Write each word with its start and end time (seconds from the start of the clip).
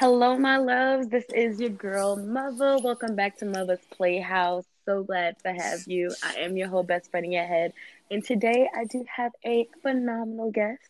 Hello, 0.00 0.34
my 0.34 0.56
loves. 0.56 1.08
This 1.08 1.26
is 1.34 1.60
your 1.60 1.68
girl, 1.68 2.16
Mother. 2.16 2.78
Welcome 2.78 3.16
back 3.16 3.36
to 3.40 3.44
Mother's 3.44 3.84
Playhouse. 3.90 4.64
So 4.86 5.02
glad 5.02 5.36
to 5.44 5.52
have 5.52 5.80
you. 5.86 6.10
I 6.24 6.36
am 6.36 6.56
your 6.56 6.68
whole 6.68 6.82
best 6.82 7.10
friend 7.10 7.26
in 7.26 7.32
your 7.32 7.44
head. 7.44 7.74
And 8.10 8.24
today 8.24 8.66
I 8.74 8.84
do 8.84 9.04
have 9.14 9.32
a 9.44 9.68
phenomenal 9.82 10.52
guest. 10.52 10.88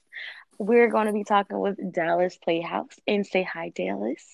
We're 0.59 0.89
going 0.91 1.09
to 1.09 1.13
be 1.13 1.25
talking 1.25 1.59
with 1.59 1.93
Dallas 1.93 2.37
Playhouse. 2.37 2.93
And 3.05 3.27
say 3.27 3.43
hi, 3.43 3.71
Dallas. 3.71 4.25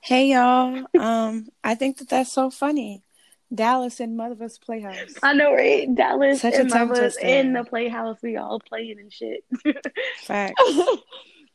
Hey, 0.00 0.32
y'all. 0.32 0.86
Um, 0.98 1.50
I 1.62 1.76
think 1.76 1.98
that 1.98 2.08
that's 2.08 2.32
so 2.32 2.50
funny. 2.50 3.04
Dallas 3.54 4.00
and 4.00 4.16
Mother's 4.16 4.58
Playhouse. 4.58 5.14
I 5.22 5.34
know, 5.34 5.54
right? 5.54 5.94
Dallas 5.94 6.40
Such 6.40 6.54
and 6.54 6.68
Mother's 6.68 7.16
in 7.16 7.52
the 7.52 7.62
Playhouse. 7.62 8.16
We 8.24 8.38
all 8.38 8.58
playing 8.58 8.98
and 8.98 9.12
shit. 9.12 9.44
Facts. 10.24 10.60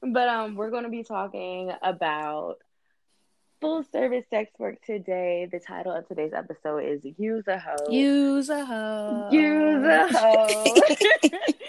But 0.01 0.27
um, 0.27 0.55
we're 0.55 0.69
going 0.71 0.83
to 0.83 0.89
be 0.89 1.03
talking 1.03 1.71
about 1.81 2.55
full 3.61 3.83
service 3.83 4.25
sex 4.29 4.51
work 4.57 4.81
today. 4.85 5.47
The 5.51 5.59
title 5.59 5.91
of 5.91 6.07
today's 6.07 6.33
episode 6.33 6.85
is 6.85 7.01
"Use 7.17 7.47
a 7.47 7.59
Hoe." 7.59 7.89
Use 7.91 8.49
a 8.49 8.65
hoe. 8.65 9.29
Use 9.31 9.83
a 9.85 10.07
hoe. 10.17 10.75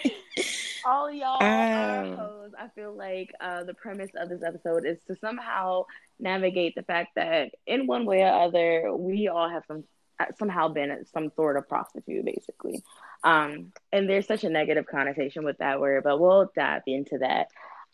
All 0.85 1.11
y'all 1.11 1.37
are 1.41 2.03
Um. 2.03 2.15
hoes. 2.17 2.51
I 2.57 2.67
feel 2.69 2.93
like 2.95 3.31
uh, 3.39 3.63
the 3.65 3.73
premise 3.75 4.09
of 4.15 4.29
this 4.29 4.41
episode 4.41 4.85
is 4.85 4.97
to 5.07 5.15
somehow 5.17 5.85
navigate 6.19 6.73
the 6.75 6.81
fact 6.83 7.09
that 7.15 7.51
in 7.67 7.85
one 7.85 8.05
way 8.05 8.21
or 8.23 8.31
other, 8.33 8.91
we 8.95 9.27
all 9.27 9.47
have 9.49 9.63
some 9.67 9.83
uh, 10.19 10.25
somehow 10.39 10.69
been 10.69 11.05
some 11.13 11.29
sort 11.35 11.57
of 11.57 11.67
prostitute, 11.69 12.25
basically. 12.25 12.81
Um, 13.23 13.73
and 13.91 14.09
there's 14.09 14.25
such 14.25 14.43
a 14.43 14.49
negative 14.49 14.87
connotation 14.87 15.43
with 15.43 15.59
that 15.59 15.79
word, 15.79 16.03
but 16.03 16.19
we'll 16.19 16.49
dive 16.55 16.81
into 16.87 17.19
that. 17.19 17.47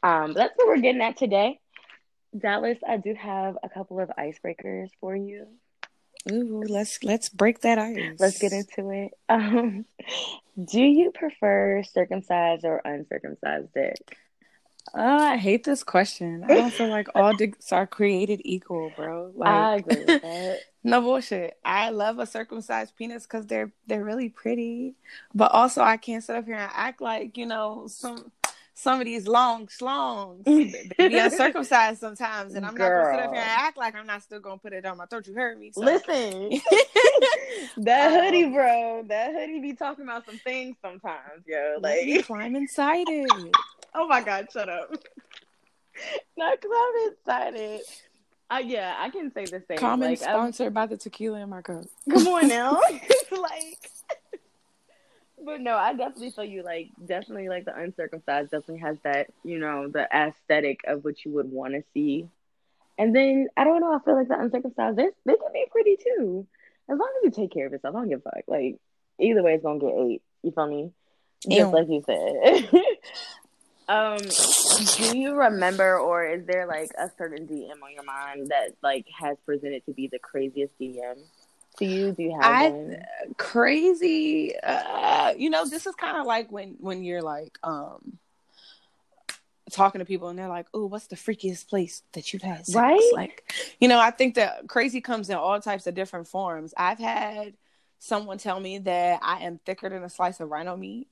Um, 0.03 0.34
but 0.34 0.36
that's 0.36 0.53
what 0.56 0.67
we're 0.67 0.81
getting 0.81 1.02
at 1.02 1.17
today. 1.17 1.59
Dallas, 2.38 2.78
I 2.88 2.98
do 2.98 3.14
have 3.16 3.58
a 3.64 3.70
couple 3.70 4.00
of 4.00 4.12
icebreakers 4.17 4.90
for 5.00 5.16
you. 5.16 5.48
Ooh, 6.31 6.64
let's 6.67 7.03
let's 7.03 7.30
break 7.30 7.62
that 7.62 7.78
ice. 7.78 8.20
Let's 8.20 8.40
get 8.40 8.53
into 8.53 8.90
it. 8.92 9.14
Um, 9.30 9.86
do 10.62 10.81
you 10.81 11.12
prefer 11.12 11.84
circumcised 11.84 12.66
or 12.66 12.81
uncircumcised 12.84 13.73
dick? 13.73 14.18
Uh, 14.94 15.02
I 15.34 15.38
hate 15.38 15.64
this 15.64 15.84
question. 15.84 16.45
I 16.45 16.56
don't 16.56 16.73
feel 16.73 16.88
like 16.88 17.09
all 17.14 17.36
dicks 17.36 17.72
are 17.73 17.86
created 17.86 18.42
equal, 18.45 18.92
bro. 18.95 19.31
Like, 19.36 19.50
I 19.50 19.75
agree 19.75 20.06
with 20.06 20.22
that. 20.22 20.59
no 20.84 21.02
bullshit. 21.02 21.58
I 21.64 21.90
love 21.90 22.20
a 22.20 22.25
circumcised 22.25 22.95
penis 22.95 23.23
because 23.23 23.48
they're 23.48 23.72
they're 23.88 24.03
really 24.03 24.30
pretty, 24.30 24.95
but 25.36 25.52
also 25.52 25.81
I 25.81 25.98
can't 25.98 26.23
sit 26.23 26.36
up 26.36 26.45
here 26.45 26.56
and 26.56 26.72
act 26.73 27.02
like 27.02 27.38
you 27.38 27.45
know 27.45 27.88
some 27.88 28.31
some 28.80 29.00
of 29.00 29.06
these 29.06 29.28
long 29.28 29.66
schlongs 29.66 30.44
they 30.97 31.08
be 31.09 31.17
uncircumcised 31.17 32.00
sometimes, 32.00 32.53
and 32.53 32.64
I'm 32.64 32.75
not 32.75 32.89
gonna 32.89 33.11
sit 33.11 33.19
up 33.25 33.34
here 33.34 33.42
and 33.42 33.50
act 33.50 33.75
like 33.75 33.95
I'm 33.95 34.06
not 34.06 34.22
still 34.22 34.39
gonna 34.39 34.59
put 34.59 34.72
it 34.72 34.86
on 34.86 34.97
my 34.97 35.08
throat. 35.08 35.25
You 35.25 35.34
heard 35.34 35.59
me. 35.59 35.72
So. 35.72 35.81
Listen, 35.81 36.52
that 37.78 38.11
Um, 38.14 38.23
hoodie, 38.23 38.50
bro, 38.50 39.03
that 39.08 39.34
hoodie 39.34 39.59
be 39.59 39.73
talking 39.73 40.03
about 40.03 40.25
some 40.28 40.38
things 40.38 40.75
sometimes, 40.81 41.44
yo. 41.47 41.78
Let 41.81 42.06
me 42.06 42.17
Like, 42.17 42.25
climb 42.28 42.56
inside 42.56 43.08
it. 43.09 43.31
oh 43.95 44.08
my 44.08 44.22
god, 44.22 44.47
shut 44.53 44.69
up. 44.69 44.91
Not 46.38 46.62
because 46.62 46.72
I'm 46.78 47.12
excited. 47.12 47.81
Uh, 48.50 48.62
yeah, 48.64 48.95
I 49.00 49.09
can 49.09 49.31
say 49.34 49.45
the 49.45 49.64
same. 49.67 49.78
Comment 49.80 50.12
like, 50.22 50.22
I'm- 50.30 50.36
sponsored 50.38 50.73
by 50.73 50.86
the 50.86 50.97
tequila 50.97 51.39
in 51.41 51.50
my 51.50 51.62
cup. 51.64 51.84
Come 52.09 52.28
on 52.28 52.47
now. 52.47 52.80
it's 52.89 53.31
like 53.31 53.89
But 55.48 55.62
no, 55.62 55.78
I 55.78 55.94
definitely 55.94 56.31
feel 56.31 56.44
you 56.44 56.62
like 56.62 56.90
definitely 57.06 57.48
like 57.48 57.64
the 57.64 57.73
uncircumcised 57.73 58.52
definitely 58.52 58.80
has 58.80 58.98
that, 59.06 59.28
you 59.45 59.59
know, 59.59 59.88
the 59.88 60.06
aesthetic 60.13 60.81
of 60.85 61.06
what 61.06 61.24
you 61.24 61.31
would 61.31 61.50
want 61.50 61.74
to 61.74 61.84
see. 61.94 62.28
And 62.97 63.16
then 63.16 63.47
I 63.56 63.63
don't 63.63 63.80
know, 63.80 63.96
I 63.96 64.03
feel 64.03 64.16
like 64.16 64.28
the 64.28 64.38
uncircumcised 64.38 64.97
they 64.97 65.08
they 65.25 65.38
can 65.38 65.53
be 65.53 65.66
pretty 65.72 65.96
too. 66.03 66.46
As 66.90 67.00
long 67.00 67.09
as 67.18 67.24
you 67.24 67.31
take 67.31 67.53
care 67.53 67.66
of 67.66 67.72
yourself, 67.72 67.96
I 67.96 68.00
don't 68.00 68.09
give 68.09 68.19
a 68.25 68.30
fuck. 68.30 68.44
Like 68.46 68.75
either 69.22 69.41
way 69.41 69.53
it's 69.53 69.63
gonna 69.63 69.80
get 69.80 69.94
ate. 69.97 70.22
You 70.44 70.52
feel 70.52 70.68
me? 70.68 70.91
Just 71.50 71.72
Ew. 71.72 71.78
like 71.78 71.88
you 71.88 72.03
said. 72.06 72.69
um 73.88 74.18
do 74.97 75.18
you 75.18 75.34
remember 75.34 75.97
or 75.97 76.25
is 76.25 76.46
there 76.46 76.68
like 76.68 76.91
a 77.00 77.09
certain 77.18 77.47
DM 77.47 77.81
on 77.81 77.94
your 77.94 78.03
mind 78.03 78.47
that 78.47 78.72
like 78.84 79.06
has 79.18 79.38
presented 79.46 79.85
to 79.85 79.94
be 79.94 80.09
the 80.09 80.19
craziest 80.19 80.78
DM 80.78 81.16
to 81.78 81.86
you? 81.86 82.12
Do 82.12 82.24
you 82.24 82.32
have 82.40 82.44
I- 82.44 82.70
one? 82.70 82.98
crazy 83.38 84.56
uh 84.64 85.34
you 85.38 85.50
know 85.50 85.66
this 85.66 85.86
is 85.86 85.94
kind 85.96 86.18
of 86.18 86.26
like 86.26 86.52
when 86.52 86.76
when 86.80 87.04
you're 87.04 87.22
like 87.22 87.58
um 87.64 88.18
talking 89.72 90.00
to 90.00 90.06
people 90.06 90.30
and 90.30 90.40
they're 90.40 90.48
like 90.48 90.66
oh 90.74 90.86
what's 90.86 91.08
the 91.08 91.16
freakiest 91.18 91.68
place 91.68 92.02
that 92.14 92.32
you've 92.32 92.42
had 92.42 92.66
sex? 92.66 92.74
Right? 92.76 93.12
like 93.14 93.54
you 93.82 93.88
know 93.90 94.00
i 94.00 94.12
think 94.12 94.36
that 94.36 94.68
crazy 94.68 95.02
comes 95.02 95.30
in 95.30 95.36
all 95.36 95.60
types 95.60 95.88
of 95.88 95.94
different 95.94 96.28
forms 96.28 96.74
i've 96.78 97.00
had 97.00 97.54
someone 98.00 98.38
tell 98.38 98.59
me 98.62 98.78
that 98.80 99.20
i 99.22 99.40
am 99.44 99.59
thicker 99.66 99.90
than 99.90 100.04
a 100.04 100.09
slice 100.09 100.40
of 100.40 100.50
rhino 100.50 100.78
meat 100.78 101.08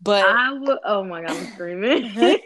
but 0.00 0.24
I 0.24 0.52
would. 0.52 0.78
Oh 0.84 1.02
my 1.02 1.22
god, 1.22 1.30
I'm 1.32 1.46
screaming. 1.54 2.12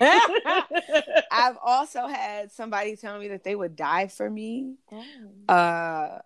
i've 1.30 1.58
also 1.62 2.06
had 2.06 2.50
somebody 2.50 2.96
tell 2.96 3.18
me 3.18 3.28
that 3.28 3.44
they 3.44 3.54
would 3.54 3.76
die 3.76 4.06
for 4.06 4.30
me 4.30 4.76
Oh. 4.92 5.52
uh 5.52 6.18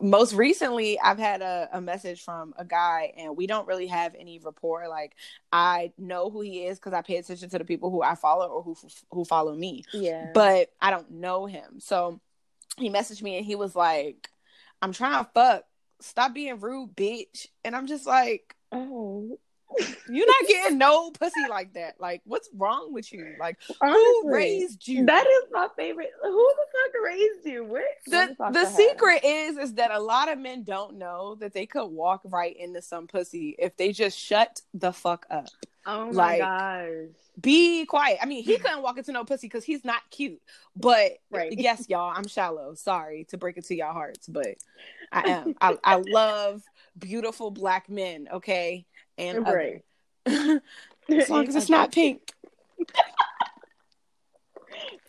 most 0.00 0.34
recently 0.34 0.98
i've 1.00 1.18
had 1.18 1.42
a, 1.42 1.68
a 1.72 1.80
message 1.80 2.22
from 2.22 2.54
a 2.58 2.64
guy 2.64 3.12
and 3.16 3.36
we 3.36 3.46
don't 3.46 3.66
really 3.66 3.86
have 3.86 4.14
any 4.18 4.38
rapport. 4.38 4.88
Like 4.88 5.14
i 5.52 5.92
know 5.98 6.30
who 6.30 6.40
he 6.40 6.66
is 6.66 6.78
because 6.78 6.92
i 6.92 7.02
pay 7.02 7.16
attention 7.16 7.48
to 7.50 7.58
the 7.58 7.64
people 7.64 7.90
who 7.90 8.02
i 8.02 8.14
follow 8.14 8.48
or 8.48 8.62
who 8.62 8.76
who 9.10 9.24
follow 9.24 9.54
me 9.54 9.84
yeah, 9.92 10.30
but 10.34 10.70
i 10.80 10.90
don't 10.90 11.10
know 11.10 11.46
him. 11.46 11.80
So 11.80 12.20
he 12.76 12.90
messaged 12.90 13.22
me 13.22 13.36
and 13.36 13.46
he 13.46 13.56
was 13.56 13.74
like 13.74 14.28
i'm 14.82 14.92
trying 14.92 15.24
to 15.24 15.30
fuck. 15.32 15.64
Stop 16.00 16.32
being 16.34 16.60
rude 16.60 16.94
bitch. 16.96 17.46
And 17.64 17.74
i'm 17.74 17.86
just 17.86 18.06
like 18.06 18.54
oh, 18.72 19.38
you're 20.08 20.26
not 20.26 20.48
getting 20.48 20.78
no 20.78 21.10
pussy 21.12 21.40
like 21.48 21.72
that 21.74 21.94
like 22.00 22.20
what's 22.24 22.48
wrong 22.54 22.92
with 22.92 23.12
you 23.12 23.34
like 23.38 23.56
honestly, 23.80 24.00
who 24.00 24.32
raised 24.32 24.86
you 24.88 25.06
That 25.06 25.26
is 25.26 25.44
my 25.52 25.68
favorite. 25.76 26.10
Who 26.22 26.30
the 26.56 26.64
fuck 26.72 27.02
raised 27.04 27.46
you? 27.46 27.64
What? 27.64 27.84
the 28.06 28.34
fuck 28.36 28.52
the 28.52 28.66
secret 28.66 29.24
is 29.24 29.56
is 29.56 29.74
that 29.74 29.90
a 29.90 30.00
lot 30.00 30.30
of 30.30 30.38
men 30.38 30.64
don't 30.64 30.98
know 30.98 31.36
that 31.36 31.52
they 31.52 31.66
could 31.66 31.86
walk 31.86 32.22
right 32.24 32.56
into 32.58 32.82
some 32.82 33.06
pussy 33.06 33.54
if 33.58 33.76
they 33.76 33.92
just 33.92 34.18
shut 34.18 34.60
the 34.74 34.92
fuck 34.92 35.26
up. 35.30 35.48
Oh 35.86 36.06
my 36.06 36.12
like- 36.12 36.40
gosh. 36.40 37.16
Be 37.40 37.86
quiet. 37.86 38.18
I 38.20 38.26
mean, 38.26 38.42
he 38.44 38.58
couldn't 38.58 38.82
walk 38.82 38.98
into 38.98 39.12
no 39.12 39.24
pussy 39.24 39.46
because 39.46 39.64
he's 39.64 39.82
not 39.84 40.02
cute. 40.10 40.42
But 40.76 41.12
Right. 41.30 41.52
yes, 41.56 41.86
y'all, 41.88 42.12
I'm 42.14 42.26
shallow. 42.26 42.74
Sorry 42.74 43.24
to 43.30 43.38
break 43.38 43.56
it 43.56 43.64
to 43.66 43.74
y'all 43.74 43.94
hearts, 43.94 44.26
but 44.28 44.56
I 45.10 45.20
am. 45.30 45.54
I, 45.60 45.78
I 45.82 45.96
love 45.96 46.62
beautiful 46.98 47.50
black 47.50 47.88
men. 47.88 48.28
Okay, 48.30 48.84
and 49.20 49.46
Right. 49.46 49.84
other. 50.26 50.62
as 51.08 51.28
long 51.30 51.46
as 51.48 51.56
it's 51.56 51.70
not 51.70 51.92
pink. 51.92 52.32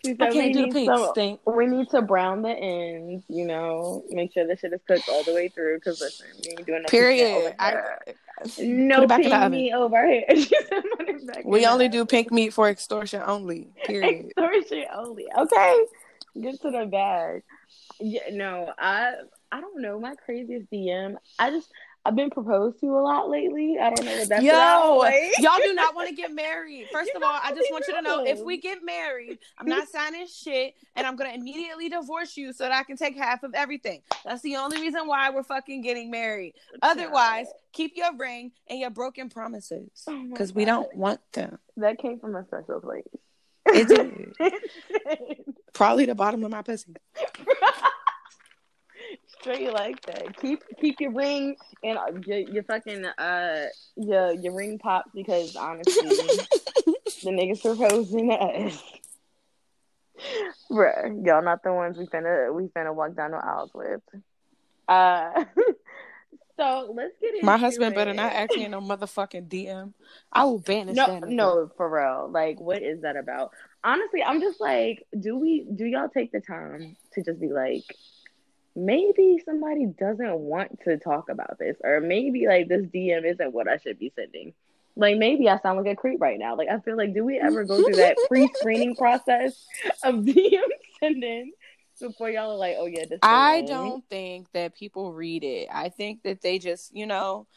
She 0.03 0.15
I 0.19 0.29
we 0.29 0.33
can't 0.33 0.53
do 0.53 0.61
the 0.61 0.65
need 0.65 0.73
pink 0.73 0.89
some- 0.91 1.09
stink. 1.11 1.39
We 1.45 1.67
need 1.67 1.87
to 1.91 2.01
brown 2.01 2.41
the 2.41 2.49
ends, 2.49 3.23
you 3.29 3.45
know, 3.45 4.03
make 4.09 4.33
sure 4.33 4.47
the 4.47 4.57
shit 4.57 4.73
is 4.73 4.81
cooked 4.87 5.07
all 5.07 5.23
the 5.23 5.31
way 5.33 5.47
through. 5.47 5.75
Because 5.77 6.01
listen, 6.01 6.25
we 6.43 6.49
ain't 6.51 6.65
doing 6.65 6.81
no 6.81 6.87
Period. 6.87 7.53
I, 7.59 7.73
over 7.73 7.99
here. 8.57 8.67
no 8.67 8.95
put 9.01 9.03
it 9.03 9.09
back 9.09 9.19
in 9.19 9.23
pink 9.25 9.29
the 9.33 9.37
oven. 9.37 9.51
meat 9.51 9.73
over 9.73 10.07
here. 10.07 10.23
She 10.31 10.41
said, 10.45 10.83
"Put 10.97 11.07
it 11.09 11.45
We 11.45 11.67
only 11.67 11.87
do 11.87 12.03
pink 12.07 12.31
meat 12.31 12.51
for 12.51 12.67
extortion 12.67 13.21
only. 13.23 13.69
Period. 13.85 14.25
Extortion 14.25 14.85
only. 14.91 15.27
Okay. 15.37 15.83
Get 16.41 16.59
to 16.63 16.71
the 16.71 16.87
bag. 16.87 17.43
Yeah, 17.99 18.21
no, 18.31 18.73
I 18.79 19.13
I 19.51 19.61
don't 19.61 19.81
know. 19.83 19.99
My 19.99 20.15
craziest 20.15 20.71
DM. 20.71 21.15
I 21.37 21.51
just 21.51 21.69
I've 22.03 22.15
been 22.15 22.31
proposed 22.31 22.79
to 22.79 22.87
a 22.87 23.01
lot 23.01 23.29
lately. 23.29 23.77
I 23.79 23.91
don't 23.91 24.03
know 24.05 24.17
what 24.17 24.27
that's 24.29 24.43
about. 24.43 24.83
Yo, 24.87 24.97
Like- 24.97 25.37
y'all 25.37 25.59
do 25.63 25.71
not 25.75 25.93
want 25.93 26.09
to 26.09 26.15
get 26.21 26.33
married. 26.33 26.87
First 26.91 27.11
of 27.15 27.21
all, 27.21 27.29
I 27.43 27.53
just 27.53 27.71
want 27.71 27.85
you 27.87 27.93
to 27.93 28.01
know 28.01 28.25
if 28.25 28.39
we 28.39 28.57
get 28.57 28.83
married, 28.83 29.37
I'm 29.59 29.67
not 29.75 29.87
signing 29.87 30.25
shit 30.25 30.73
and 30.95 31.05
I'm 31.05 31.15
going 31.15 31.29
to 31.29 31.35
immediately 31.37 31.89
divorce 31.89 32.35
you 32.37 32.53
so 32.53 32.63
that 32.63 32.71
I 32.71 32.81
can 32.83 32.97
take 32.97 33.15
half 33.15 33.43
of 33.43 33.53
everything. 33.53 34.01
That's 34.25 34.41
the 34.41 34.55
only 34.55 34.81
reason 34.81 35.05
why 35.05 35.29
we're 35.29 35.43
fucking 35.43 35.83
getting 35.83 36.09
married. 36.09 36.55
Otherwise, 36.81 37.45
keep 37.71 37.93
your 37.95 38.15
ring 38.17 38.51
and 38.67 38.79
your 38.79 38.89
broken 38.89 39.29
promises 39.29 39.89
Oh 40.07 40.25
because 40.31 40.55
we 40.55 40.65
don't 40.65 40.93
want 40.95 41.19
them. 41.33 41.59
that 41.77 41.99
came 41.99 42.19
from 42.19 42.35
a 42.35 42.43
special 42.45 42.81
place. 42.81 43.03
It 43.67 43.87
did. 43.89 44.33
It 44.39 44.71
did. 45.19 45.55
Probably 45.73 46.05
the 46.05 46.15
bottom 46.15 46.43
of 46.43 46.49
my 46.49 46.63
pussy. 46.63 46.95
Straight 49.39 49.71
like 49.73 50.01
that. 50.05 50.37
Keep 50.39 50.63
keep 50.79 50.99
your 50.99 51.11
ring 51.11 51.55
and 51.83 51.97
uh, 51.97 52.05
your, 52.25 52.37
your 52.39 52.63
fucking 52.63 53.05
uh 53.05 53.65
your 53.95 54.33
your 54.33 54.53
ring 54.55 54.77
pops 54.79 55.11
because 55.13 55.55
honestly 55.55 55.93
the 57.23 57.29
niggas 57.31 57.61
proposing 57.61 58.29
to 58.29 58.35
us. 58.35 58.83
Bruh, 60.69 61.25
y'all 61.25 61.43
not 61.43 61.63
the 61.63 61.73
ones 61.73 61.97
we 61.97 62.05
finna 62.05 62.53
we 62.53 62.67
finna 62.67 62.93
walk 62.93 63.15
down 63.15 63.31
the 63.31 63.37
aisles 63.37 63.71
with. 63.73 64.01
Uh 64.87 65.45
So 66.57 66.93
let's 66.95 67.13
get 67.19 67.33
into 67.33 67.45
My 67.45 67.57
husband 67.57 67.93
it. 67.93 67.95
better 67.95 68.13
not 68.13 68.33
ask 68.33 68.55
me 68.55 68.65
in 68.65 68.71
no 68.71 68.81
motherfucking 68.81 69.47
DM. 69.47 69.93
I 70.31 70.43
will 70.43 70.59
banish 70.59 70.95
No, 70.97 71.07
that. 71.07 71.23
nigga. 71.23 71.29
no, 71.29 71.71
for 71.75 71.89
real. 71.89 72.29
Like, 72.31 72.59
what 72.59 72.83
is 72.83 73.01
that 73.01 73.15
about? 73.15 73.49
Honestly, 73.83 74.21
I'm 74.21 74.41
just 74.41 74.61
like, 74.61 75.07
do 75.19 75.37
we? 75.37 75.65
Do 75.75 75.85
y'all 75.85 76.09
take 76.09 76.31
the 76.31 76.39
time 76.41 76.97
to 77.13 77.23
just 77.23 77.39
be 77.41 77.47
like, 77.47 77.83
maybe 78.75 79.41
somebody 79.45 79.85
doesn't 79.85 80.39
want 80.39 80.79
to 80.85 80.97
talk 80.97 81.29
about 81.29 81.57
this, 81.59 81.77
or 81.83 81.99
maybe 81.99 82.47
like 82.47 82.67
this 82.67 82.85
DM 82.85 83.25
isn't 83.25 83.53
what 83.53 83.67
I 83.67 83.77
should 83.77 83.99
be 83.99 84.11
sending. 84.15 84.53
Like 84.95 85.17
maybe 85.17 85.49
I 85.49 85.59
sound 85.59 85.77
like 85.77 85.91
a 85.91 85.95
creep 85.95 86.19
right 86.19 86.37
now. 86.37 86.55
Like 86.55 86.69
I 86.69 86.79
feel 86.79 86.97
like, 86.97 87.13
do 87.13 87.23
we 87.23 87.39
ever 87.39 87.63
go 87.63 87.81
through 87.81 87.95
that 87.95 88.17
pre-screening 88.27 88.95
process 88.95 89.65
of 90.03 90.15
DM 90.25 90.61
sending 90.99 91.53
before 92.01 92.29
y'all 92.29 92.51
are 92.51 92.57
like, 92.57 92.75
oh 92.77 92.87
yeah, 92.87 93.05
this. 93.09 93.19
I 93.21 93.61
don't 93.61 94.03
think 94.09 94.51
that 94.53 94.75
people 94.75 95.13
read 95.13 95.43
it. 95.43 95.69
I 95.71 95.89
think 95.89 96.23
that 96.23 96.41
they 96.41 96.59
just, 96.59 96.95
you 96.95 97.05
know, 97.05 97.47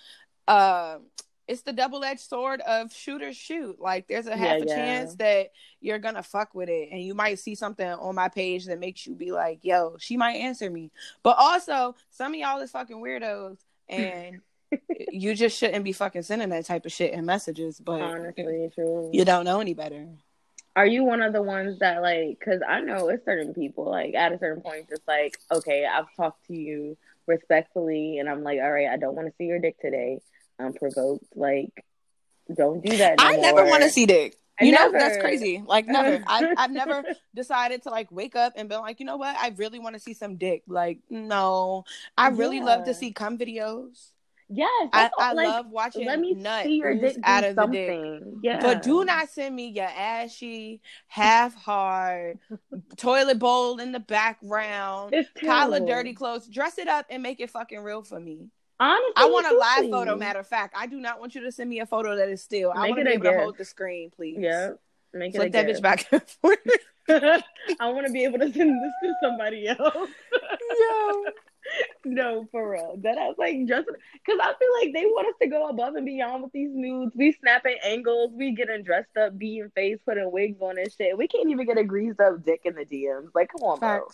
uh, 0.47 0.99
it's 1.47 1.63
the 1.63 1.73
double 1.73 2.05
edged 2.05 2.21
sword 2.21 2.61
of 2.63 2.93
shoot 2.93 3.23
or 3.23 3.33
shoot. 3.33 3.81
Like 3.81 4.09
there's 4.09 4.27
a 4.27 4.37
half 4.37 4.59
Yeah, 4.59 4.65
a 4.65 4.67
yeah. 4.67 4.75
chance 4.75 5.15
that 5.17 5.51
you're 5.81 5.99
gonna 5.99 6.23
fuck 6.23 6.55
with 6.55 6.69
it, 6.69 6.89
and 6.91 7.03
you 7.03 7.15
might 7.15 7.39
see 7.39 7.55
something 7.55 7.87
on 7.87 8.15
my 8.15 8.29
page 8.29 8.67
that 8.67 8.81
makes 8.81 9.07
you 9.07 9.15
be 9.15 9.33
like, 9.33 9.61
"Yo, 9.63 9.97
she 9.99 10.17
might 10.17 10.37
answer 10.37 10.71
me." 10.71 10.91
But 11.23 11.37
also, 11.39 11.97
some 12.11 12.33
of 12.35 12.41
y'all 12.41 12.61
is 12.61 12.71
fucking 12.71 12.97
weirdos, 12.97 13.59
and 13.89 14.41
you 15.11 15.35
just 15.35 15.59
shouldn't 15.59 15.85
be 15.85 15.93
fucking 15.93 16.23
sending 16.23 16.49
that 16.51 16.65
type 16.67 16.87
of 16.87 16.93
shit 16.93 17.13
in 17.13 17.27
messages. 17.27 17.81
But 17.81 18.01
Honestly, 18.01 18.71
true. 18.75 19.11
you 19.13 19.25
don't 19.25 19.45
know 19.45 19.61
any 19.61 19.75
better. 19.75 20.09
Are 20.77 20.87
you 20.87 21.05
one 21.05 21.23
of 21.23 21.33
the 21.33 21.43
ones 21.43 21.79
that 21.81 22.03
like? 22.03 22.39
Because 22.39 22.61
I 22.67 22.81
know 22.81 23.09
it's 23.09 23.25
certain 23.25 23.55
people 23.55 23.91
like 23.91 24.15
at 24.15 24.33
a 24.33 24.39
certain 24.39 24.63
point, 24.63 24.89
just 24.89 25.07
like, 25.07 25.39
okay, 25.53 25.87
I've 25.87 26.13
talked 26.17 26.47
to 26.49 26.55
you 26.57 26.97
respectfully, 27.27 28.19
and 28.19 28.29
I'm 28.29 28.43
like, 28.43 28.59
all 28.61 28.73
right, 28.73 28.89
I 28.89 28.97
don't 28.97 29.15
want 29.15 29.29
to 29.29 29.35
see 29.39 29.45
your 29.45 29.61
dick 29.61 29.79
today. 29.81 30.21
I'm 30.59 30.73
provoked. 30.73 31.25
Like, 31.35 31.85
don't 32.55 32.85
do 32.85 32.97
that. 32.99 33.19
no 33.19 33.25
I 33.25 33.37
never 33.37 33.65
want 33.65 33.83
to 33.83 33.91
see 33.91 34.07
dick. 34.07 34.37
I 34.61 34.65
You 34.67 34.73
know 34.73 34.87
never. 34.91 34.99
that's 34.99 35.19
crazy. 35.19 35.63
Like 35.67 35.87
never. 35.87 36.23
I've, 36.29 36.55
I've 36.57 36.71
never 36.71 37.03
decided 37.35 37.83
to 37.85 37.91
like 37.91 38.13
wake 38.13 38.37
up 38.37 38.53
and 38.57 38.69
be 38.69 38.77
like, 38.77 39.01
you 39.01 39.07
know 39.07 39.17
what? 39.17 39.37
I 39.37 39.49
really 39.57 39.79
want 39.81 39.95
to 39.97 40.01
see 40.01 40.15
some 40.15 40.37
dick. 40.37 40.63
Like 40.69 41.01
no, 41.11 41.85
I 42.17 42.29
really 42.29 42.61
love 42.61 42.85
to 42.85 42.95
see 42.95 43.13
cum 43.13 43.37
videos. 43.39 44.11
Yes, 44.51 44.91
I, 44.93 45.11
I 45.19 45.33
like, 45.33 45.49
love 45.49 45.71
watching 45.71 46.05
Let 46.07 46.21
me 46.21 46.35
nut 46.35 46.65
see 46.65 46.77
your 46.77 46.95
dick 46.95 47.17
out 47.25 47.45
of 47.45 47.57
the 47.57 47.67
dick. 47.67 47.89
something. 47.89 48.41
Yeah, 48.43 48.61
But 48.61 48.83
do 48.83 49.03
not 49.05 49.31
send 49.31 49.57
me 49.57 49.69
your 49.69 49.87
ashy, 49.87 50.83
half 51.09 51.55
hard, 51.55 52.39
toilet 52.99 53.39
bowl 53.39 53.81
in 53.81 53.91
the 53.91 54.01
background, 54.01 55.15
pile 55.43 55.73
of 55.73 55.87
dirty 55.87 56.13
clothes. 56.13 56.47
Dress 56.47 56.77
it 56.79 56.89
up 56.89 57.07
and 57.09 57.23
make 57.23 57.41
it 57.41 57.51
fucking 57.51 57.81
real 57.81 58.03
for 58.03 58.21
me. 58.21 58.51
Honestly, 58.81 59.13
I 59.17 59.27
want 59.27 59.47
a 59.47 59.55
live 59.57 59.91
photo. 59.91 60.17
Matter 60.17 60.41
of 60.41 60.49
fact, 60.49 60.75
I 60.77 60.87
do 60.87 60.99
not 60.99 61.21
want 61.21 61.35
you 61.35 61.43
to 61.43 61.53
send 61.53 61.71
me 61.71 61.81
a 61.81 61.87
photo 61.87 62.17
that 62.17 62.29
is 62.29 62.43
still. 62.43 62.73
I 62.75 62.83
Make 62.83 62.91
want 62.91 62.99
to 62.99 63.05
be 63.05 63.11
able 63.13 63.25
to 63.25 63.39
hold 63.39 63.59
the 63.59 63.65
screen, 63.65 64.11
please. 64.11 64.37
Yeah, 64.41 64.71
make 65.13 65.35
it 65.35 65.39
Flip 65.39 65.49
a 65.49 65.53
that 65.53 65.67
bitch 65.67 65.83
back 65.83 66.07
and 66.11 66.23
forth. 66.43 66.59
I 67.09 67.43
want 67.81 68.07
to 68.07 68.13
be 68.13 68.25
able 68.25 68.39
to 68.39 68.53
send 68.53 68.83
this 68.83 68.93
to 69.03 69.15
somebody 69.23 69.69
else. 69.69 69.79
Yo. 69.79 71.25
no, 72.05 72.49
for 72.51 72.71
real. 72.71 72.97
That 73.03 73.19
I 73.19 73.27
was 73.27 73.37
like 73.39 73.67
just 73.67 73.87
because 73.87 74.41
I 74.43 74.53
feel 74.59 74.69
like 74.81 74.93
they 74.93 75.07
want 75.07 75.29
us 75.29 75.35
to 75.43 75.49
go 75.49 75.69
above 75.69 75.95
and 75.95 76.07
beyond 76.07 76.43
with 76.43 76.53
these 76.53 76.71
nudes. 76.73 77.13
We 77.15 77.33
snapping 77.41 77.77
angles, 77.85 78.33
we 78.35 78.53
getting 78.53 78.83
dressed 78.83 79.17
up, 79.21 79.39
being 79.39 79.71
face, 79.75 79.99
putting 80.05 80.31
wigs 80.31 80.61
on 80.61 80.79
and 80.79 80.91
shit. 80.93 81.17
We 81.17 81.29
can't 81.29 81.51
even 81.51 81.67
get 81.67 81.79
a 81.79 81.85
greased 81.85 82.21
up 82.21 82.45
dick 82.45 82.63
in 82.65 82.75
the 82.75 82.85
DMs. 82.85 83.29
Like, 83.35 83.51
come 83.53 83.69
on, 83.69 83.79
bro. 83.79 84.09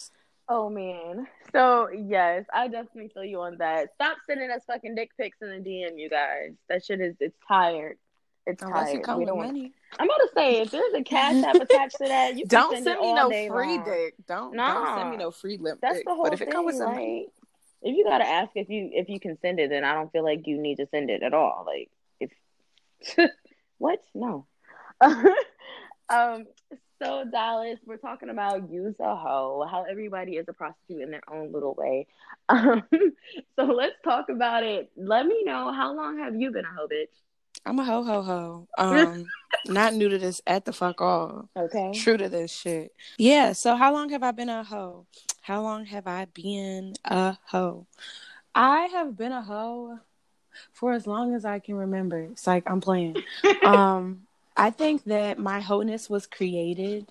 Oh 0.52 0.68
man. 0.68 1.28
So 1.52 1.88
yes, 1.90 2.44
I 2.52 2.66
definitely 2.66 3.08
feel 3.14 3.24
you 3.24 3.40
on 3.40 3.58
that. 3.58 3.94
Stop 3.94 4.16
sending 4.28 4.50
us 4.50 4.62
fucking 4.66 4.96
dick 4.96 5.10
pics 5.16 5.38
in 5.40 5.48
the 5.48 5.56
DM, 5.70 5.96
you 5.96 6.10
guys. 6.10 6.50
That 6.68 6.84
shit 6.84 7.00
is 7.00 7.14
it's 7.20 7.36
tired. 7.46 7.98
It's 8.46 8.60
Unless 8.60 8.86
tired. 8.88 8.98
it 8.98 9.04
come 9.04 9.18
We 9.20 9.26
with 9.26 9.34
money. 9.36 9.72
I'm 9.98 10.06
about 10.08 10.16
to 10.16 10.30
say 10.34 10.60
if 10.62 10.70
there's 10.72 10.92
a 10.94 11.04
cash 11.04 11.40
app 11.44 11.54
attached 11.60 11.98
to 11.98 12.08
that, 12.08 12.36
you 12.36 12.46
Don't 12.46 12.72
send, 12.72 12.84
send 12.84 13.00
me 13.00 13.14
no 13.14 13.28
free 13.28 13.48
long. 13.48 13.84
dick. 13.84 14.14
Don't 14.26 14.56
Nah. 14.56 14.74
don't 14.74 14.96
send 14.98 15.10
me 15.12 15.16
no 15.18 15.30
free 15.30 15.56
limp 15.56 15.80
That's 15.80 15.98
dick. 15.98 16.04
the 16.06 16.14
whole 16.14 16.24
But 16.24 16.32
if 16.32 16.40
thing. 16.40 16.48
it 16.48 16.52
comes 16.52 16.66
with 16.66 16.76
like, 16.82 17.28
if 17.82 17.96
you 17.96 18.04
gotta 18.04 18.26
ask 18.26 18.50
if 18.56 18.68
you 18.68 18.90
if 18.92 19.08
you 19.08 19.20
can 19.20 19.38
send 19.40 19.60
it, 19.60 19.70
then 19.70 19.84
I 19.84 19.94
don't 19.94 20.10
feel 20.10 20.24
like 20.24 20.48
you 20.48 20.58
need 20.60 20.76
to 20.78 20.86
send 20.90 21.10
it 21.10 21.22
at 21.22 21.32
all. 21.32 21.64
Like 21.64 21.90
if 22.18 23.30
what? 23.78 24.00
No. 24.14 24.46
um. 25.00 26.46
So 27.02 27.24
Dallas, 27.24 27.78
we're 27.86 27.96
talking 27.96 28.28
about 28.28 28.70
use 28.70 28.94
a 29.00 29.16
hoe. 29.16 29.66
How 29.70 29.84
everybody 29.90 30.36
is 30.36 30.44
a 30.48 30.52
prostitute 30.52 31.00
in 31.00 31.10
their 31.10 31.22
own 31.32 31.52
little 31.52 31.74
way. 31.74 32.06
Um. 32.48 32.82
So 33.54 33.64
let's 33.64 33.94
talk 34.02 34.28
about 34.28 34.64
it. 34.64 34.90
Let 34.96 35.24
me 35.24 35.44
know 35.44 35.72
how 35.72 35.94
long 35.94 36.18
have 36.18 36.34
you 36.34 36.50
been 36.50 36.64
a 36.64 36.74
hoe, 36.76 36.88
bitch? 36.88 37.06
I'm 37.64 37.78
a 37.78 37.84
ho 37.84 38.02
ho 38.02 38.22
ho. 38.22 38.68
Um, 38.76 39.26
not 39.66 39.94
new 39.94 40.08
to 40.08 40.18
this 40.18 40.40
at 40.48 40.64
the 40.64 40.72
fuck 40.72 41.00
all. 41.00 41.48
Okay. 41.56 41.92
True 41.94 42.16
to 42.16 42.28
this 42.28 42.50
shit. 42.50 42.92
Yeah. 43.18 43.52
So 43.52 43.76
how 43.76 43.92
long 43.92 44.08
have 44.10 44.24
I 44.24 44.32
been 44.32 44.48
a 44.48 44.64
hoe? 44.64 45.06
How 45.42 45.62
long 45.62 45.84
have 45.86 46.08
I 46.08 46.24
been 46.24 46.94
a 47.04 47.38
hoe? 47.46 47.86
I 48.54 48.86
have 48.86 49.16
been 49.16 49.32
a 49.32 49.42
hoe 49.42 50.00
for 50.72 50.92
as 50.92 51.06
long 51.06 51.34
as 51.34 51.44
I 51.44 51.60
can 51.60 51.76
remember. 51.76 52.18
It's 52.18 52.46
like 52.46 52.64
I'm 52.68 52.80
playing. 52.80 53.16
um, 53.64 54.22
I 54.60 54.70
think 54.70 55.04
that 55.04 55.38
my 55.38 55.60
wholeness 55.60 56.10
was 56.10 56.26
created 56.26 57.10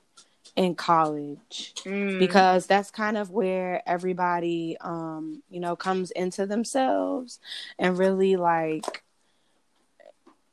in 0.55 0.75
college 0.75 1.73
Mm. 1.85 2.19
because 2.19 2.65
that's 2.65 2.91
kind 2.91 3.17
of 3.17 3.29
where 3.29 3.81
everybody 3.87 4.77
um 4.81 5.43
you 5.49 5.59
know 5.59 5.75
comes 5.75 6.11
into 6.11 6.45
themselves 6.47 7.39
and 7.77 7.97
really 7.97 8.35
like 8.35 9.03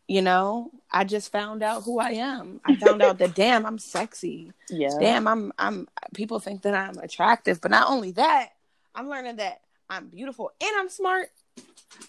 you 0.06 0.20
know 0.22 0.70
i 0.90 1.02
just 1.02 1.32
found 1.32 1.62
out 1.62 1.82
who 1.82 1.98
i 1.98 2.10
am 2.10 2.60
i 2.66 2.76
found 2.76 3.00
out 3.02 3.18
that 3.18 3.34
damn 3.42 3.64
i'm 3.64 3.78
sexy 3.78 4.52
yeah. 4.68 4.90
damn 5.00 5.26
i'm 5.26 5.50
i'm 5.58 5.88
people 6.14 6.38
think 6.38 6.62
that 6.62 6.74
i'm 6.74 6.98
attractive 6.98 7.60
but 7.60 7.70
not 7.70 7.88
only 7.88 8.12
that 8.12 8.50
i'm 8.94 9.08
learning 9.08 9.36
that 9.36 9.62
i'm 9.88 10.08
beautiful 10.08 10.52
and 10.60 10.70
i'm 10.78 10.90
smart 10.90 11.30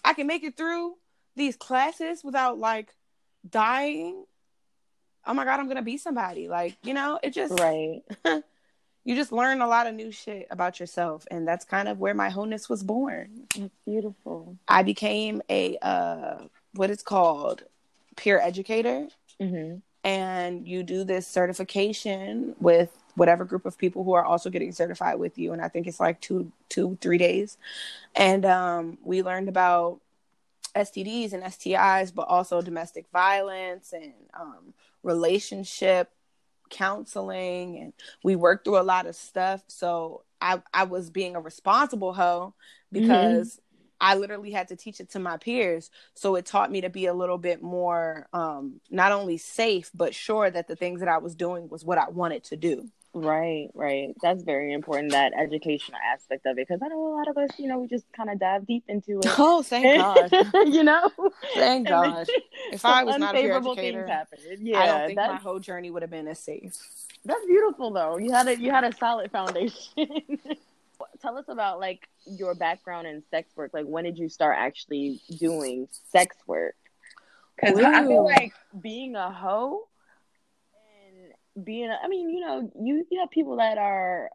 i 0.04 0.12
can 0.12 0.26
make 0.26 0.44
it 0.44 0.56
through 0.56 0.94
these 1.36 1.56
classes 1.56 2.22
without 2.22 2.58
like 2.58 2.94
dying 3.48 4.24
oh 5.28 5.34
my 5.34 5.44
god 5.44 5.60
i'm 5.60 5.68
gonna 5.68 5.82
be 5.82 5.96
somebody. 5.96 6.48
Like 6.48 6.76
you 6.82 6.94
know 6.94 7.18
it 7.22 7.32
just 7.34 7.58
Right. 7.60 8.02
you 9.04 9.14
just 9.14 9.30
learn 9.32 9.60
a 9.60 9.66
lot 9.66 9.86
of 9.86 9.94
new 9.94 10.10
shit 10.10 10.48
about 10.50 10.80
yourself 10.80 11.26
and 11.30 11.46
that's 11.46 11.64
kind 11.64 11.88
of 11.88 11.98
where 12.00 12.14
my 12.14 12.30
wholeness 12.30 12.68
was 12.68 12.82
born. 12.82 13.46
That's 13.56 13.70
beautiful. 13.86 14.56
i 14.66 14.82
became 14.82 15.42
a 15.48 15.78
uh 15.82 16.38
what 16.74 16.90
it's 16.90 17.02
called 17.02 17.62
peer 18.16 18.40
educator. 18.40 19.06
Hmm 19.40 19.76
and 20.04 20.66
you 20.66 20.82
do 20.84 21.04
this 21.04 21.26
certification 21.26 22.54
with 22.60 22.96
whatever 23.16 23.44
group 23.44 23.66
of 23.66 23.76
people 23.76 24.04
who 24.04 24.12
are 24.12 24.24
also 24.24 24.48
getting 24.48 24.70
certified 24.70 25.18
with 25.18 25.36
you 25.36 25.52
and 25.52 25.60
i 25.60 25.68
think 25.68 25.86
it's 25.88 25.98
like 26.00 26.20
two 26.20 26.50
two 26.68 26.96
three 27.00 27.18
days. 27.18 27.58
And 28.14 28.44
um 28.44 28.98
we 29.04 29.22
learned 29.22 29.48
about 29.48 30.00
stds 30.76 31.32
and 31.32 31.42
stis 31.44 32.14
but 32.14 32.28
also 32.28 32.60
domestic 32.60 33.06
violence 33.12 33.92
and 33.92 34.12
um 34.38 34.74
relationship 35.02 36.10
counseling 36.70 37.78
and 37.78 37.92
we 38.22 38.36
worked 38.36 38.64
through 38.64 38.78
a 38.78 38.82
lot 38.82 39.06
of 39.06 39.16
stuff 39.16 39.62
so 39.68 40.22
i 40.40 40.60
i 40.74 40.84
was 40.84 41.10
being 41.10 41.34
a 41.36 41.40
responsible 41.40 42.12
hoe 42.12 42.54
because 42.92 43.60
I 44.00 44.14
literally 44.14 44.52
had 44.52 44.68
to 44.68 44.76
teach 44.76 45.00
it 45.00 45.10
to 45.10 45.18
my 45.18 45.38
peers. 45.38 45.90
So 46.14 46.36
it 46.36 46.46
taught 46.46 46.70
me 46.70 46.82
to 46.82 46.88
be 46.88 47.06
a 47.06 47.14
little 47.14 47.38
bit 47.38 47.62
more 47.62 48.28
um 48.32 48.80
not 48.90 49.12
only 49.12 49.38
safe 49.38 49.90
but 49.94 50.14
sure 50.14 50.50
that 50.50 50.68
the 50.68 50.76
things 50.76 51.00
that 51.00 51.08
I 51.08 51.18
was 51.18 51.34
doing 51.34 51.68
was 51.68 51.84
what 51.84 51.98
I 51.98 52.08
wanted 52.08 52.44
to 52.44 52.56
do. 52.56 52.88
Right, 53.14 53.68
right. 53.74 54.14
That's 54.22 54.42
very 54.42 54.72
important, 54.72 55.12
that 55.12 55.32
educational 55.36 55.98
aspect 56.12 56.44
of 56.46 56.58
it. 56.58 56.68
Because 56.68 56.80
I 56.82 56.88
know 56.88 57.06
a 57.06 57.14
lot 57.16 57.28
of 57.28 57.38
us, 57.38 57.50
you 57.58 57.66
know, 57.66 57.78
we 57.78 57.88
just 57.88 58.04
kind 58.12 58.28
of 58.28 58.38
dive 58.38 58.66
deep 58.66 58.84
into 58.88 59.20
it. 59.20 59.26
Oh, 59.38 59.62
thank 59.62 59.98
God. 59.98 60.30
you 60.66 60.82
know? 60.82 61.10
Thank 61.54 61.88
God. 61.88 62.28
If 62.72 62.84
I 62.84 63.04
was 63.04 63.16
not 63.18 63.34
a 63.34 63.38
peer 63.38 63.56
educator. 63.56 64.06
Yeah, 64.60 64.78
I 64.78 64.86
don't 64.86 65.06
think 65.06 65.18
that's, 65.18 65.32
my 65.32 65.38
whole 65.38 65.58
journey 65.58 65.90
would 65.90 66.02
have 66.02 66.10
been 66.10 66.28
as 66.28 66.38
safe. 66.38 66.76
that's 67.24 67.46
beautiful 67.46 67.90
though. 67.92 68.18
You 68.18 68.32
had 68.32 68.46
a 68.48 68.58
you 68.58 68.70
had 68.70 68.84
a 68.84 68.94
solid 68.94 69.30
foundation. 69.30 70.08
Tell 71.22 71.38
us 71.38 71.46
about 71.48 71.80
like 71.80 72.08
your 72.26 72.54
background 72.54 73.06
in 73.06 73.22
sex 73.30 73.50
work. 73.56 73.72
Like 73.72 73.86
when 73.86 74.04
did 74.04 74.18
you 74.18 74.28
start 74.28 74.56
actually 74.58 75.20
doing 75.38 75.88
sex 76.12 76.36
work? 76.46 76.76
Because 77.56 77.78
I 77.80 78.06
feel 78.06 78.24
like 78.24 78.52
being 78.80 79.16
a 79.16 79.32
hoe 79.32 79.87
being, 81.64 81.90
I 81.90 82.08
mean, 82.08 82.30
you 82.30 82.40
know, 82.40 82.70
you 82.80 83.06
you 83.10 83.20
have 83.20 83.30
people 83.30 83.56
that 83.56 83.78
are 83.78 84.30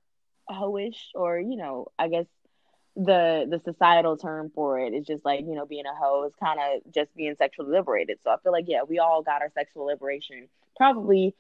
hoish, 0.50 1.00
or 1.16 1.40
you 1.40 1.56
know, 1.56 1.88
I 1.98 2.08
guess 2.08 2.26
the 2.96 3.48
the 3.50 3.60
societal 3.66 4.18
term 4.18 4.52
for 4.54 4.80
it 4.80 4.94
is 4.94 5.08
just 5.08 5.26
like 5.26 5.42
you 5.42 5.56
know 5.56 5.66
being 5.66 5.86
a 5.86 5.96
hoe 5.96 6.26
is 6.26 6.34
kind 6.40 6.60
of 6.60 6.94
just 6.94 7.16
being 7.16 7.36
sexually 7.38 7.72
liberated. 7.72 8.20
So 8.24 8.30
I 8.32 8.38
feel 8.44 8.52
like 8.52 8.66
yeah, 8.68 8.84
we 8.88 9.00
all 9.00 9.24
got 9.24 9.42
our 9.42 9.52
sexual 9.54 9.86
liberation 9.86 10.48
probably 10.78 11.36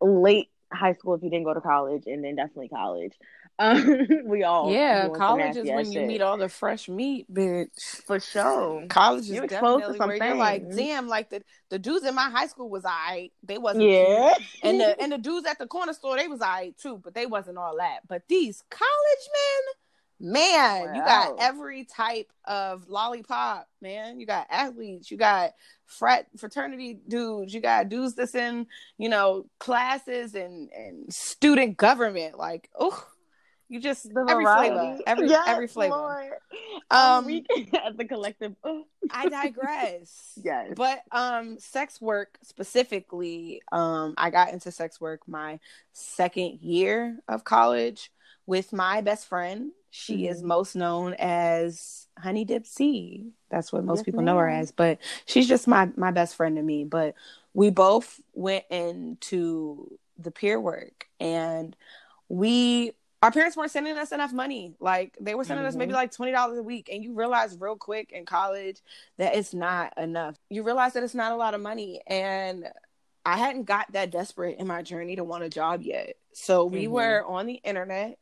late 0.00 0.50
high 0.72 0.92
school 0.92 1.14
if 1.14 1.22
you 1.22 1.30
didn't 1.30 1.44
go 1.44 1.54
to 1.54 1.60
college, 1.60 2.04
and 2.06 2.22
then 2.22 2.36
definitely 2.36 2.68
college. 2.68 3.12
Um, 3.58 4.06
we 4.26 4.44
all 4.44 4.70
yeah, 4.72 5.08
college 5.08 5.56
is 5.56 5.70
when 5.70 5.86
you 5.86 5.92
shit. 5.92 6.06
meet 6.06 6.20
all 6.20 6.36
the 6.36 6.48
fresh 6.48 6.88
meat, 6.88 7.32
bitch. 7.32 8.02
for 8.06 8.20
sure. 8.20 8.84
College 8.88 9.24
is 9.24 9.30
You're 9.30 9.44
exposed 9.44 9.86
to 9.86 9.92
definitely 9.92 9.98
where 10.06 10.16
you're 10.28 10.36
like, 10.36 10.70
damn, 10.76 11.08
like 11.08 11.30
the 11.30 11.42
the 11.70 11.78
dudes 11.78 12.04
in 12.06 12.14
my 12.14 12.30
high 12.30 12.46
school 12.46 12.68
was 12.70 12.84
I. 12.86 13.30
They 13.42 13.58
wasn't 13.58 13.82
Yeah, 13.82 14.34
cute. 14.34 14.48
and 14.62 14.80
the 14.80 15.00
and 15.00 15.12
the 15.12 15.18
dudes 15.18 15.46
at 15.46 15.58
the 15.58 15.66
corner 15.66 15.92
store 15.92 16.16
they 16.16 16.28
was 16.28 16.40
I 16.40 16.72
too, 16.80 17.00
but 17.02 17.14
they 17.14 17.26
wasn't 17.26 17.58
all 17.58 17.76
that. 17.78 18.00
But 18.08 18.22
these 18.28 18.62
college 18.70 19.28
men, 20.20 20.32
man, 20.32 20.94
you 20.94 21.02
got 21.02 21.32
every 21.38 21.84
type 21.84 22.30
of 22.44 22.88
lollipop, 22.88 23.68
man. 23.80 24.20
You 24.20 24.26
got 24.26 24.46
athletes, 24.50 25.10
you 25.10 25.16
got 25.16 25.52
frat 25.86 26.26
fraternity 26.36 27.00
dudes, 27.08 27.52
you 27.54 27.60
got 27.60 27.88
dudes 27.88 28.14
that's 28.14 28.34
in 28.34 28.66
you 28.98 29.08
know 29.08 29.46
classes 29.58 30.34
and 30.34 30.70
and 30.72 31.12
student 31.12 31.76
government. 31.76 32.38
Like, 32.38 32.70
oh, 32.78 33.04
you 33.68 33.80
just 33.80 34.12
the 34.14 34.24
every 34.26 34.44
variety. 34.44 34.76
flavor, 34.76 34.98
every 35.06 35.28
Yes, 35.28 35.46
every 35.46 35.66
flavor. 35.68 35.96
Lord. 35.96 36.32
Um, 36.90 37.24
we 37.26 37.44
at 37.84 37.96
the 37.96 38.04
collective. 38.04 38.54
I 39.10 39.26
digress. 39.28 40.38
Yes. 40.44 40.76
But 40.76 41.02
um 41.12 41.58
sex 41.58 42.00
work 42.00 42.38
specifically, 42.42 43.62
um 43.72 44.14
I 44.16 44.30
got 44.30 44.52
into 44.52 44.70
sex 44.70 45.00
work 45.00 45.20
my 45.26 45.58
second 45.92 46.60
year 46.60 47.18
of 47.28 47.44
college 47.44 48.10
with 48.46 48.72
my 48.72 49.00
best 49.00 49.26
friend. 49.26 49.72
She 49.90 50.26
is 50.26 50.42
Mhm. 50.42 50.46
most 50.46 50.76
known 50.76 51.14
as 51.18 52.06
Honey 52.18 52.44
Dip 52.44 52.66
C. 52.66 53.32
That's 53.50 53.72
what 53.72 53.84
most 53.84 54.00
Yes, 54.00 54.04
people 54.04 54.22
know 54.22 54.36
her 54.36 54.48
as, 54.48 54.70
but 54.72 54.98
she's 55.24 55.48
just 55.48 55.66
my 55.66 55.88
my 55.96 56.10
best 56.10 56.36
friend 56.36 56.56
to 56.56 56.62
me, 56.62 56.84
but 56.84 57.14
we 57.54 57.70
both 57.70 58.20
went 58.34 58.64
into 58.70 59.98
the 60.18 60.30
peer 60.30 60.60
work 60.60 61.06
and 61.18 61.74
we 62.28 62.92
our 63.22 63.32
parents 63.32 63.56
weren't 63.56 63.70
sending 63.70 63.96
us 63.98 64.12
enough 64.12 64.32
money. 64.32 64.74
Like 64.78 65.16
they 65.20 65.34
were 65.34 65.44
sending 65.44 65.66
us 65.66 65.74
maybe 65.74 65.92
Mhm. 65.92 65.96
like 65.96 66.12
twenty 66.12 66.32
dollars 66.32 66.58
a 66.58 66.62
week, 66.62 66.88
and 66.92 67.02
you 67.02 67.14
realize 67.14 67.56
real 67.58 67.76
quick 67.76 68.12
in 68.12 68.24
college 68.24 68.80
that 69.16 69.34
it's 69.34 69.52
not 69.52 69.96
enough. 69.98 70.36
You 70.48 70.62
realize 70.62 70.92
that 70.92 71.02
it's 71.02 71.14
not 71.14 71.32
a 71.32 71.36
lot 71.36 71.54
of 71.54 71.60
money, 71.60 72.00
and 72.06 72.70
I 73.24 73.36
hadn't 73.36 73.64
got 73.64 73.90
that 73.92 74.10
desperate 74.10 74.58
in 74.58 74.66
my 74.66 74.82
journey 74.82 75.16
to 75.16 75.24
want 75.24 75.44
a 75.44 75.48
job 75.50 75.82
yet. 75.82 76.16
So 76.32 76.64
we 76.64 76.86
Mhm. 76.86 76.90
were 76.90 77.24
on 77.26 77.46
the 77.46 77.54
internet, 77.54 78.18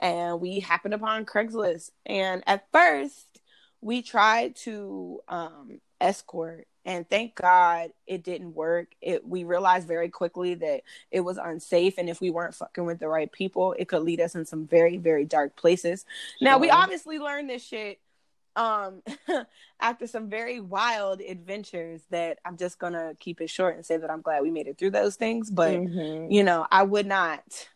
and 0.00 0.40
we 0.40 0.60
happened 0.60 0.94
upon 0.94 1.26
Craigslist. 1.26 1.90
And 2.06 2.42
at 2.46 2.66
first, 2.72 3.40
we 3.80 4.02
tried 4.02 4.56
to 4.56 5.20
um, 5.28 5.80
escort, 6.00 6.66
and 6.84 7.08
thank 7.08 7.34
God 7.34 7.90
it 8.06 8.22
didn't 8.22 8.54
work. 8.54 8.88
It 9.00 9.26
we 9.26 9.44
realized 9.44 9.86
very 9.88 10.08
quickly 10.08 10.54
that 10.54 10.82
it 11.10 11.20
was 11.20 11.36
unsafe 11.36 11.98
and 11.98 12.08
if 12.08 12.20
we 12.20 12.30
weren't 12.30 12.54
fucking 12.54 12.84
with 12.84 12.98
the 12.98 13.08
right 13.08 13.30
people 13.30 13.74
it 13.78 13.88
could 13.88 14.02
lead 14.02 14.20
us 14.20 14.34
in 14.34 14.44
some 14.44 14.66
very 14.66 14.96
very 14.96 15.24
dark 15.24 15.56
places 15.56 16.04
now 16.40 16.58
we 16.58 16.70
obviously 16.70 17.18
learned 17.18 17.48
this 17.50 17.62
shit 17.64 17.98
um 18.56 19.02
after 19.80 20.06
some 20.06 20.28
very 20.28 20.60
wild 20.60 21.20
adventures 21.20 22.02
that 22.10 22.38
i'm 22.44 22.56
just 22.56 22.78
gonna 22.78 23.14
keep 23.20 23.40
it 23.40 23.48
short 23.50 23.76
and 23.76 23.84
say 23.86 23.96
that 23.96 24.10
i'm 24.10 24.20
glad 24.22 24.42
we 24.42 24.50
made 24.50 24.66
it 24.66 24.76
through 24.78 24.90
those 24.90 25.16
things 25.16 25.50
but 25.50 25.78
Mhm. 25.80 26.32
you 26.32 26.42
know 26.44 26.66
i 26.70 26.82
would 26.82 27.06
not 27.06 27.68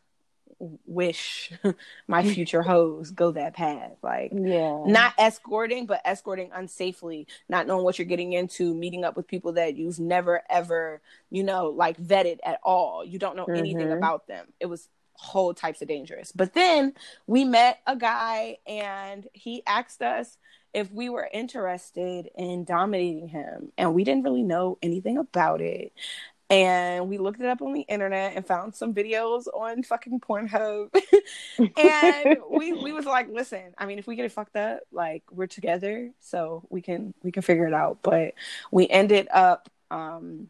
wish 0.87 1.53
my 2.09 2.23
future 2.23 2.63
hoes 2.63 3.11
go 3.11 3.33
that 3.33 3.55
path 3.55 3.93
like 4.03 4.41
yeah, 4.45 4.79
not 4.85 5.13
escorting, 5.19 5.87
but 5.87 6.01
escorting 6.05 6.51
unsafely, 6.51 7.27
not 7.49 7.67
knowing 7.67 7.85
what 7.85 7.99
you're 7.99 8.07
getting 8.07 8.33
into, 8.33 8.75
meeting 8.75 9.05
up 9.05 9.17
with 9.17 9.29
people 9.29 9.53
that 9.53 9.77
you've 9.77 10.01
never 10.01 10.43
ever, 10.51 11.01
you 11.31 11.45
know, 11.45 11.69
like 11.69 11.99
vetted 12.01 12.39
at 12.45 12.59
all. 12.65 13.05
You 13.05 13.19
don't 13.19 13.37
know 13.37 13.51
anything 13.55 13.91
Mhm. 13.91 13.93
about 13.93 14.27
them. 14.27 14.47
It 14.61 14.67
was 14.67 14.89
whole 15.15 15.55
types 15.55 15.83
of 15.83 15.89
dangerous. 15.89 16.33
But 16.33 16.55
then 16.55 16.95
we 17.27 17.45
met 17.45 17.79
a 17.87 17.95
guy 17.97 18.59
and 18.67 19.29
he 19.35 19.63
asked 19.67 20.03
us 20.03 20.37
if 20.75 20.91
we 20.91 21.09
were 21.11 21.29
interested 21.33 22.31
in 22.37 22.65
dominating 22.65 23.29
him. 23.29 23.73
And 23.77 23.95
we 23.95 24.05
didn't 24.05 24.25
really 24.25 24.43
know 24.43 24.79
anything 24.83 25.19
about 25.19 25.61
it. 25.61 25.93
And 26.53 27.09
we 27.09 27.17
looked 27.17 27.41
it 27.41 27.47
up 27.47 27.63
on 27.63 27.73
the 27.73 27.81
internet 27.81 28.35
and 28.37 28.47
found 28.47 28.75
some 28.75 28.93
videos 28.93 29.47
on 29.55 29.83
fucking 29.83 30.21
Pornhub. 30.21 30.95
and 31.79 32.37
we 32.51 32.75
we 32.75 32.93
was 32.93 33.07
like, 33.07 33.29
listen, 33.31 33.73
I 33.79 33.87
mean, 33.87 33.99
if 33.99 34.07
we 34.07 34.17
get 34.17 34.27
it 34.27 34.33
fucked 34.33 34.57
up, 34.57 34.81
like 34.93 35.23
we're 35.31 35.47
together, 35.47 36.11
so 36.21 36.63
we 36.69 36.83
can 36.83 37.15
we 37.23 37.33
can 37.33 37.43
figure 37.43 37.67
it 37.67 37.73
out. 37.73 38.01
But 38.03 38.35
we 38.71 38.87
ended 38.87 39.29
up 39.33 39.71
um 39.91 40.49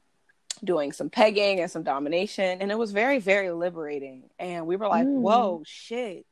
doing 0.65 0.91
some 0.91 1.09
pegging 1.09 1.61
and 1.61 1.71
some 1.71 1.85
domination, 1.85 2.61
and 2.61 2.73
it 2.73 2.79
was 2.79 2.91
very 2.91 3.21
very 3.21 3.53
liberating. 3.53 4.25
And 4.41 4.67
we 4.67 4.75
were 4.75 4.89
like, 4.89 5.07
Mm. 5.07 5.21
whoa, 5.21 5.63
shit! 5.65 6.27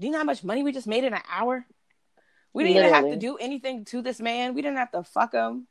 Do 0.00 0.06
you 0.06 0.12
know 0.12 0.18
how 0.18 0.24
much 0.24 0.42
money 0.42 0.64
we 0.64 0.72
just 0.72 0.88
made 0.88 1.04
in 1.04 1.14
an 1.14 1.22
hour? 1.30 1.64
We 2.52 2.64
didn't 2.64 2.78
even 2.78 2.94
have 2.94 3.10
to 3.10 3.16
do 3.16 3.36
anything 3.36 3.84
to 3.86 4.02
this 4.02 4.18
man. 4.20 4.54
We 4.54 4.62
didn't 4.62 4.78
have 4.78 4.90
to 4.92 5.04
fuck 5.04 5.32
him. 5.32 5.68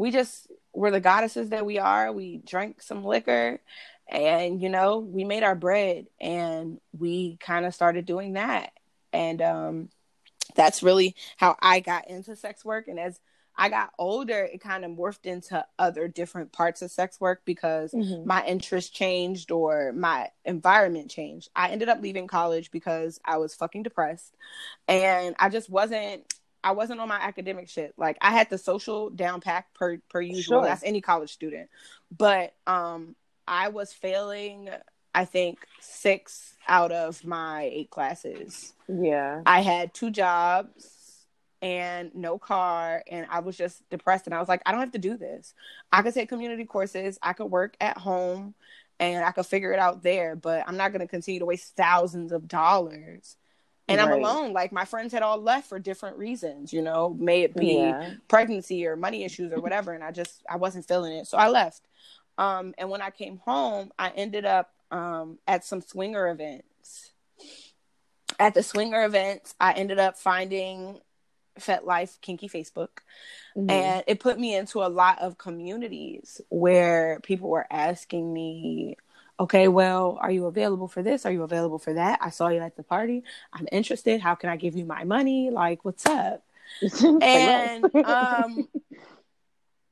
We 0.00 0.10
just 0.10 0.46
were 0.72 0.90
the 0.90 0.98
goddesses 1.00 1.50
that 1.50 1.66
we 1.66 1.78
are. 1.78 2.10
We 2.10 2.38
drank 2.38 2.80
some 2.80 3.04
liquor 3.04 3.60
and 4.08 4.60
you 4.60 4.68
know 4.70 4.98
we 4.98 5.24
made 5.24 5.42
our 5.42 5.54
bread 5.54 6.06
and 6.20 6.80
we 6.98 7.36
kind 7.36 7.64
of 7.66 7.74
started 7.74 8.06
doing 8.06 8.32
that 8.32 8.72
and 9.12 9.40
um 9.40 9.88
that's 10.56 10.82
really 10.82 11.14
how 11.36 11.54
i 11.62 11.78
got 11.78 12.08
into 12.10 12.34
sex 12.34 12.64
work 12.64 12.88
and 12.88 12.98
as 12.98 13.20
i 13.56 13.68
got 13.68 13.92
older 14.00 14.42
it 14.52 14.60
kind 14.60 14.84
of 14.84 14.90
morphed 14.90 15.26
into 15.26 15.64
other 15.78 16.08
different 16.08 16.50
parts 16.50 16.82
of 16.82 16.90
sex 16.90 17.20
work 17.20 17.42
because 17.44 17.92
Mhm. 17.92 18.26
my 18.26 18.44
interest 18.44 18.92
changed 18.92 19.52
or 19.52 19.92
my 19.92 20.30
environment 20.44 21.08
changed 21.08 21.50
i 21.54 21.68
ended 21.70 21.88
up 21.88 22.02
leaving 22.02 22.26
college 22.26 22.72
because 22.72 23.20
i 23.24 23.36
was 23.36 23.54
fucking 23.54 23.84
depressed 23.84 24.34
and 24.88 25.36
i 25.38 25.48
just 25.48 25.70
wasn't 25.70 26.24
I 26.62 26.72
wasn't 26.72 27.00
on 27.00 27.08
my 27.08 27.18
academic 27.20 27.68
shit. 27.68 27.94
Like 27.96 28.18
I 28.20 28.32
had 28.32 28.50
the 28.50 28.58
social 28.58 29.10
down 29.10 29.40
pack 29.40 29.72
per 29.74 29.98
per 30.10 30.20
usual. 30.20 30.60
Sure. 30.60 30.64
That's 30.64 30.82
any 30.84 31.00
college 31.00 31.32
student. 31.32 31.70
But 32.16 32.54
um 32.66 33.16
I 33.46 33.68
was 33.68 33.92
failing 33.92 34.68
I 35.14 35.24
think 35.24 35.58
6 35.80 36.54
out 36.68 36.92
of 36.92 37.24
my 37.24 37.68
8 37.72 37.90
classes. 37.90 38.74
yeah, 38.88 39.42
I 39.44 39.60
had 39.60 39.92
two 39.92 40.10
jobs 40.10 41.26
and 41.62 42.14
no 42.14 42.38
car 42.38 43.02
and 43.10 43.26
I 43.28 43.40
was 43.40 43.56
just 43.56 43.88
depressed 43.90 44.26
and 44.26 44.34
I 44.34 44.38
was 44.38 44.48
like 44.48 44.62
I 44.66 44.70
don't 44.72 44.80
have 44.80 44.92
to 44.92 44.98
do 44.98 45.16
this. 45.16 45.54
I 45.92 46.02
could 46.02 46.14
take 46.14 46.28
community 46.28 46.64
courses, 46.64 47.18
I 47.22 47.32
could 47.32 47.46
work 47.46 47.76
at 47.80 47.98
home 47.98 48.54
and 49.00 49.24
I 49.24 49.32
could 49.32 49.46
figure 49.46 49.72
it 49.72 49.78
out 49.78 50.02
there, 50.02 50.36
but 50.36 50.62
I'm 50.68 50.76
not 50.76 50.92
going 50.92 51.00
to 51.00 51.06
continue 51.08 51.40
to 51.40 51.46
waste 51.46 51.74
thousands 51.74 52.32
of 52.32 52.46
dollars. 52.46 53.36
And 53.90 54.00
I'm 54.00 54.12
alone. 54.12 54.52
Like 54.52 54.72
my 54.72 54.84
friends 54.84 55.12
had 55.12 55.22
all 55.22 55.38
left 55.40 55.68
for 55.68 55.78
different 55.78 56.16
reasons, 56.16 56.72
you 56.72 56.82
know, 56.82 57.16
may 57.18 57.42
it 57.42 57.54
be 57.56 57.74
yeah, 57.74 58.10
pregnancy 58.28 58.86
or 58.86 58.96
money 58.96 59.24
issues 59.24 59.52
or 59.52 59.60
whatever 59.60 59.92
and 59.92 60.02
i 60.04 60.10
just 60.12 60.42
i 60.48 60.56
wasn't 60.56 60.86
feeling 60.86 61.12
it. 61.12 61.26
So 61.26 61.36
i 61.36 61.48
left. 61.48 61.82
Um 62.38 62.74
and 62.78 62.88
when 62.90 63.02
i 63.02 63.10
came 63.10 63.38
home 63.38 63.90
i 63.98 64.10
ended 64.10 64.44
up 64.44 64.72
um 64.90 65.38
at 65.46 65.64
some 65.64 65.80
swinger 65.80 66.28
events. 66.28 67.12
At 68.38 68.54
the 68.54 68.62
swinger 68.62 69.04
events 69.04 69.54
i 69.60 69.72
ended 69.72 69.98
up 69.98 70.18
finding 70.18 71.00
FetLife 71.58 72.20
kinky 72.20 72.48
facebook 72.48 72.88
Mhm. 73.56 73.70
and 73.70 74.04
it 74.06 74.20
put 74.20 74.38
me 74.38 74.54
into 74.54 74.82
a 74.82 74.86
lot 74.88 75.18
of 75.20 75.36
communities 75.36 76.40
where 76.48 77.18
people 77.22 77.50
were 77.50 77.66
asking 77.70 78.32
me 78.32 78.96
okay 79.40 79.68
well 79.68 80.18
are 80.20 80.30
you 80.30 80.46
available 80.46 80.86
for 80.86 81.02
this? 81.02 81.26
Are 81.26 81.32
you 81.32 81.42
available 81.42 81.78
for 81.78 81.94
that? 81.94 82.18
I 82.22 82.30
saw 82.30 82.48
you 82.48 82.60
at 82.60 82.76
the 82.76 82.82
party. 82.82 83.24
I'm 83.52 83.66
interested. 83.72 84.20
How 84.20 84.34
can 84.34 84.50
i 84.50 84.56
give 84.56 84.76
you 84.76 84.84
my 84.84 85.04
money? 85.04 85.50
Like 85.50 85.84
what's 85.84 86.06
up? 86.06 86.44
And 87.22 87.92
um 88.04 88.68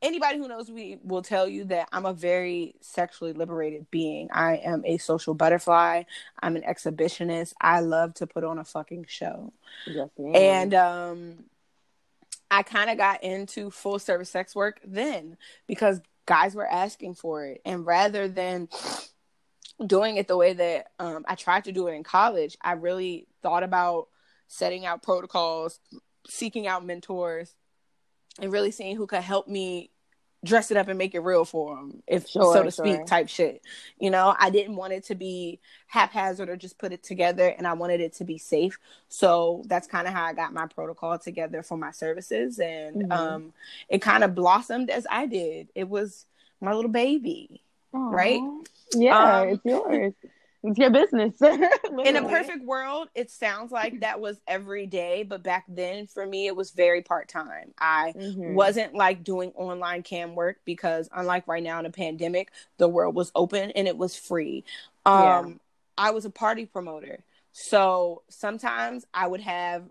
anybody 0.00 0.38
who 0.38 0.46
knows 0.46 0.70
me 0.70 0.98
will 1.02 1.22
tell 1.22 1.48
you 1.48 1.64
that 1.64 1.88
i'm 1.90 2.06
a 2.06 2.12
very 2.12 2.76
sexually 2.80 3.32
liberated 3.32 3.90
being. 3.90 4.28
I 4.32 4.56
am 4.58 4.84
a 4.84 4.98
social 4.98 5.34
butterfly. 5.34 6.04
I'm 6.40 6.54
an 6.54 6.62
exhibitionist. 6.62 7.54
I 7.60 7.80
love 7.80 8.14
to 8.14 8.26
put 8.26 8.44
on 8.44 8.58
a 8.58 8.64
fucking 8.64 9.06
show. 9.08 9.52
Yes, 9.86 10.10
and 10.18 10.74
um 10.74 11.44
i 12.50 12.62
kind 12.62 12.90
of 12.90 12.96
got 12.96 13.22
into 13.24 13.70
full 13.70 13.98
service 13.98 14.30
sex 14.30 14.54
work 14.54 14.80
then 14.84 15.36
because 15.66 16.00
guys 16.26 16.54
were 16.54 16.70
asking 16.70 17.14
for 17.14 17.46
it. 17.46 17.60
And 17.64 17.86
rather 17.86 18.28
than 18.28 18.68
doing 19.86 20.16
it 20.16 20.26
the 20.28 20.36
way 20.36 20.52
that 20.52 20.88
um, 20.98 21.24
i 21.28 21.34
tried 21.34 21.64
to 21.64 21.72
do 21.72 21.86
it 21.86 21.92
in 21.92 22.02
college 22.02 22.56
i 22.62 22.72
really 22.72 23.26
thought 23.42 23.62
about 23.62 24.08
setting 24.48 24.84
out 24.84 25.02
protocols 25.02 25.80
seeking 26.28 26.66
out 26.66 26.84
mentors 26.84 27.54
and 28.40 28.52
really 28.52 28.70
seeing 28.70 28.96
who 28.96 29.06
could 29.06 29.22
help 29.22 29.48
me 29.48 29.90
dress 30.44 30.70
it 30.70 30.76
up 30.76 30.86
and 30.86 30.96
make 30.98 31.16
it 31.16 31.20
real 31.20 31.44
for 31.44 31.74
them 31.74 32.00
if 32.06 32.28
Sure, 32.28 32.44
so 32.52 32.62
to 32.62 32.70
speak 32.70 33.04
type 33.06 33.28
shit. 33.28 33.60
You 33.98 34.10
know 34.10 34.36
i 34.38 34.50
didn't 34.50 34.76
want 34.76 34.92
it 34.92 35.04
to 35.06 35.16
be 35.16 35.58
haphazard 35.88 36.48
or 36.48 36.56
just 36.56 36.78
put 36.78 36.92
it 36.92 37.02
together 37.02 37.48
and 37.48 37.66
i 37.66 37.72
wanted 37.72 38.00
it 38.00 38.12
to 38.14 38.24
be 38.24 38.38
safe. 38.38 38.78
So 39.08 39.64
that's 39.66 39.88
kind 39.88 40.06
of 40.06 40.12
how 40.14 40.24
i 40.24 40.32
got 40.32 40.52
my 40.52 40.66
protocol 40.66 41.18
together 41.18 41.62
for 41.64 41.76
my 41.76 41.90
services 41.90 42.60
and 42.60 43.02
Mhm. 43.02 43.12
um 43.12 43.52
it 43.88 44.00
kind 44.00 44.22
of 44.22 44.34
blossomed 44.36 44.90
as 44.90 45.06
i 45.10 45.26
did. 45.26 45.70
It 45.74 45.88
was 45.88 46.26
my 46.60 46.72
little 46.72 46.90
baby 46.90 47.62
right? 47.92 48.40
Yeah, 48.94 49.40
Um, 49.40 49.48
it's 49.48 49.64
yours. 49.64 50.14
It's 50.64 50.76
your 50.76 50.90
business. 50.90 51.40
In 51.42 52.16
a 52.16 52.28
perfect 52.28 52.64
world, 52.64 53.08
it 53.14 53.30
sounds 53.30 53.70
like 53.70 54.00
that 54.00 54.20
was 54.20 54.40
every 54.46 54.86
day, 54.86 55.22
but 55.22 55.44
back 55.44 55.64
then 55.68 56.08
for 56.08 56.26
me, 56.26 56.48
it 56.48 56.56
was 56.56 56.72
very 56.72 57.00
part 57.00 57.28
time. 57.28 57.72
I 57.78 58.12
mm-hmm. 58.16 58.54
wasn't 58.54 58.92
like 58.92 59.22
doing 59.22 59.52
online 59.54 60.02
cam 60.02 60.34
work 60.34 60.58
because, 60.64 61.08
unlike 61.14 61.46
right 61.46 61.62
now 61.62 61.78
in 61.78 61.86
a 61.86 61.90
pandemic, 61.90 62.50
the 62.76 62.88
world 62.88 63.14
was 63.14 63.30
open 63.36 63.70
and 63.70 63.86
it 63.86 63.96
was 63.96 64.16
free. 64.16 64.64
Um, 65.06 65.22
yeah. 65.22 65.54
I 65.96 66.10
was 66.10 66.24
a 66.24 66.30
party 66.30 66.66
promoter. 66.66 67.22
So 67.52 68.22
sometimes 68.28 69.06
I 69.14 69.28
would 69.28 69.40
have 69.40 69.84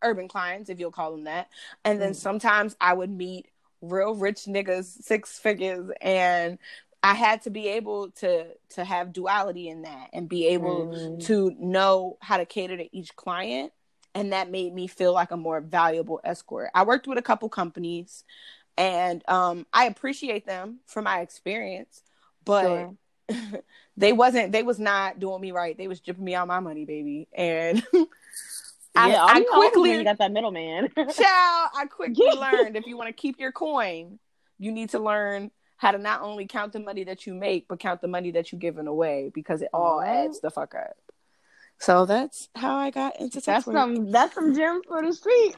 urban 0.00 0.28
clients, 0.28 0.70
if 0.70 0.78
you'll 0.78 0.92
call 0.92 1.10
them 1.10 1.24
that. 1.24 1.48
And 1.84 2.00
then 2.00 2.12
mm. 2.12 2.16
sometimes 2.16 2.76
I 2.80 2.92
would 2.92 3.10
meet 3.10 3.46
real 3.80 4.14
rich 4.14 4.44
niggas, 4.46 4.84
six 4.84 5.38
figures, 5.38 5.90
and 6.00 6.58
I 7.02 7.14
had 7.14 7.42
to 7.42 7.50
be 7.50 7.68
able 7.68 8.10
to 8.12 8.46
to 8.70 8.84
have 8.84 9.12
duality 9.12 9.68
in 9.68 9.82
that 9.82 10.10
and 10.12 10.28
be 10.28 10.48
able 10.48 10.86
mm. 10.86 11.24
to 11.26 11.54
know 11.58 12.16
how 12.20 12.36
to 12.36 12.46
cater 12.46 12.76
to 12.76 12.96
each 12.96 13.16
client. 13.16 13.72
And 14.14 14.32
that 14.32 14.50
made 14.50 14.74
me 14.74 14.86
feel 14.86 15.12
like 15.12 15.30
a 15.30 15.36
more 15.36 15.60
valuable 15.60 16.20
escort. 16.22 16.70
I 16.74 16.84
worked 16.84 17.06
with 17.06 17.16
a 17.16 17.22
couple 17.22 17.48
companies 17.48 18.24
and 18.76 19.26
um, 19.28 19.66
I 19.72 19.86
appreciate 19.86 20.46
them 20.46 20.80
for 20.86 21.02
my 21.02 21.20
experience, 21.20 22.02
but 22.44 22.62
sure. 22.62 22.94
they 23.96 24.12
wasn't 24.12 24.52
they 24.52 24.62
was 24.62 24.78
not 24.78 25.18
doing 25.18 25.40
me 25.40 25.50
right. 25.50 25.76
They 25.76 25.88
was 25.88 26.00
dripping 26.00 26.24
me 26.24 26.34
out 26.34 26.46
my 26.46 26.60
money, 26.60 26.84
baby. 26.84 27.28
And 27.32 27.82
I, 28.94 29.10
yeah, 29.10 29.24
I, 29.24 29.40
quickly 29.40 30.04
got 30.04 30.18
that 30.18 30.32
middleman. 30.32 30.88
child, 30.96 31.70
I 31.74 31.86
quickly 31.90 32.28
learned 32.30 32.76
if 32.76 32.86
you 32.86 32.96
want 32.96 33.08
to 33.08 33.14
keep 33.14 33.40
your 33.40 33.52
coin, 33.52 34.18
you 34.58 34.70
need 34.70 34.90
to 34.90 34.98
learn 34.98 35.50
how 35.82 35.90
to 35.90 35.98
not 35.98 36.22
only 36.22 36.46
count 36.46 36.72
the 36.72 36.78
money 36.78 37.02
that 37.02 37.26
you 37.26 37.34
make, 37.34 37.66
but 37.66 37.80
count 37.80 38.00
the 38.00 38.06
money 38.06 38.30
that 38.30 38.52
you're 38.52 38.60
giving 38.60 38.86
away 38.86 39.32
because 39.34 39.62
it 39.62 39.68
all 39.74 40.00
adds 40.00 40.40
the 40.40 40.48
fuck 40.48 40.76
up. 40.76 40.96
So 41.78 42.06
that's 42.06 42.48
how 42.54 42.76
I 42.76 42.90
got 42.90 43.18
into 43.18 43.40
that's 43.40 43.66
work. 43.66 43.74
some 43.74 44.12
that's 44.12 44.34
some 44.36 44.54
gems 44.54 44.84
for 44.86 45.02
the 45.02 45.12
street. 45.12 45.56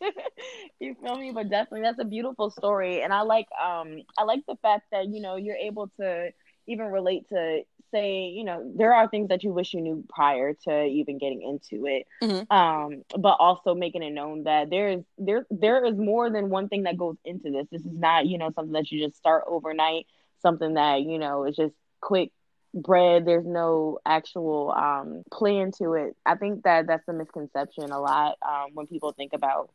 you 0.80 0.96
feel 1.02 1.16
me? 1.16 1.32
But 1.32 1.50
definitely 1.50 1.82
that's 1.82 1.98
a 1.98 2.06
beautiful 2.06 2.50
story. 2.50 3.02
And 3.02 3.12
I 3.12 3.20
like 3.20 3.46
um 3.62 3.98
I 4.16 4.24
like 4.24 4.40
the 4.48 4.56
fact 4.62 4.86
that, 4.92 5.08
you 5.08 5.20
know, 5.20 5.36
you're 5.36 5.56
able 5.56 5.90
to 6.00 6.30
even 6.66 6.86
relate 6.86 7.28
to 7.28 7.62
say, 7.90 8.26
you 8.26 8.44
know, 8.44 8.72
there 8.74 8.92
are 8.92 9.08
things 9.08 9.28
that 9.28 9.44
you 9.44 9.52
wish 9.52 9.72
you 9.72 9.80
knew 9.80 10.04
prior 10.08 10.54
to 10.64 10.84
even 10.84 11.18
getting 11.18 11.42
into 11.42 11.86
it. 11.86 12.06
Mm-hmm. 12.22 12.52
Um, 12.52 13.02
but 13.18 13.36
also 13.38 13.74
making 13.74 14.02
it 14.02 14.10
known 14.10 14.44
that 14.44 14.70
there 14.70 14.88
is 14.88 15.04
there 15.16 15.46
there 15.50 15.84
is 15.84 15.96
more 15.96 16.30
than 16.30 16.50
one 16.50 16.68
thing 16.68 16.82
that 16.84 16.96
goes 16.96 17.16
into 17.24 17.50
this. 17.50 17.66
This 17.70 17.82
is 17.82 17.92
not, 17.92 18.26
you 18.26 18.38
know, 18.38 18.50
something 18.50 18.72
that 18.72 18.90
you 18.90 19.04
just 19.04 19.16
start 19.16 19.44
overnight, 19.46 20.06
something 20.42 20.74
that, 20.74 21.02
you 21.02 21.18
know, 21.18 21.44
is 21.44 21.56
just 21.56 21.74
quick 22.00 22.32
bread. 22.74 23.24
There's 23.24 23.46
no 23.46 23.98
actual 24.04 24.72
um 24.72 25.22
plan 25.32 25.70
to 25.78 25.94
it. 25.94 26.16
I 26.26 26.34
think 26.34 26.64
that 26.64 26.86
that's 26.86 27.06
a 27.08 27.12
misconception 27.12 27.90
a 27.92 28.00
lot 28.00 28.36
um, 28.42 28.70
when 28.74 28.86
people 28.88 29.12
think 29.12 29.32
about 29.32 29.70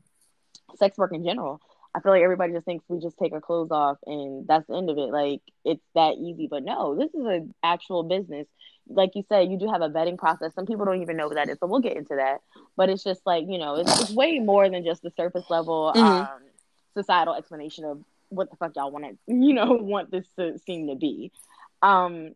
sex 0.78 0.98
work 0.98 1.14
in 1.14 1.24
general. 1.24 1.62
I 1.94 2.02
feel 2.02 2.12
like 2.12 2.22
everybody 2.22 2.54
just 2.54 2.66
thinks 2.66 2.86
we 2.88 3.00
just 3.00 3.18
take 3.18 3.34
our 3.34 3.42
clothes 3.42 3.72
off 3.72 3.98
and 4.06 4.48
that's 4.48 4.68
the 4.68 4.76
end 4.76 4.90
of 4.90 4.98
it. 4.98 5.12
Like 5.12 5.42
it's 5.66 5.84
that 5.96 6.16
easy, 6.16 6.48
but 6.50 6.64
no, 6.64 6.96
this 6.96 7.14
is 7.14 7.26
an 7.26 7.54
actual 7.64 8.04
business. 8.04 8.48
Like 8.88 9.12
you 9.16 9.24
said, 9.30 9.50
you 9.50 9.58
do 9.58 9.68
have 9.72 9.82
a 9.82 9.90
vetting 9.90 10.18
process. 10.18 10.54
Some 10.54 10.66
people 10.66 10.86
don't 10.86 11.02
even 11.02 11.18
know 11.18 11.28
what 11.28 11.36
that 11.36 11.50
is, 11.50 11.58
so 11.60 11.68
we'll 11.68 11.80
get 11.80 11.98
into 11.98 12.16
that. 12.16 12.40
But 12.76 12.90
it's 12.90 13.04
just 13.04 13.22
like 13.26 13.46
you 13.48 13.58
know, 13.58 13.76
it's, 13.76 14.02
it's 14.02 14.12
way 14.12 14.40
more 14.40 14.70
than 14.70 14.84
just 14.84 15.02
the 15.02 15.12
surface 15.18 15.50
level 15.50 15.92
mm-hmm. 15.96 16.04
um, 16.04 16.42
societal 16.96 17.36
explanation 17.36 17.86
of 17.86 18.04
what 18.30 18.50
the 18.50 18.56
fuck 18.58 18.76
y'all 18.76 18.92
want 18.92 19.06
to, 19.06 19.18
you 19.34 19.54
know, 19.54 19.74
want 19.74 20.12
this 20.12 20.28
to 20.38 20.58
seem 20.60 20.88
to 20.88 20.96
be. 20.96 21.32
Um, 21.82 22.36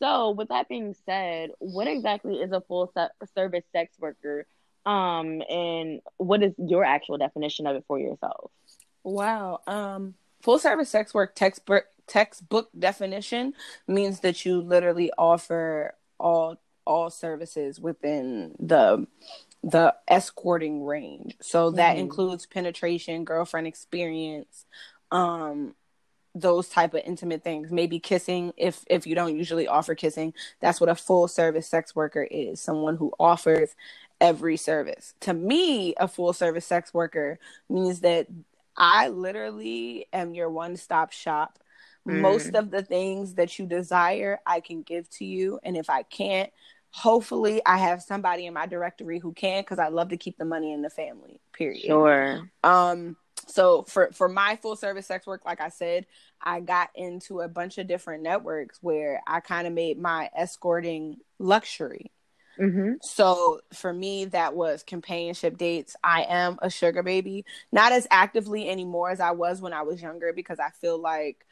so 0.00 0.30
with 0.30 0.48
that 0.48 0.68
being 0.68 0.94
said, 1.06 1.50
what 1.58 1.86
exactly 1.86 2.36
is 2.36 2.52
a 2.52 2.60
full 2.60 2.90
se- 2.94 3.26
service 3.34 3.64
sex 3.72 3.94
worker? 3.98 4.46
Um, 4.84 5.42
and 5.48 6.00
what 6.18 6.42
is 6.42 6.52
your 6.58 6.84
actual 6.84 7.16
definition 7.16 7.66
of 7.66 7.76
it 7.76 7.84
for 7.86 7.98
yourself? 7.98 8.50
Wow. 9.04 9.60
Um, 9.66 10.14
full 10.42 10.58
service 10.58 10.90
sex 10.90 11.14
work 11.14 11.34
textbook 11.34 11.84
textbook 12.06 12.68
definition 12.78 13.54
means 13.88 14.20
that 14.20 14.44
you 14.44 14.60
literally 14.60 15.10
offer 15.16 15.94
all 16.18 16.56
all 16.86 17.10
services 17.10 17.80
within 17.80 18.54
the 18.58 19.06
the 19.62 19.94
escorting 20.08 20.84
range. 20.84 21.36
So 21.40 21.70
that 21.72 21.96
mm. 21.96 22.00
includes 22.00 22.44
penetration, 22.44 23.24
girlfriend 23.24 23.66
experience, 23.66 24.66
um 25.10 25.74
those 26.34 26.68
type 26.68 26.94
of 26.94 27.02
intimate 27.04 27.44
things 27.44 27.70
maybe 27.70 28.00
kissing 28.00 28.52
if 28.56 28.84
if 28.90 29.06
you 29.06 29.14
don't 29.14 29.36
usually 29.36 29.68
offer 29.68 29.94
kissing 29.94 30.34
that's 30.60 30.80
what 30.80 30.90
a 30.90 30.94
full 30.94 31.28
service 31.28 31.68
sex 31.68 31.94
worker 31.94 32.24
is 32.28 32.60
someone 32.60 32.96
who 32.96 33.12
offers 33.20 33.76
every 34.20 34.56
service 34.56 35.14
to 35.20 35.32
me 35.32 35.94
a 35.94 36.08
full 36.08 36.32
service 36.32 36.66
sex 36.66 36.92
worker 36.92 37.38
means 37.68 38.00
that 38.00 38.26
I 38.76 39.08
literally 39.08 40.06
am 40.12 40.34
your 40.34 40.50
one 40.50 40.76
stop 40.76 41.12
shop. 41.12 41.58
Mm. 42.06 42.20
Most 42.20 42.54
of 42.54 42.70
the 42.70 42.82
things 42.82 43.34
that 43.34 43.58
you 43.58 43.66
desire, 43.66 44.40
I 44.46 44.60
can 44.60 44.82
give 44.82 45.08
to 45.10 45.24
you. 45.24 45.58
And 45.62 45.76
if 45.76 45.88
I 45.88 46.02
can't, 46.02 46.50
hopefully 46.90 47.60
I 47.66 47.78
have 47.78 48.02
somebody 48.02 48.46
in 48.46 48.54
my 48.54 48.66
directory 48.66 49.18
who 49.18 49.32
can 49.32 49.62
because 49.62 49.78
I 49.78 49.88
love 49.88 50.10
to 50.10 50.16
keep 50.16 50.38
the 50.38 50.44
money 50.44 50.72
in 50.72 50.82
the 50.82 50.90
family, 50.90 51.40
period. 51.52 51.86
Sure. 51.86 52.48
Um, 52.62 53.16
so 53.46 53.82
for 53.82 54.10
for 54.12 54.28
my 54.28 54.56
full 54.56 54.76
service 54.76 55.06
sex 55.06 55.26
work, 55.26 55.44
like 55.44 55.60
I 55.60 55.68
said, 55.68 56.06
I 56.40 56.60
got 56.60 56.90
into 56.94 57.40
a 57.40 57.48
bunch 57.48 57.78
of 57.78 57.86
different 57.86 58.22
networks 58.22 58.78
where 58.80 59.22
I 59.26 59.40
kind 59.40 59.66
of 59.66 59.72
made 59.72 59.98
my 59.98 60.30
escorting 60.36 61.16
luxury. 61.38 62.12
Mm-hmm. 62.58 62.92
So 63.02 63.60
for 63.72 63.92
me, 63.92 64.26
that 64.26 64.54
was 64.54 64.82
companionship 64.82 65.56
dates. 65.56 65.96
I 66.02 66.24
am 66.28 66.58
a 66.62 66.70
sugar 66.70 67.02
baby, 67.02 67.44
not 67.72 67.92
as 67.92 68.06
actively 68.10 68.68
anymore 68.68 69.10
as 69.10 69.20
I 69.20 69.32
was 69.32 69.60
when 69.60 69.72
I 69.72 69.82
was 69.82 70.00
younger, 70.00 70.32
because 70.32 70.58
I 70.58 70.70
feel 70.70 70.98
like 70.98 71.44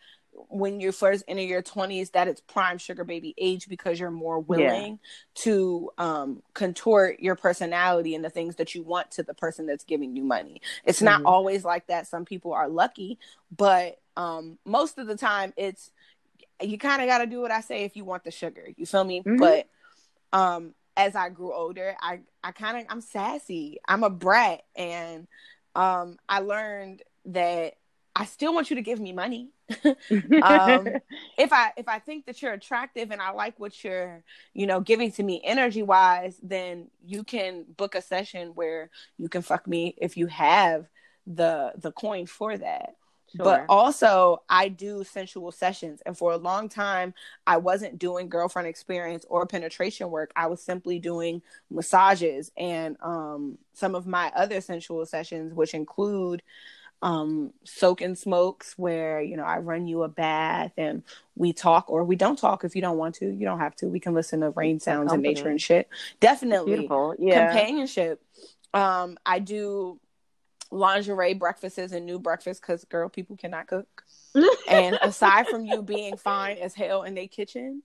when 0.49 0.81
you 0.81 0.93
first 0.93 1.25
enter 1.29 1.43
your 1.43 1.63
20s 1.63 2.13
that 2.13 2.29
it's 2.29 2.41
prime 2.41 2.79
sugar 2.79 3.05
baby 3.05 3.35
age 3.37 3.69
because 3.69 4.01
you're 4.01 4.11
more 4.11 4.39
willing 4.41 4.93
yeah. 4.93 4.97
to 5.35 5.91
um, 5.99 6.43
contort 6.55 7.21
your 7.21 7.35
personality 7.35 8.15
and 8.15 8.25
the 8.25 8.31
things 8.31 8.57
that 8.57 8.75
you 8.75 8.83
want 8.83 9.11
to 9.11 9.23
the 9.23 9.35
person 9.35 9.67
that's 9.67 9.85
giving 9.85 10.17
you 10.17 10.23
money 10.25 10.61
it's 10.85 10.99
mm-hmm. 10.99 11.23
not 11.23 11.25
always 11.25 11.65
like 11.65 11.87
that 11.87 12.07
some 12.07 12.25
people 12.25 12.53
are 12.53 12.69
lucky 12.69 13.19
but 13.55 14.01
um, 14.17 14.59
most 14.65 14.99
of 14.99 15.07
the 15.07 15.17
time 15.17 15.53
it's 15.57 15.91
you 16.63 16.79
kind 16.79 17.03
of 17.03 17.09
got 17.09 17.19
to 17.19 17.27
do 17.27 17.41
what 17.41 17.51
i 17.51 17.61
say 17.61 17.85
if 17.85 17.97
you 17.97 18.05
want 18.05 18.25
the 18.25 18.31
sugar 18.31 18.69
you 18.77 18.87
feel 18.87 19.05
me 19.05 19.21
mm-hmm. 19.21 19.37
but 19.37 19.69
um 20.33 20.75
as 20.97 21.17
I 21.17 21.31
grew 21.31 21.53
older, 21.53 21.97
I 22.01 22.21
I 22.43 22.53
kind 22.53 22.79
of 22.79 22.87
I'm 22.89 23.01
sassy. 23.01 23.79
I'm 23.87 24.05
a 24.05 24.11
brat, 24.11 24.63
and 24.77 25.27
um, 25.75 26.19
I 26.29 26.41
learned 26.41 27.03
that 27.27 27.75
I 28.15 28.27
still 28.27 28.53
want 28.53 28.71
you 28.71 28.77
to 28.77 28.83
give 28.83 29.01
me 29.01 29.13
money. 29.13 29.51
um, 30.43 30.89
if 31.39 31.53
I 31.53 31.73
if 31.77 31.89
I 31.89 31.99
think 31.99 32.27
that 32.27 32.43
you're 32.43 32.53
attractive 32.53 33.11
and 33.11 33.23
I 33.23 33.31
like 33.31 33.59
what 33.59 33.83
you're 33.83 34.23
you 34.53 34.67
know 34.67 34.81
giving 34.81 35.13
to 35.13 35.23
me 35.23 35.41
energy 35.43 35.83
wise, 35.83 36.39
then 36.43 36.89
you 37.05 37.25
can 37.25 37.65
book 37.77 37.95
a 37.95 38.03
session 38.03 38.49
where 38.49 38.91
you 39.17 39.29
can 39.29 39.43
fuck 39.43 39.67
me 39.67 39.95
if 39.99 40.17
you 40.17 40.27
have 40.27 40.87
the 41.27 41.73
the 41.77 41.93
coin 41.93 42.27
for 42.27 42.57
that. 42.57 42.97
Sure. 43.37 43.45
But 43.45 43.65
also, 43.69 44.43
I 44.49 44.69
do 44.69 45.05
sensual 45.05 45.53
sessions. 45.53 46.03
And 46.05 46.17
for 46.17 46.33
a 46.33 46.37
long 46.37 46.69
time, 46.69 47.15
I 47.47 47.57
wasn't 47.57 47.99
doing 47.99 48.29
girlfriend 48.29 48.69
experience 48.69 49.25
or 49.29 49.47
penetration 49.47 50.11
work. 50.11 50.33
I 50.37 50.47
was 50.47 50.63
simply 50.63 50.99
doing 50.99 51.41
massages 51.71 52.53
and 52.57 52.97
um, 53.01 53.59
some 53.73 53.95
of 53.95 54.07
my 54.07 54.31
other 54.37 54.61
sensual 54.61 55.07
sessions, 55.07 55.55
which 55.55 55.73
include 55.73 56.43
um, 57.01 57.53
soak 57.65 58.01
and 58.01 58.17
smokes, 58.17 58.75
where, 58.77 59.21
you 59.21 59.37
know, 59.37 59.45
I 59.45 59.59
run 59.59 59.87
you 59.87 60.03
a 60.03 60.09
bath 60.09 60.73
and 60.77 61.03
we 61.35 61.53
talk 61.53 61.91
or 61.91 62.05
we 62.05 62.17
don't 62.17 62.39
talk 62.39 62.65
if 62.65 62.77
you 62.77 62.83
don't 62.83 62.99
want 62.99 63.15
to. 63.17 63.27
You 63.27 63.45
don't 63.47 63.59
have 63.59 63.75
to. 63.77 63.87
We 63.87 63.99
can 63.99 64.15
listen 64.15 64.41
to 64.41 64.51
rain 64.51 64.79
sounds 64.79 65.13
and 65.13 65.23
nature 65.23 65.49
and 65.49 65.61
shit. 65.61 65.89
Definitely. 66.21 66.75
Beautiful. 66.75 67.17
Yeah. 67.19 67.47
Companionship. 67.47 68.23
Um, 68.75 69.19
I 69.27 69.39
do 69.39 69.99
lingerie 70.73 71.35
breakfasts 71.35 71.93
and 71.93 72.07
new 72.07 72.19
breakfasts 72.19 72.61
because 72.61 72.85
girl, 72.87 73.09
people 73.09 73.37
cannot 73.37 73.69
cook. 73.69 74.05
and 74.69 74.99
aside 75.03 75.47
from 75.47 75.67
you 75.67 75.83
being 75.83 76.17
fine 76.17 76.57
as 76.57 76.75
hell 76.75 77.03
in 77.03 77.15
their 77.15 77.29
kitchen, 77.29 77.83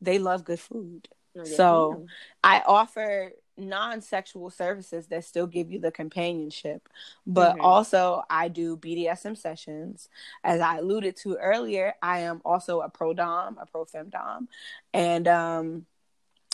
they 0.00 0.18
love 0.18 0.44
good 0.44 0.60
food. 0.60 1.08
Oh, 1.36 1.44
so 1.44 2.06
I 2.42 2.62
offer 2.64 3.32
non-sexual 3.58 4.50
services 4.50 5.08
that 5.08 5.24
still 5.24 5.46
give 5.46 5.70
you 5.70 5.80
the 5.80 5.90
companionship 5.90 6.88
but 7.26 7.54
mm-hmm. 7.54 7.64
also 7.64 8.22
i 8.30 8.46
do 8.46 8.76
bdsm 8.76 9.36
sessions 9.36 10.08
as 10.44 10.60
i 10.60 10.78
alluded 10.78 11.16
to 11.16 11.36
earlier 11.36 11.92
i 12.00 12.20
am 12.20 12.40
also 12.44 12.80
a 12.82 12.88
pro 12.88 13.12
dom 13.12 13.58
a 13.60 13.66
pro 13.66 13.84
fem 13.84 14.08
dom 14.10 14.48
and 14.94 15.26
um 15.26 15.84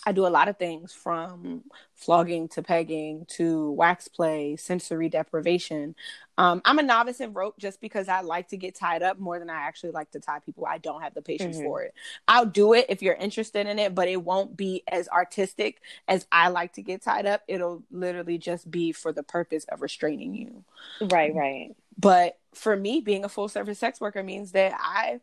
I 0.06 0.12
do 0.12 0.26
a 0.26 0.28
lot 0.28 0.48
of 0.48 0.58
things 0.58 0.92
from 0.92 1.64
flogging 1.94 2.48
to 2.48 2.62
pegging 2.62 3.24
to 3.30 3.70
wax 3.72 4.08
play, 4.08 4.56
sensory 4.56 5.08
deprivation. 5.08 5.94
Um, 6.36 6.60
I'm 6.64 6.78
a 6.78 6.82
novice 6.82 7.20
in 7.20 7.32
rope 7.32 7.56
just 7.58 7.80
because 7.80 8.08
I 8.08 8.20
like 8.20 8.48
to 8.48 8.56
get 8.56 8.74
tied 8.74 9.02
up 9.02 9.18
more 9.18 9.38
than 9.38 9.48
I 9.48 9.54
actually 9.54 9.92
like 9.92 10.10
to 10.10 10.20
tie 10.20 10.40
people. 10.40 10.66
I 10.66 10.78
don't 10.78 11.02
have 11.02 11.14
the 11.14 11.22
patience 11.22 11.56
mm-hmm. 11.56 11.66
for 11.66 11.82
it. 11.82 11.94
I'll 12.28 12.46
do 12.46 12.74
it 12.74 12.86
if 12.88 13.02
you're 13.02 13.14
interested 13.14 13.66
in 13.66 13.78
it, 13.78 13.94
but 13.94 14.08
it 14.08 14.22
won't 14.22 14.56
be 14.56 14.82
as 14.88 15.08
artistic 15.08 15.80
as 16.08 16.26
I 16.30 16.48
like 16.48 16.74
to 16.74 16.82
get 16.82 17.02
tied 17.02 17.26
up. 17.26 17.42
It'll 17.48 17.82
literally 17.90 18.38
just 18.38 18.70
be 18.70 18.92
for 18.92 19.12
the 19.12 19.22
purpose 19.22 19.64
of 19.64 19.80
restraining 19.80 20.34
you. 20.34 20.64
Right, 21.00 21.34
right. 21.34 21.74
But 21.96 22.38
for 22.52 22.76
me, 22.76 23.00
being 23.00 23.24
a 23.24 23.28
full 23.28 23.48
service 23.48 23.78
sex 23.78 24.00
worker 24.00 24.22
means 24.22 24.52
that 24.52 24.74
I 24.78 25.20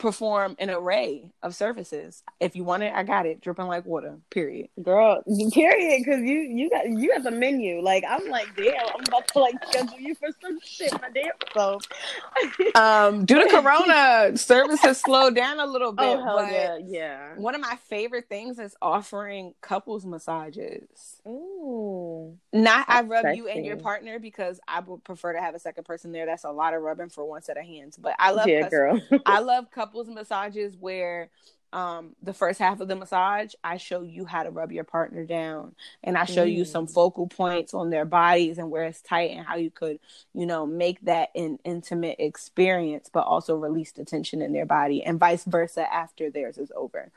perform 0.00 0.56
an 0.58 0.70
array 0.70 1.30
of 1.42 1.54
services. 1.54 2.24
If 2.40 2.56
you 2.56 2.64
want 2.64 2.82
it, 2.82 2.92
I 2.92 3.02
got 3.04 3.26
it, 3.26 3.40
dripping 3.40 3.66
like 3.66 3.84
water. 3.84 4.18
Period. 4.30 4.68
Girl, 4.82 5.22
period. 5.52 6.02
Because 6.04 6.22
you 6.22 6.40
you 6.40 6.70
got 6.70 6.88
you 6.88 7.12
got 7.12 7.22
the 7.22 7.30
menu. 7.30 7.80
Like 7.80 8.02
I'm 8.08 8.26
like, 8.28 8.48
damn, 8.56 8.74
I'm 8.94 9.04
about 9.06 9.28
to 9.28 9.38
like 9.38 9.54
schedule 9.68 10.00
you 10.00 10.14
for 10.14 10.28
some 10.40 10.58
shit, 10.64 10.92
my 11.00 11.10
damn 11.14 11.30
self. 11.54 11.84
um, 12.74 13.24
due 13.26 13.44
to 13.44 13.48
Corona, 13.50 14.36
services 14.36 14.98
slowed 14.98 15.36
down 15.36 15.60
a 15.60 15.66
little 15.66 15.92
bit. 15.92 16.04
Oh 16.04 16.24
hell 16.24 16.50
yeah, 16.50 16.78
yeah. 16.84 17.34
One 17.36 17.54
of 17.54 17.60
my 17.60 17.76
favorite 17.88 18.28
things 18.28 18.58
is 18.58 18.74
offering 18.82 19.54
couples 19.60 20.04
massages. 20.06 21.20
Ooh, 21.28 22.36
not 22.52 22.86
I 22.88 23.02
rub 23.02 23.22
sexy. 23.22 23.36
you 23.36 23.48
and 23.48 23.64
your 23.64 23.76
partner 23.76 24.18
because 24.18 24.58
I 24.66 24.80
would 24.80 25.04
prefer 25.04 25.34
to 25.34 25.40
have 25.40 25.54
a 25.54 25.58
second 25.58 25.84
person 25.84 26.10
there. 26.12 26.24
That's 26.24 26.44
a 26.44 26.50
lot 26.50 26.72
of 26.72 26.80
rubbing 26.80 27.10
for 27.10 27.26
one 27.26 27.42
set 27.42 27.58
of 27.58 27.64
hands. 27.64 27.98
But 27.98 28.14
I 28.18 28.30
love 28.30 28.48
yeah, 28.48 28.68
girl. 28.68 29.00
I 29.26 29.40
love 29.40 29.70
couples 29.70 29.89
couples 29.90 30.08
massages 30.08 30.76
where 30.78 31.30
um 31.72 32.16
the 32.22 32.32
first 32.32 32.58
half 32.58 32.80
of 32.80 32.88
the 32.88 32.96
massage 32.96 33.52
i 33.62 33.76
show 33.76 34.02
you 34.02 34.24
how 34.24 34.42
to 34.42 34.50
rub 34.50 34.72
your 34.72 34.84
partner 34.84 35.24
down 35.24 35.74
and 36.02 36.16
i 36.16 36.24
show 36.24 36.44
mm. 36.44 36.52
you 36.52 36.64
some 36.64 36.86
mm. 36.86 36.92
focal 36.92 37.26
points 37.26 37.74
on 37.74 37.90
their 37.90 38.04
bodies 38.04 38.58
and 38.58 38.70
where 38.70 38.84
it's 38.84 39.00
tight 39.00 39.30
and 39.30 39.46
how 39.46 39.56
you 39.56 39.70
could 39.70 39.98
you 40.34 40.46
know 40.46 40.66
make 40.66 41.00
that 41.02 41.30
an 41.34 41.58
intimate 41.64 42.16
experience 42.18 43.08
but 43.12 43.20
also 43.20 43.54
release 43.54 43.92
the 43.92 44.04
tension 44.04 44.42
in 44.42 44.52
their 44.52 44.66
body 44.66 45.02
and 45.02 45.20
vice 45.20 45.44
versa 45.44 45.92
after 45.92 46.30
theirs 46.30 46.58
is 46.58 46.72
over 46.74 47.10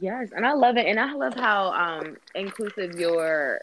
yes 0.00 0.30
and 0.34 0.46
i 0.46 0.52
love 0.52 0.76
it 0.76 0.86
and 0.86 1.00
i 1.00 1.12
love 1.12 1.34
how 1.34 1.72
um 1.72 2.16
inclusive 2.34 2.98
your 2.98 3.60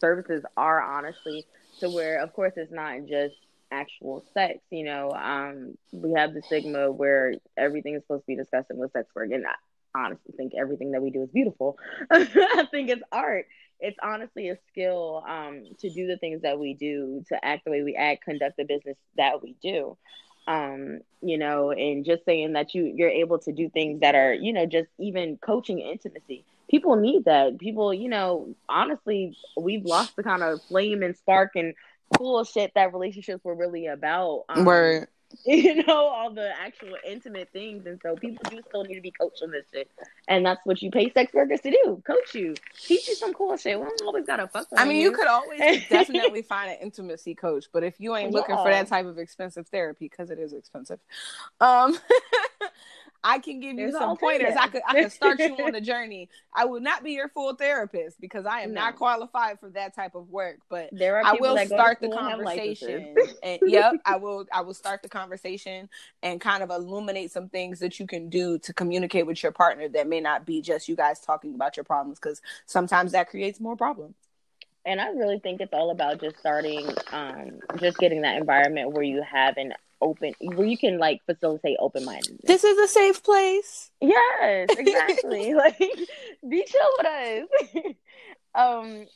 services 0.00 0.44
are 0.56 0.82
honestly 0.82 1.46
to 1.80 1.88
where 1.88 2.20
of 2.20 2.32
course 2.34 2.52
it's 2.56 2.72
not 2.72 3.06
just 3.06 3.34
actual 3.72 4.24
sex. 4.34 4.58
You 4.70 4.84
know, 4.84 5.10
um, 5.10 5.76
we 5.92 6.12
have 6.12 6.34
the 6.34 6.42
stigma 6.42 6.90
where 6.90 7.34
everything 7.56 7.94
is 7.94 8.02
supposed 8.02 8.22
to 8.22 8.26
be 8.26 8.36
discussed 8.36 8.68
with 8.70 8.92
sex 8.92 9.08
work, 9.14 9.30
and 9.32 9.46
I 9.46 9.54
honestly 9.98 10.34
think 10.36 10.52
everything 10.58 10.92
that 10.92 11.02
we 11.02 11.10
do 11.10 11.22
is 11.22 11.30
beautiful. 11.30 11.78
I 12.10 12.66
think 12.70 12.90
it's 12.90 13.02
art. 13.10 13.46
It's 13.80 13.98
honestly 14.02 14.48
a 14.48 14.58
skill 14.70 15.24
um, 15.28 15.64
to 15.80 15.90
do 15.90 16.06
the 16.06 16.16
things 16.16 16.42
that 16.42 16.58
we 16.58 16.74
do, 16.74 17.24
to 17.28 17.44
act 17.44 17.64
the 17.64 17.72
way 17.72 17.82
we 17.82 17.96
act, 17.96 18.24
conduct 18.24 18.56
the 18.56 18.64
business 18.64 18.96
that 19.16 19.42
we 19.42 19.56
do. 19.62 19.96
Um, 20.46 21.00
you 21.20 21.38
know, 21.38 21.70
and 21.70 22.04
just 22.04 22.24
saying 22.24 22.54
that 22.54 22.74
you 22.74 22.84
you're 22.84 23.08
able 23.08 23.38
to 23.40 23.52
do 23.52 23.70
things 23.70 24.00
that 24.00 24.14
are, 24.14 24.34
you 24.34 24.52
know, 24.52 24.66
just 24.66 24.88
even 24.98 25.38
coaching 25.38 25.78
intimacy 25.78 26.44
people 26.72 26.96
need 26.96 27.26
that. 27.26 27.58
People, 27.58 27.92
you 27.92 28.08
know, 28.08 28.54
honestly, 28.68 29.36
we've 29.56 29.84
lost 29.84 30.16
the 30.16 30.22
kind 30.22 30.42
of 30.42 30.62
flame 30.62 31.02
and 31.02 31.14
spark 31.16 31.50
and 31.54 31.74
cool 32.16 32.44
shit 32.44 32.72
that 32.74 32.92
relationships 32.92 33.44
were 33.44 33.54
really 33.54 33.86
about. 33.86 34.44
Um, 34.48 34.64
Word. 34.64 35.08
You 35.46 35.82
know, 35.86 36.08
all 36.08 36.30
the 36.30 36.50
actual 36.60 36.94
intimate 37.08 37.48
things. 37.54 37.86
And 37.86 37.98
so 38.02 38.14
people 38.16 38.42
do 38.50 38.60
still 38.68 38.84
need 38.84 38.96
to 38.96 39.00
be 39.00 39.10
coached 39.10 39.42
on 39.42 39.50
this 39.50 39.64
shit. 39.72 39.90
And 40.28 40.44
that's 40.44 40.60
what 40.64 40.82
you 40.82 40.90
pay 40.90 41.10
sex 41.10 41.32
workers 41.32 41.62
to 41.62 41.70
do 41.70 42.02
coach 42.06 42.34
you, 42.34 42.54
teach 42.78 43.08
you 43.08 43.14
some 43.14 43.32
cool 43.32 43.56
shit. 43.56 43.78
We 43.78 43.86
don't 43.86 44.02
always 44.02 44.26
got 44.26 44.36
to 44.36 44.48
fuck 44.48 44.66
I 44.76 44.84
mean, 44.84 44.96
you. 44.96 45.04
you 45.04 45.12
could 45.12 45.26
always 45.26 45.60
definitely 45.88 46.42
find 46.42 46.70
an 46.70 46.76
intimacy 46.82 47.34
coach, 47.34 47.64
but 47.72 47.82
if 47.82 47.98
you 47.98 48.14
ain't 48.14 48.32
looking 48.32 48.56
yeah. 48.56 48.62
for 48.62 48.70
that 48.70 48.88
type 48.88 49.06
of 49.06 49.18
expensive 49.18 49.66
therapy, 49.68 50.06
because 50.08 50.30
it 50.30 50.38
is 50.38 50.52
expensive, 50.52 51.00
um, 51.60 51.96
I 53.24 53.38
can 53.38 53.60
give 53.60 53.76
There's 53.76 53.92
you 53.92 53.98
some 53.98 54.16
pointers. 54.16 54.54
I 54.58 54.68
could 54.68 54.82
I 54.86 55.02
could 55.02 55.12
start 55.12 55.38
you 55.38 55.56
on 55.56 55.72
the 55.72 55.80
journey. 55.80 56.28
I 56.54 56.64
will 56.64 56.80
not 56.80 57.04
be 57.04 57.12
your 57.12 57.28
full 57.28 57.54
therapist 57.54 58.20
because 58.20 58.46
I 58.46 58.60
am 58.60 58.72
no. 58.72 58.80
not 58.80 58.96
qualified 58.96 59.60
for 59.60 59.70
that 59.70 59.94
type 59.94 60.14
of 60.14 60.28
work. 60.30 60.58
But 60.68 60.90
there 60.92 61.16
are 61.16 61.24
I 61.24 61.36
will 61.38 61.56
start 61.66 62.00
the 62.00 62.08
conversation. 62.08 63.14
and 63.42 63.60
yep, 63.66 63.94
I 64.04 64.16
will 64.16 64.46
I 64.52 64.62
will 64.62 64.74
start 64.74 65.02
the 65.02 65.08
conversation 65.08 65.88
and 66.22 66.40
kind 66.40 66.62
of 66.62 66.70
illuminate 66.70 67.30
some 67.30 67.48
things 67.48 67.78
that 67.80 68.00
you 68.00 68.06
can 68.06 68.28
do 68.28 68.58
to 68.58 68.72
communicate 68.72 69.26
with 69.26 69.42
your 69.42 69.52
partner 69.52 69.88
that 69.90 70.08
may 70.08 70.20
not 70.20 70.44
be 70.44 70.60
just 70.60 70.88
you 70.88 70.96
guys 70.96 71.20
talking 71.20 71.54
about 71.54 71.76
your 71.76 71.84
problems 71.84 72.18
because 72.18 72.42
sometimes 72.66 73.12
that 73.12 73.28
creates 73.30 73.60
more 73.60 73.76
problems 73.76 74.14
and 74.84 75.00
I 75.00 75.10
really 75.10 75.38
think 75.38 75.60
it's 75.60 75.72
all 75.72 75.90
about 75.90 76.20
just 76.20 76.38
starting, 76.38 76.88
um, 77.12 77.60
just 77.78 77.98
getting 77.98 78.22
that 78.22 78.36
environment 78.36 78.90
where 78.92 79.04
you 79.04 79.22
have 79.22 79.56
an 79.56 79.74
open 80.02 80.34
where 80.40 80.66
you 80.66 80.76
can 80.76 80.98
like 80.98 81.20
facilitate 81.24 81.76
open 81.80 82.04
mindedness. 82.04 82.40
This 82.44 82.64
is 82.64 82.78
a 82.78 82.88
safe 82.88 83.22
place. 83.22 83.90
Yes, 84.00 84.68
exactly. 84.78 85.54
like 85.54 85.78
be 86.48 86.64
chill 86.66 86.90
with 86.98 87.06
us. 87.06 87.94
um 88.54 89.06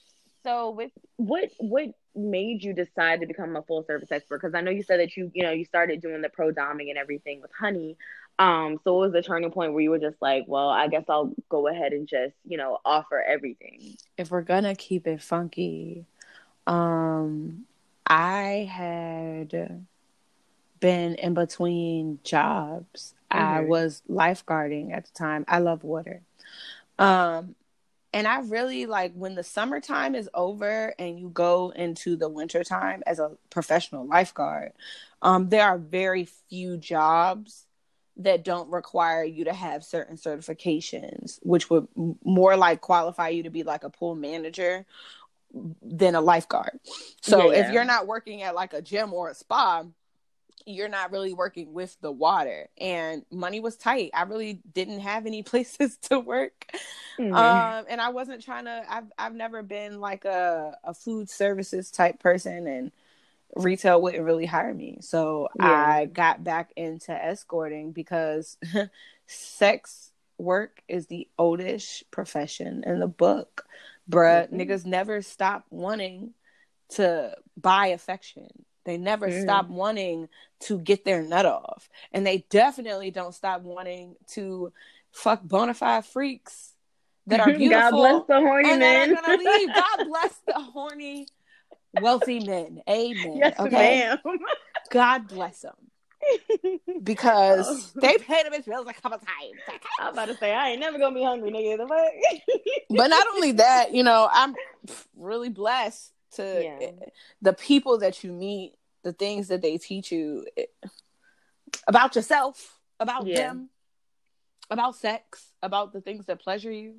so 0.44 0.70
with 0.70 0.92
what 1.16 1.50
what 1.58 1.88
made 2.16 2.64
you 2.64 2.72
decide 2.72 3.20
to 3.20 3.26
become 3.26 3.56
a 3.56 3.62
full 3.62 3.84
service 3.84 4.10
expert? 4.10 4.40
Because 4.40 4.54
I 4.54 4.60
know 4.60 4.70
you 4.70 4.82
said 4.82 5.00
that 5.00 5.16
you, 5.16 5.30
you 5.34 5.42
know, 5.42 5.50
you 5.50 5.64
started 5.64 6.00
doing 6.00 6.22
the 6.22 6.28
pro 6.28 6.50
doming 6.50 6.88
and 6.88 6.98
everything 6.98 7.40
with 7.40 7.50
honey. 7.58 7.96
Um, 8.38 8.78
so 8.84 8.94
what 8.94 9.00
was 9.00 9.12
the 9.12 9.22
turning 9.22 9.50
point 9.50 9.72
where 9.72 9.82
you 9.82 9.90
were 9.90 9.98
just 9.98 10.20
like, 10.20 10.44
well, 10.46 10.68
I 10.68 10.88
guess 10.88 11.04
I'll 11.08 11.32
go 11.48 11.68
ahead 11.68 11.92
and 11.92 12.06
just, 12.06 12.34
you 12.44 12.56
know, 12.56 12.78
offer 12.84 13.22
everything. 13.22 13.96
If 14.16 14.30
we're 14.30 14.42
gonna 14.42 14.74
keep 14.74 15.06
it 15.06 15.22
funky, 15.22 16.06
um, 16.66 17.64
I 18.06 18.68
had 18.70 19.86
been 20.80 21.14
in 21.14 21.34
between 21.34 22.18
jobs. 22.24 23.14
Mm-hmm. 23.32 23.42
I 23.42 23.60
was 23.62 24.02
lifeguarding 24.08 24.92
at 24.92 25.06
the 25.06 25.12
time. 25.12 25.44
I 25.48 25.58
love 25.58 25.84
water. 25.84 26.22
Um, 26.98 27.54
and 28.12 28.26
I 28.26 28.40
really 28.40 28.86
like 28.86 29.12
when 29.14 29.34
the 29.34 29.42
summertime 29.42 30.14
is 30.14 30.30
over 30.32 30.94
and 30.98 31.18
you 31.18 31.28
go 31.28 31.70
into 31.70 32.16
the 32.16 32.28
wintertime 32.28 33.02
as 33.06 33.18
a 33.18 33.32
professional 33.50 34.06
lifeguard, 34.06 34.72
um, 35.20 35.50
there 35.50 35.66
are 35.66 35.76
very 35.76 36.26
few 36.48 36.78
jobs 36.78 37.66
that 38.18 38.44
don't 38.44 38.70
require 38.70 39.22
you 39.22 39.44
to 39.44 39.52
have 39.52 39.84
certain 39.84 40.16
certifications, 40.16 41.38
which 41.42 41.68
would 41.68 41.88
more 42.24 42.56
like 42.56 42.80
qualify 42.80 43.28
you 43.28 43.42
to 43.42 43.50
be 43.50 43.62
like 43.62 43.84
a 43.84 43.90
pool 43.90 44.14
manager 44.14 44.86
than 45.82 46.14
a 46.14 46.20
lifeguard. 46.20 46.80
So 47.20 47.50
yeah, 47.50 47.58
yeah. 47.58 47.66
if 47.66 47.72
you're 47.72 47.84
not 47.84 48.06
working 48.06 48.42
at 48.42 48.54
like 48.54 48.72
a 48.72 48.80
gym 48.80 49.12
or 49.12 49.28
a 49.28 49.34
spa, 49.34 49.84
you're 50.66 50.88
not 50.88 51.12
really 51.12 51.32
working 51.32 51.72
with 51.72 51.96
the 52.00 52.10
water 52.10 52.68
and 52.78 53.24
money 53.30 53.60
was 53.60 53.76
tight 53.76 54.10
i 54.12 54.22
really 54.22 54.60
didn't 54.74 55.00
have 55.00 55.24
any 55.24 55.42
places 55.42 55.96
to 55.96 56.18
work 56.18 56.66
mm-hmm. 57.18 57.34
um, 57.34 57.84
and 57.88 58.00
i 58.00 58.08
wasn't 58.08 58.42
trying 58.42 58.64
to 58.64 58.82
i've 58.88 59.10
i've 59.16 59.34
never 59.34 59.62
been 59.62 60.00
like 60.00 60.24
a, 60.24 60.76
a 60.84 60.92
food 60.92 61.30
services 61.30 61.90
type 61.90 62.18
person 62.18 62.66
and 62.66 62.92
retail 63.54 64.02
wouldn't 64.02 64.24
really 64.24 64.44
hire 64.44 64.74
me 64.74 64.98
so 65.00 65.48
yeah. 65.58 65.86
i 65.88 66.04
got 66.04 66.44
back 66.44 66.72
into 66.76 67.12
escorting 67.12 67.92
because 67.92 68.58
sex 69.26 70.10
work 70.36 70.82
is 70.88 71.06
the 71.06 71.26
oldest 71.38 72.10
profession 72.10 72.82
in 72.84 72.98
the 72.98 73.06
book 73.06 73.64
bruh 74.10 74.46
mm-hmm. 74.46 74.60
niggas 74.60 74.84
never 74.84 75.22
stop 75.22 75.64
wanting 75.70 76.34
to 76.88 77.34
buy 77.56 77.88
affection 77.88 78.48
they 78.86 78.96
never 78.96 79.28
mm. 79.28 79.42
stop 79.42 79.68
wanting 79.68 80.28
to 80.60 80.78
get 80.78 81.04
their 81.04 81.22
nut 81.22 81.44
off. 81.44 81.90
And 82.12 82.26
they 82.26 82.46
definitely 82.48 83.10
don't 83.10 83.34
stop 83.34 83.62
wanting 83.62 84.14
to 84.28 84.72
fuck 85.12 85.42
bona 85.42 85.74
fide 85.74 86.06
freaks 86.06 86.72
that 87.26 87.40
are 87.40 87.52
beautiful. 87.52 87.68
God 87.70 87.90
bless 87.90 88.26
the 88.28 88.40
horny 88.40 88.70
and 88.70 88.80
men. 88.80 89.10
That 89.10 89.18
are 89.18 89.36
gonna 89.36 89.50
leave. 89.50 89.68
God 89.74 90.06
bless 90.08 90.34
the 90.46 90.54
horny, 90.54 91.26
wealthy 92.00 92.40
men. 92.40 92.80
Amen. 92.88 93.36
Yes, 93.36 93.58
okay? 93.58 93.70
ma'am. 93.70 94.18
God 94.90 95.28
bless 95.28 95.60
them. 95.60 95.74
because 97.02 97.92
they 97.92 98.16
pay 98.18 98.42
the 98.42 98.50
bitch 98.50 98.66
bills 98.66 98.86
a 98.88 98.94
couple 98.94 99.18
times. 99.18 99.80
I'm 100.00 100.12
about 100.12 100.28
to 100.28 100.36
say 100.36 100.52
I 100.52 100.70
ain't 100.70 100.80
never 100.80 100.98
gonna 100.98 101.14
be 101.14 101.22
hungry, 101.24 101.50
nigga. 101.50 101.86
But 102.88 103.08
not 103.08 103.26
only 103.34 103.52
that, 103.52 103.92
you 103.92 104.02
know, 104.02 104.28
I'm 104.32 104.54
really 105.16 105.50
blessed 105.50 106.12
to 106.32 106.76
yeah. 106.80 106.90
the 107.42 107.52
people 107.52 107.98
that 107.98 108.22
you 108.24 108.32
meet, 108.32 108.74
the 109.02 109.12
things 109.12 109.48
that 109.48 109.62
they 109.62 109.78
teach 109.78 110.10
you 110.10 110.46
eh, 110.56 110.64
about 111.86 112.16
yourself, 112.16 112.78
about 113.00 113.26
yeah. 113.26 113.36
them, 113.36 113.70
about 114.70 114.96
sex, 114.96 115.46
about 115.62 115.92
the 115.92 116.00
things 116.00 116.26
that 116.26 116.40
pleasure 116.40 116.72
you. 116.72 116.96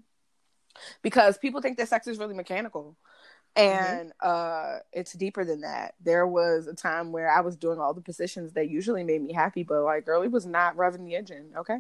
Because 1.02 1.38
people 1.38 1.62
think 1.62 1.78
that 1.78 1.90
sex 1.90 2.08
is 2.08 2.20
really 2.20 2.36
mechanical. 2.36 2.98
And 3.56 4.12
mm-hmm. 4.12 4.76
uh, 4.76 4.80
it's 4.94 5.14
deeper 5.14 5.44
than 5.44 5.62
that. 5.62 5.96
There 6.04 6.28
was 6.28 6.68
a 6.68 6.76
time 6.76 7.12
where 7.12 7.30
I 7.30 7.42
was 7.42 7.56
doing 7.56 7.80
all 7.80 7.94
the 7.94 8.02
positions 8.02 8.54
that 8.54 8.70
usually 8.70 9.04
made 9.04 9.22
me 9.22 9.34
happy, 9.34 9.64
but 9.64 9.82
like 9.84 10.06
girl, 10.06 10.22
it 10.22 10.32
was 10.32 10.46
not 10.46 10.78
revving 10.78 11.06
the 11.06 11.16
engine. 11.16 11.50
Okay. 11.58 11.80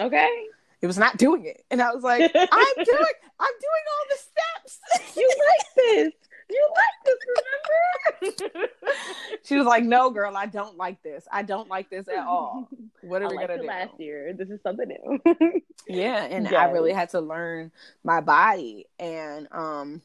Okay. 0.00 0.46
it 0.80 0.86
was 0.86 0.96
not 0.98 1.18
doing 1.18 1.44
it. 1.44 1.62
And 1.70 1.82
I 1.82 1.92
was 1.92 2.02
like, 2.02 2.22
I'm 2.34 2.74
doing, 2.74 3.14
I'm 3.38 3.54
doing 3.60 3.84
all 3.90 4.06
the 4.08 4.18
steps. 4.18 5.16
you 5.16 5.30
like 5.46 5.66
this. 5.76 6.12
You 6.50 6.68
like 6.76 7.04
this, 7.04 8.40
remember? 8.50 8.68
she 9.44 9.56
was 9.56 9.66
like, 9.66 9.84
No, 9.84 10.10
girl, 10.10 10.36
I 10.36 10.46
don't 10.46 10.76
like 10.76 11.02
this. 11.02 11.26
I 11.30 11.42
don't 11.42 11.68
like 11.68 11.90
this 11.90 12.08
at 12.08 12.18
all. 12.26 12.68
What 13.02 13.22
are 13.22 13.26
I 13.26 13.28
we 13.28 13.36
gonna 13.36 13.58
do? 13.58 13.66
last 13.66 13.98
year. 13.98 14.32
This 14.32 14.50
is 14.50 14.60
something 14.62 14.88
new. 14.88 15.62
Yeah, 15.88 16.22
and 16.24 16.46
I 16.48 16.70
really 16.70 16.92
had 16.92 17.10
to 17.10 17.20
learn 17.20 17.72
my 18.04 18.20
body 18.20 18.86
and 18.98 19.48
um 19.50 20.02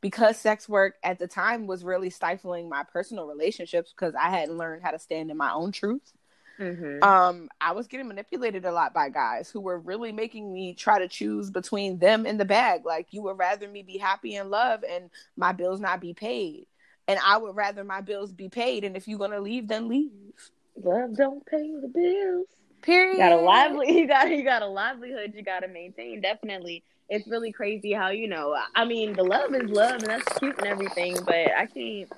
because 0.00 0.38
sex 0.38 0.68
work 0.68 0.94
at 1.02 1.18
the 1.18 1.26
time 1.26 1.66
was 1.66 1.84
really 1.84 2.08
stifling 2.08 2.68
my 2.68 2.84
personal 2.84 3.26
relationships 3.26 3.92
because 3.92 4.14
I 4.14 4.30
hadn't 4.30 4.56
learned 4.56 4.82
how 4.82 4.92
to 4.92 4.98
stand 4.98 5.30
in 5.30 5.36
my 5.36 5.52
own 5.52 5.72
truth. 5.72 6.12
Mhm. 6.58 7.02
Um 7.02 7.48
I 7.60 7.72
was 7.72 7.86
getting 7.86 8.08
manipulated 8.08 8.64
a 8.64 8.72
lot 8.72 8.94
by 8.94 9.08
guys 9.08 9.50
who 9.50 9.60
were 9.60 9.78
really 9.78 10.12
making 10.12 10.52
me 10.52 10.74
try 10.74 10.98
to 10.98 11.08
choose 11.08 11.50
between 11.50 11.98
them 11.98 12.26
and 12.26 12.38
the 12.38 12.44
bag. 12.44 12.84
Like 12.84 13.08
you 13.10 13.22
would 13.22 13.38
rather 13.38 13.68
me 13.68 13.82
be 13.82 13.98
happy 13.98 14.36
in 14.36 14.50
love 14.50 14.84
and 14.88 15.10
my 15.36 15.52
bills 15.52 15.80
not 15.80 16.00
be 16.00 16.14
paid. 16.14 16.66
And 17.06 17.18
I 17.24 17.36
would 17.36 17.54
rather 17.54 17.84
my 17.84 18.00
bills 18.00 18.32
be 18.32 18.48
paid 18.48 18.84
and 18.84 18.96
if 18.96 19.06
you're 19.06 19.18
going 19.18 19.32
to 19.32 19.40
leave 19.40 19.68
then 19.68 19.88
leave. 19.88 20.50
Love 20.82 21.16
don't 21.16 21.44
pay 21.46 21.72
the 21.80 21.88
bills. 21.88 22.46
Period. 22.82 23.14
You 23.14 23.18
got 23.18 23.32
a 23.32 23.42
lively 23.42 23.98
you 23.98 24.06
got 24.06 24.30
you 24.30 24.44
got 24.44 24.62
a 24.62 24.66
livelihood 24.66 25.32
you 25.34 25.42
gotta 25.42 25.68
maintain. 25.68 26.20
Definitely. 26.20 26.84
It's 27.08 27.26
really 27.28 27.52
crazy 27.52 27.92
how, 27.92 28.08
you 28.08 28.28
know, 28.28 28.56
I 28.74 28.84
mean 28.84 29.12
the 29.12 29.24
love 29.24 29.54
is 29.54 29.70
love 29.70 30.02
and 30.02 30.10
that's 30.10 30.38
cute 30.38 30.58
and 30.58 30.66
everything, 30.66 31.16
but 31.24 31.50
I 31.56 31.66
can't 31.66 32.10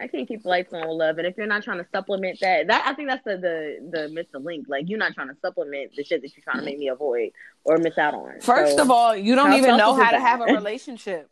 I 0.00 0.06
can't 0.06 0.26
keep 0.26 0.42
the 0.42 0.48
lights 0.48 0.72
on 0.72 0.80
with 0.88 0.96
love. 0.96 1.18
And 1.18 1.26
if 1.26 1.36
you're 1.36 1.46
not 1.46 1.62
trying 1.62 1.78
to 1.78 1.86
supplement 1.94 2.40
that 2.40 2.68
that 2.68 2.84
I 2.86 2.94
think 2.94 3.08
that's 3.08 3.24
the 3.24 3.36
the, 3.36 3.90
the 3.98 4.08
missing 4.08 4.44
link. 4.44 4.66
Like 4.68 4.88
you're 4.88 4.98
not 4.98 5.14
trying 5.14 5.28
to 5.28 5.36
supplement 5.42 5.94
the 5.96 6.04
shit 6.04 6.22
that 6.22 6.36
you're 6.36 6.44
trying 6.44 6.58
to 6.58 6.64
make 6.64 6.78
me 6.78 6.88
avoid 6.88 7.30
or 7.64 7.78
miss 7.78 7.98
out 7.98 8.14
on. 8.14 8.40
First 8.40 8.76
So- 8.76 8.82
of 8.82 8.90
all, 8.90 9.14
you 9.16 9.34
don't 9.34 9.52
even 9.54 9.76
know 9.76 9.94
how 9.94 10.10
to 10.10 10.20
have 10.20 10.40
a 10.40 10.44
relationship. 10.54 11.28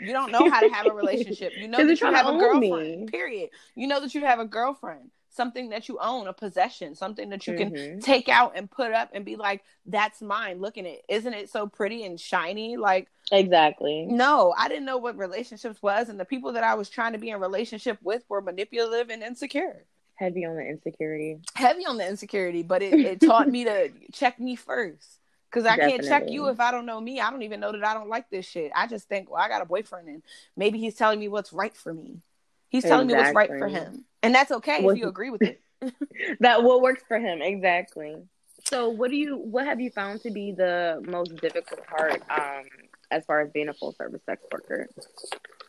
You 0.00 0.12
don't 0.12 0.30
know 0.30 0.48
how 0.50 0.60
to 0.60 0.68
have 0.68 0.86
a 0.86 0.92
relationship. 0.92 1.52
You 1.58 1.66
know 1.68 1.78
that 1.86 2.00
you 2.00 2.06
have 2.12 2.26
a 2.26 2.38
girlfriend. 2.38 3.00
me. 3.02 3.06
Period. 3.10 3.50
You 3.74 3.86
know 3.88 4.00
that 4.00 4.14
you 4.14 4.20
have 4.24 4.38
a 4.38 4.44
girlfriend, 4.44 5.10
something 5.30 5.70
that 5.70 5.88
you 5.88 5.98
own, 6.00 6.26
a 6.26 6.32
possession, 6.32 6.94
something 6.94 7.30
that 7.30 7.46
you 7.46 7.54
can 7.54 7.70
Mhm. 7.72 8.02
take 8.02 8.28
out 8.28 8.52
and 8.56 8.70
put 8.70 8.92
up 8.92 9.10
and 9.12 9.24
be 9.24 9.36
like, 9.36 9.62
"That's 9.86 10.20
mine. 10.22 10.60
Look 10.60 10.78
at 10.78 10.86
it. 10.86 11.04
Isn't 11.08 11.34
it 11.34 11.50
so 11.50 11.66
pretty 11.66 12.04
and 12.04 12.20
shiny?" 12.20 12.76
Like, 12.76 13.08
Exactly. 13.30 14.06
no, 14.06 14.54
I 14.56 14.68
didn't 14.68 14.86
know 14.86 14.96
what 14.98 15.16
relationships 15.18 15.82
was, 15.82 16.08
and 16.08 16.18
the 16.18 16.24
people 16.24 16.52
that 16.52 16.64
I 16.64 16.74
was 16.74 16.88
trying 16.88 17.12
to 17.12 17.18
be 17.18 17.30
in 17.30 17.40
relationship 17.40 17.98
with 18.02 18.24
were 18.28 18.40
manipulative 18.40 19.10
and 19.10 19.22
insecure. 19.22 19.84
Heavy 20.14 20.44
on 20.44 20.56
the 20.56 20.66
insecurity. 20.66 21.38
Heavy 21.54 21.86
on 21.86 21.96
the 21.98 22.08
insecurity, 22.08 22.62
but 22.62 22.82
it, 22.82 22.94
it 23.04 23.20
taught 23.26 23.48
me 23.48 23.64
to 23.64 23.90
check 24.12 24.40
me 24.40 24.56
first. 24.56 25.20
Cause 25.50 25.64
I 25.64 25.76
can't 25.78 26.04
check 26.04 26.30
you 26.30 26.48
if 26.48 26.60
I 26.60 26.70
don't 26.70 26.84
know 26.84 27.00
me. 27.00 27.20
I 27.20 27.30
don't 27.30 27.40
even 27.42 27.58
know 27.60 27.72
that 27.72 27.82
I 27.82 27.94
don't 27.94 28.10
like 28.10 28.28
this 28.28 28.46
shit. 28.46 28.70
I 28.74 28.86
just 28.86 29.08
think, 29.08 29.30
well, 29.30 29.40
I 29.42 29.48
got 29.48 29.62
a 29.62 29.64
boyfriend 29.64 30.06
and 30.08 30.22
maybe 30.56 30.78
he's 30.78 30.94
telling 30.94 31.18
me 31.18 31.28
what's 31.28 31.54
right 31.54 31.74
for 31.74 31.94
me. 31.94 32.20
He's 32.68 32.84
telling 32.84 33.06
me 33.06 33.14
what's 33.14 33.34
right 33.34 33.48
for 33.48 33.68
him. 33.68 34.04
And 34.22 34.34
that's 34.34 34.50
okay 34.50 34.84
Well, 34.84 34.94
if 34.94 34.98
you 34.98 35.08
agree 35.08 35.30
with 35.30 35.42
it. 35.42 35.60
that 36.40 36.62
what 36.64 36.82
works 36.82 37.02
for 37.06 37.18
him 37.20 37.40
exactly 37.40 38.16
so 38.64 38.88
what 38.88 39.10
do 39.10 39.16
you 39.16 39.36
what 39.36 39.64
have 39.64 39.80
you 39.80 39.90
found 39.90 40.20
to 40.20 40.30
be 40.30 40.50
the 40.50 41.00
most 41.06 41.36
difficult 41.36 41.86
part 41.86 42.20
um 42.28 42.64
as 43.12 43.24
far 43.24 43.40
as 43.40 43.50
being 43.52 43.68
a 43.68 43.72
full 43.72 43.92
service 43.92 44.20
sex 44.26 44.42
worker 44.52 44.88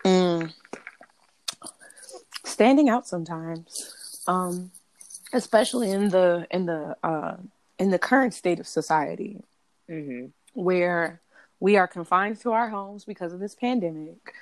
Mm. 0.05 0.51
Standing 2.43 2.89
out 2.89 3.07
sometimes. 3.07 4.23
Um 4.27 4.71
especially 5.33 5.91
in 5.91 6.09
the 6.09 6.47
in 6.49 6.65
the 6.65 6.95
uh 7.03 7.35
in 7.77 7.91
the 7.91 7.99
current 7.99 8.33
state 8.33 8.59
of 8.59 8.67
society. 8.67 9.43
mm-hmm. 9.89 10.25
where 10.53 11.21
we 11.59 11.77
are 11.77 11.87
confined 11.87 12.39
to 12.41 12.51
our 12.51 12.69
homes 12.69 13.05
because 13.05 13.33
of 13.33 13.39
this 13.39 13.53
pandemic 13.55 14.33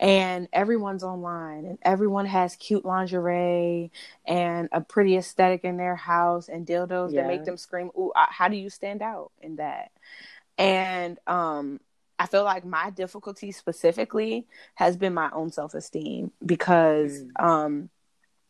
and 0.00 0.48
everyone's 0.52 1.04
online 1.04 1.66
and 1.66 1.78
everyone 1.82 2.26
has 2.26 2.56
cute 2.56 2.84
lingerie 2.84 3.92
and 4.26 4.68
a 4.72 4.80
pretty 4.80 5.16
aesthetic 5.16 5.64
in 5.64 5.76
their 5.76 5.94
house 5.96 6.48
and 6.48 6.66
dildos 6.66 7.14
that 7.14 7.26
make 7.26 7.44
them 7.44 7.56
scream 7.56 7.90
ooh 7.96 8.12
how 8.14 8.48
do 8.48 8.56
you 8.56 8.70
stand 8.70 9.02
out 9.02 9.30
in 9.40 9.56
that? 9.56 9.90
And 10.58 11.18
um 11.26 11.80
I 12.18 12.26
feel 12.26 12.44
like 12.44 12.64
my 12.64 12.90
difficulty 12.90 13.52
specifically 13.52 14.46
has 14.74 14.96
been 14.96 15.14
my 15.14 15.30
own 15.32 15.50
self-esteem 15.52 16.32
because 16.44 17.24
um 17.38 17.90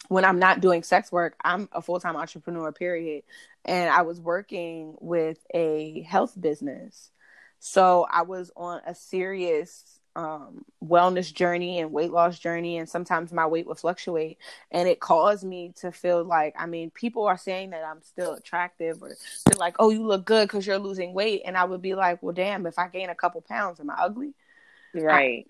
when 0.08 0.24
I'm 0.24 0.38
not 0.38 0.60
doing 0.60 0.82
sex 0.82 1.10
work, 1.10 1.34
I'm 1.42 1.68
a 1.72 1.80
full-time 1.80 2.16
entrepreneur 2.16 2.72
period 2.72 3.24
and 3.64 3.90
I 3.90 4.02
was 4.02 4.20
working 4.20 4.96
with 5.00 5.38
a 5.54 6.02
health 6.02 6.38
business. 6.38 7.10
So 7.58 8.06
I 8.10 8.22
was 8.22 8.50
on 8.54 8.82
a 8.86 8.94
serious 8.94 10.00
um, 10.16 10.64
wellness 10.84 11.32
journey 11.32 11.80
and 11.80 11.92
weight 11.92 12.10
loss 12.12 12.38
journey, 12.38 12.78
and 12.78 12.88
sometimes 12.88 13.32
my 13.32 13.46
weight 13.46 13.66
would 13.66 13.78
fluctuate, 13.78 14.38
and 14.70 14.88
it 14.88 15.00
caused 15.00 15.44
me 15.44 15.72
to 15.76 15.92
feel 15.92 16.24
like 16.24 16.54
I 16.58 16.66
mean, 16.66 16.90
people 16.90 17.24
are 17.26 17.38
saying 17.38 17.70
that 17.70 17.84
I'm 17.84 18.02
still 18.02 18.34
attractive, 18.34 19.02
or 19.02 19.08
they're 19.08 19.58
like, 19.58 19.76
"Oh, 19.78 19.90
you 19.90 20.04
look 20.06 20.24
good 20.24 20.48
because 20.48 20.66
you're 20.66 20.78
losing 20.78 21.14
weight," 21.14 21.42
and 21.44 21.56
I 21.56 21.64
would 21.64 21.82
be 21.82 21.94
like, 21.94 22.22
"Well, 22.22 22.34
damn, 22.34 22.66
if 22.66 22.78
I 22.78 22.88
gain 22.88 23.10
a 23.10 23.14
couple 23.14 23.40
pounds, 23.42 23.80
am 23.80 23.90
I 23.90 23.94
ugly?" 23.98 24.34
right 24.94 25.46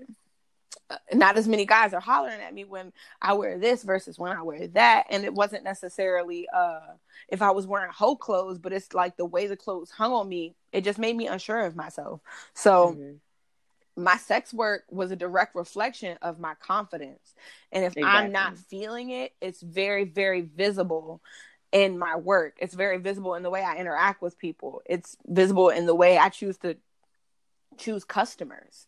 Uh, 0.90 0.96
not 1.14 1.38
as 1.38 1.48
many 1.48 1.64
guys 1.64 1.94
are 1.94 2.00
hollering 2.00 2.40
at 2.42 2.53
me 2.53 2.64
when 2.64 2.92
I 3.22 3.33
wear 3.33 3.59
this 3.59 3.83
versus 3.83 4.18
when 4.18 4.33
I 4.37 4.42
wear 4.42 4.68
that. 4.68 5.07
And 5.09 5.24
it 5.24 5.33
wasn't 5.33 5.64
necessarily 5.64 6.46
uh 6.55 6.81
if 7.29 7.40
I 7.40 7.53
was 7.53 7.66
wearing 7.66 7.90
whole 7.90 8.16
clothes, 8.16 8.59
but 8.59 8.72
it's 8.72 8.92
like 8.92 9.16
the 9.16 9.24
way 9.24 9.46
the 9.46 9.57
clothes 9.57 9.90
hung 9.90 10.12
on 10.12 10.29
me, 10.29 10.55
it 10.72 10.85
just 10.85 10.98
made 10.98 11.16
me 11.16 11.27
unsure 11.27 11.61
of 11.61 11.74
myself. 11.74 12.20
So 12.53 12.98
Mhm. 12.98 13.20
My 13.96 14.16
sex 14.16 14.52
work 14.52 14.85
was 14.90 15.11
a 15.11 15.16
direct 15.16 15.54
reflection 15.54 16.18
of 16.22 16.38
my 16.40 16.54
confidence. 16.54 17.35
And 17.70 17.85
if 17.85 17.94
I'm 18.02 18.33
not 18.33 18.59
feeling 18.59 19.11
it, 19.11 19.33
it's 19.40 19.62
very, 19.62 20.04
very 20.04 20.40
visible 20.42 21.22
in 21.72 21.98
my 21.98 22.16
work. 22.16 22.57
It's 22.61 22.74
very 22.74 22.98
visible 22.98 23.35
in 23.35 23.42
the 23.42 23.50
way 23.50 23.62
I 23.62 23.76
interact 23.76 24.22
with 24.22 24.38
people. 24.38 24.83
It's 24.87 25.16
visible 25.26 25.68
in 25.68 25.87
the 25.87 25.94
way 25.94 26.18
I 26.18 26.28
choose 26.28 26.59
to 26.59 26.76
choose 27.76 28.04
customers 28.04 28.87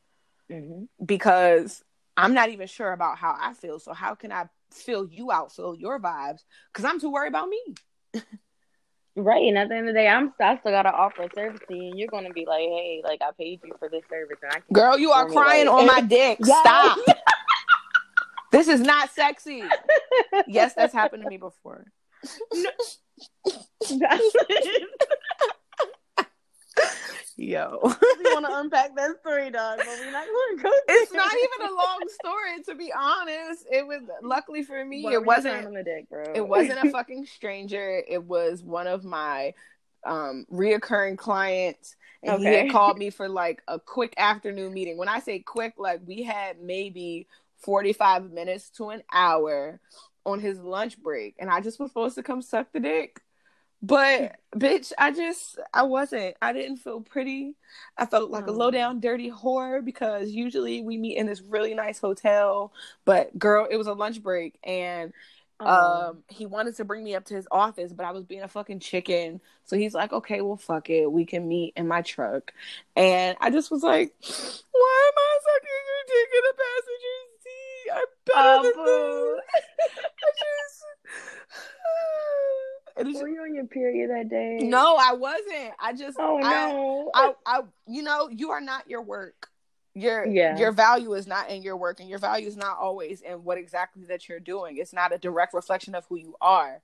Mhm. 0.51 0.89
because 1.05 1.85
I'm 2.17 2.35
not 2.35 2.49
even 2.51 2.67
sure 2.67 2.93
about 2.93 3.19
how 3.19 3.37
I 3.39 3.53
feel. 3.53 3.79
So 3.79 3.93
how 3.93 4.15
can 4.15 4.33
I 4.33 4.49
fill 4.71 5.07
you 5.07 5.31
out, 5.31 5.53
fill 5.53 5.75
your 5.75 6.01
vibes? 6.01 6.45
Because 6.73 6.85
I'm 6.85 7.01
too 7.01 7.11
worried 7.11 7.29
about 7.29 7.49
me. 7.49 7.75
right 9.17 9.43
and 9.45 9.57
at 9.59 9.69
the 9.69 9.75
end 9.75 9.89
of 9.89 9.95
the 9.95 10.01
day 10.01 10.07
i'm 10.09 10.33
i 10.41 10.57
still 10.59 10.73
gotta 10.73 10.93
offer 10.93 11.23
a 11.23 11.29
service 11.35 11.61
to 11.69 11.75
you 11.75 11.89
and 11.89 11.99
you're 11.99 12.09
gonna 12.09 12.31
be 12.31 12.45
like 12.47 12.61
hey 12.61 13.01
like 13.05 13.21
i 13.23 13.31
paid 13.39 13.61
you 13.65 13.73
for 13.79 13.89
this 13.89 14.03
service 14.11 14.39
and 14.43 14.53
i 14.53 14.55
can't 14.57 14.73
Girl, 14.73 14.99
you 14.99 15.11
are 15.11 15.27
crying 15.29 15.67
like- 15.67 15.75
on 15.75 15.87
my 15.87 16.01
dick. 16.03 16.39
Yes. 16.45 16.61
Stop. 16.61 16.99
this 18.53 18.69
is 18.69 18.81
not 18.81 19.11
sexy. 19.11 19.63
Yes, 20.47 20.75
that's 20.75 20.93
happened 20.93 21.23
to 21.23 21.29
me 21.29 21.39
before. 21.39 21.85
Yo. 27.37 27.79
we 27.83 27.91
want 28.33 28.47
to 28.47 28.59
unpack 28.59 28.97
that 28.97 29.21
story, 29.21 29.51
dog, 29.51 29.79
but 29.79 29.87
we're 29.87 30.11
not 30.11 30.27
going 30.27 30.57
to 30.57 30.63
go. 30.63 30.71
it's 30.89 31.13
not 31.13 31.33
even 31.33 31.69
a 31.69 31.75
long 31.75 32.01
story, 32.09 32.63
to 32.67 32.75
be 32.75 32.91
honest. 32.93 33.67
It 33.71 33.87
was 33.87 34.01
luckily 34.23 34.63
for 34.63 34.83
me, 34.83 35.05
were 35.05 35.13
it 35.13 35.25
wasn't 35.25 35.55
crying 35.55 35.67
on 35.67 35.75
the 35.75 35.83
dick, 35.83 36.09
bro. 36.09 36.33
it 36.35 36.47
wasn't 36.47 36.83
a 36.83 36.91
fucking 36.93 37.27
stranger. 37.27 38.03
It 38.09 38.25
was 38.25 38.63
one 38.63 38.87
of 38.87 39.05
my 39.05 39.53
um 40.07 40.47
reoccurring 40.51 41.19
clients. 41.19 41.97
And 42.23 42.43
he 42.43 42.47
had 42.47 42.71
called 42.71 42.99
me 42.99 43.11
for 43.11 43.29
like 43.29 43.63
a 43.69 43.79
quick 43.79 44.15
afternoon 44.17 44.73
meeting. 44.73 44.97
When 44.97 45.09
I 45.09 45.21
say 45.21 45.39
quick, 45.41 45.75
like 45.77 46.01
we 46.05 46.23
had 46.23 46.61
maybe 46.61 47.29
45 47.59 48.31
minutes 48.31 48.71
to 48.71 48.91
an 48.91 49.03
hour 49.13 49.81
on 50.25 50.41
his 50.41 50.59
lunch 50.59 51.01
break. 51.01 51.37
And 51.39 51.51
I 51.51 51.61
just 51.61 51.79
was 51.79 51.91
supposed 51.91 52.17
to 52.17 52.23
come 52.23 52.43
suck 52.43 52.73
the 52.73 52.81
dick. 52.81 53.21
But 53.83 54.37
bitch, 54.57 54.93
I 54.99 55.13
just 55.13 55.59
I 55.73 55.83
wasn't. 55.83 56.37
I 56.43 56.53
didn't 56.53 56.79
feel 56.79 57.01
pretty. 57.01 57.55
I 57.97 58.07
felt 58.07 58.31
like 58.31 58.47
a 58.47 58.51
Oh. 58.51 58.55
low 58.55 58.71
down 58.71 59.01
dirty 59.01 59.31
whore 59.31 59.85
because 59.85 60.31
usually 60.31 60.81
we 60.83 60.97
meet 60.99 61.17
in 61.19 61.27
this 61.27 61.41
really 61.43 61.75
nice 61.75 61.99
hotel. 61.99 62.73
But 63.05 63.39
girl, 63.39 63.67
it 63.71 63.77
was 63.77 63.87
a 63.87 63.93
lunch 63.95 64.23
break 64.23 64.59
and 64.65 65.13
Oh. 65.59 66.09
um 66.11 66.23
he 66.29 66.45
wanted 66.45 66.77
to 66.77 66.85
bring 66.85 67.03
me 67.03 67.15
up 67.15 67.25
to 67.25 67.35
his 67.35 67.49
office 67.51 67.91
but 67.91 68.05
i 68.05 68.11
was 68.13 68.25
being 68.27 68.43
a 68.43 68.49
fucking 68.49 68.79
chicken 68.79 69.41
so 69.65 69.75
he's 69.75 69.95
like 69.95 70.13
okay 70.13 70.43
well 70.43 70.59
fuck 70.59 70.91
it 70.91 71.11
we 71.11 71.25
can 71.25 71.49
meet 71.49 71.73
in 71.77 71.89
my 71.89 72.03
truck 72.03 72.53
and 72.95 73.39
i 73.41 73.49
just 73.49 73.71
was 73.71 73.83
like 73.83 74.13
why 74.21 74.29
am 75.09 75.15
i 75.17 75.39
sucking 75.47 75.83
your 75.89 76.05
dick 76.09 76.29
in 76.37 76.43
the 76.45 76.55
passenger 76.61 77.17
seat 77.41 77.91
i'm 77.95 78.05
better 78.27 78.37
Oh, 78.37 78.63
than 78.63 78.85
this 78.85 80.05
i 80.27 80.31
just 80.37 80.85
and 82.97 83.15
Were 83.15 83.29
you 83.29 83.41
on 83.43 83.55
your 83.55 83.67
period 83.67 84.11
that 84.11 84.29
day? 84.29 84.59
no 84.63 84.97
i 85.01 85.13
wasn't 85.13 85.73
i 85.81 85.93
just 85.93 86.17
Oh 86.19 86.39
I, 86.43 86.51
no. 86.51 87.11
I, 87.15 87.33
I, 87.47 87.61
you 87.89 88.03
know, 88.03 88.29
you 88.31 88.51
are 88.51 88.61
not 88.61 88.89
your 88.89 89.03
work. 89.03 89.49
your 89.95 90.27
Yeah. 90.27 90.57
your 90.59 90.73
value 90.73 91.15
is 91.15 91.27
not 91.27 91.49
in 91.51 91.63
your 91.63 91.77
work 91.77 92.01
and 92.01 92.09
your 92.09 92.19
value 92.19 92.47
is 92.47 92.57
not 92.57 92.77
always 92.79 93.23
in 93.23 93.45
what 93.45 93.59
exactly 93.59 94.05
that 94.05 94.29
you're 94.29 94.41
doing 94.41 94.77
it's 94.77 94.93
not 94.93 95.15
a 95.15 95.19
direct 95.19 95.55
reflection 95.55 95.95
of 95.95 96.05
who 96.09 96.17
you 96.17 96.35
are 96.41 96.81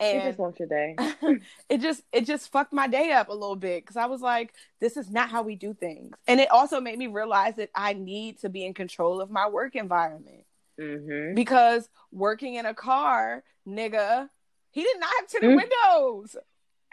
You 0.00 0.20
just 0.22 0.38
want 0.38 0.58
your 0.58 0.68
day. 0.68 0.96
it 1.68 1.80
just 1.80 2.02
it 2.12 2.26
just 2.26 2.50
fucked 2.52 2.72
my 2.72 2.86
day 2.86 3.12
up 3.12 3.28
a 3.28 3.32
little 3.32 3.56
bit 3.56 3.82
because 3.84 3.96
I 3.96 4.06
was 4.06 4.20
like, 4.20 4.52
this 4.80 4.96
is 4.96 5.10
not 5.10 5.30
how 5.30 5.42
we 5.42 5.56
do 5.56 5.74
things. 5.74 6.14
And 6.26 6.40
it 6.40 6.50
also 6.50 6.80
made 6.80 6.98
me 6.98 7.06
realize 7.06 7.56
that 7.56 7.70
I 7.74 7.92
need 7.92 8.40
to 8.40 8.48
be 8.48 8.64
in 8.64 8.74
control 8.74 9.20
of 9.20 9.30
my 9.30 9.48
work 9.48 9.74
environment 9.76 10.44
hmm 10.78 11.34
because 11.34 11.88
working 12.12 12.54
in 12.54 12.66
a 12.66 12.74
car, 12.74 13.42
nigga, 13.66 14.28
he 14.76 14.82
did 14.82 15.00
not 15.00 15.08
have 15.18 15.26
tinted 15.28 15.50
Mm. 15.50 15.56
windows, 15.56 16.36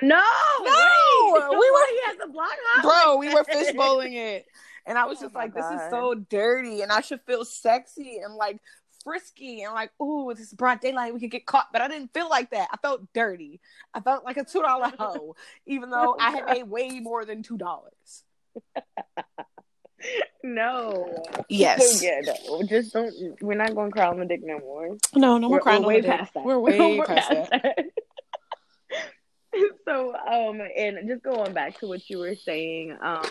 No, 0.02 0.16
No, 0.16 1.34
wait. 1.34 1.50
we 1.50 1.70
were- 1.72 1.88
He 1.90 2.00
has 2.08 2.18
a 2.24 2.28
block 2.28 2.50
hot 2.52 2.82
bro. 2.84 3.18
We 3.18 3.34
were 3.34 3.44
fishbowling 3.44 4.14
it, 4.14 4.46
and 4.86 4.98
I 4.98 5.06
was 5.06 5.18
Oh 5.22 5.26
just 5.26 5.36
like, 5.36 5.54
this 5.54 5.66
is 5.66 5.82
so 5.90 6.14
dirty, 6.16 6.82
and 6.82 6.92
I 6.92 7.02
should 7.02 7.22
feel 7.28 7.44
sexy 7.46 8.20
and 8.20 8.36
like 8.36 8.60
frisky 9.04 9.64
and 9.64 9.74
like, 9.74 9.92
ooh, 10.02 10.34
this 10.34 10.48
is 10.48 10.54
broad 10.54 10.80
daylight. 10.80 11.14
We 11.14 11.20
could 11.20 11.30
get 11.32 11.46
caught, 11.46 11.68
but 11.74 11.82
I 11.82 11.90
didn't 11.90 12.14
feel 12.14 12.30
like 12.30 12.52
that. 12.52 12.70
I 12.72 12.78
felt 12.78 13.12
dirty. 13.14 13.60
I 13.94 14.00
felt 14.00 14.24
like 14.24 14.38
a 14.38 14.46
two 14.46 14.62
dollar 14.62 14.92
hoe, 14.98 15.36
even 15.66 15.90
though 15.90 16.16
I 16.20 16.32
had 16.32 16.46
made 16.46 16.64
way 16.64 17.00
more 17.02 17.26
than 17.26 17.44
two 17.44 17.58
dollars. 17.58 18.24
No. 20.44 21.24
Yes. 21.50 22.04
Yeah, 22.04 22.22
no. 22.22 22.64
Just 22.64 22.94
don't. 22.94 23.14
We're 23.42 23.58
not 23.58 23.74
going 23.74 23.92
to 23.92 23.96
cry 23.96 24.08
on 24.08 24.20
the 24.20 24.26
dick 24.26 24.42
no 24.44 24.60
more. 24.60 24.98
No, 25.16 25.38
no 25.38 25.48
we're, 25.48 25.56
more 25.56 25.60
crying 25.62 25.84
we're 25.84 25.88
on 25.88 25.88
way 25.88 26.02
the 26.02 26.08
dick. 26.08 26.20
past 26.20 26.34
that. 26.34 26.44
We're 26.44 26.60
way 26.60 26.98
We're 26.98 27.06
past 27.06 27.30
that. 27.30 27.86
so, 29.88 30.14
um, 30.14 30.62
and 30.78 31.08
just 31.08 31.24
going 31.24 31.54
back 31.54 31.80
to 31.80 31.88
what 31.88 32.10
you 32.10 32.20
were 32.20 32.36
saying, 32.36 32.98
um, 33.02 33.26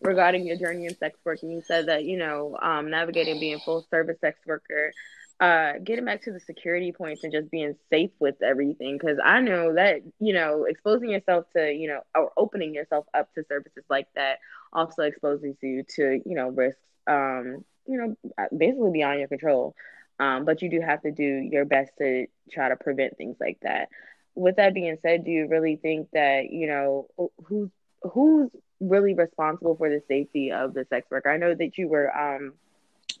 regarding 0.00 0.46
your 0.46 0.56
journey 0.56 0.86
in 0.86 0.96
sex 0.96 1.18
work, 1.24 1.42
and 1.42 1.52
you 1.52 1.62
said 1.66 1.86
that 1.86 2.04
you 2.04 2.18
know, 2.18 2.58
um, 2.60 2.90
navigating 2.90 3.40
being 3.40 3.58
full 3.60 3.86
service 3.90 4.18
sex 4.20 4.38
worker, 4.46 4.92
uh, 5.40 5.74
getting 5.84 6.04
back 6.04 6.22
to 6.22 6.32
the 6.32 6.40
security 6.40 6.92
points 6.92 7.22
and 7.22 7.32
just 7.32 7.50
being 7.50 7.76
safe 7.90 8.10
with 8.18 8.42
everything, 8.42 8.98
because 8.98 9.18
I 9.22 9.40
know 9.40 9.74
that 9.74 10.02
you 10.18 10.32
know, 10.32 10.64
exposing 10.64 11.10
yourself 11.10 11.46
to 11.56 11.72
you 11.72 11.88
know, 11.88 12.00
or 12.14 12.32
opening 12.36 12.74
yourself 12.74 13.06
up 13.14 13.32
to 13.34 13.44
services 13.48 13.84
like 13.88 14.08
that 14.16 14.38
also 14.72 15.02
exposes 15.02 15.56
you 15.62 15.84
to 15.96 16.20
you 16.26 16.34
know 16.34 16.48
risks, 16.48 16.80
um, 17.06 17.64
you 17.86 17.98
know, 17.98 18.16
basically 18.56 18.90
beyond 18.90 19.20
your 19.20 19.28
control. 19.28 19.74
Um, 20.20 20.44
but 20.44 20.62
you 20.62 20.70
do 20.70 20.80
have 20.80 21.02
to 21.02 21.12
do 21.12 21.24
your 21.24 21.64
best 21.64 21.92
to 21.98 22.26
try 22.50 22.68
to 22.68 22.76
prevent 22.76 23.16
things 23.16 23.36
like 23.40 23.58
that. 23.62 23.88
With 24.34 24.56
that 24.56 24.74
being 24.74 24.98
said, 25.02 25.24
do 25.24 25.30
you 25.30 25.46
really 25.46 25.76
think 25.76 26.08
that 26.12 26.50
you 26.50 26.66
know 26.66 27.08
who's 27.44 27.70
who's 28.02 28.50
really 28.80 29.14
responsible 29.14 29.76
for 29.76 29.88
the 29.88 30.02
safety 30.08 30.50
of 30.50 30.74
the 30.74 30.84
sex 30.90 31.08
worker? 31.10 31.30
I 31.30 31.36
know 31.36 31.54
that 31.54 31.78
you 31.78 31.86
were 31.86 32.10
um 32.16 32.54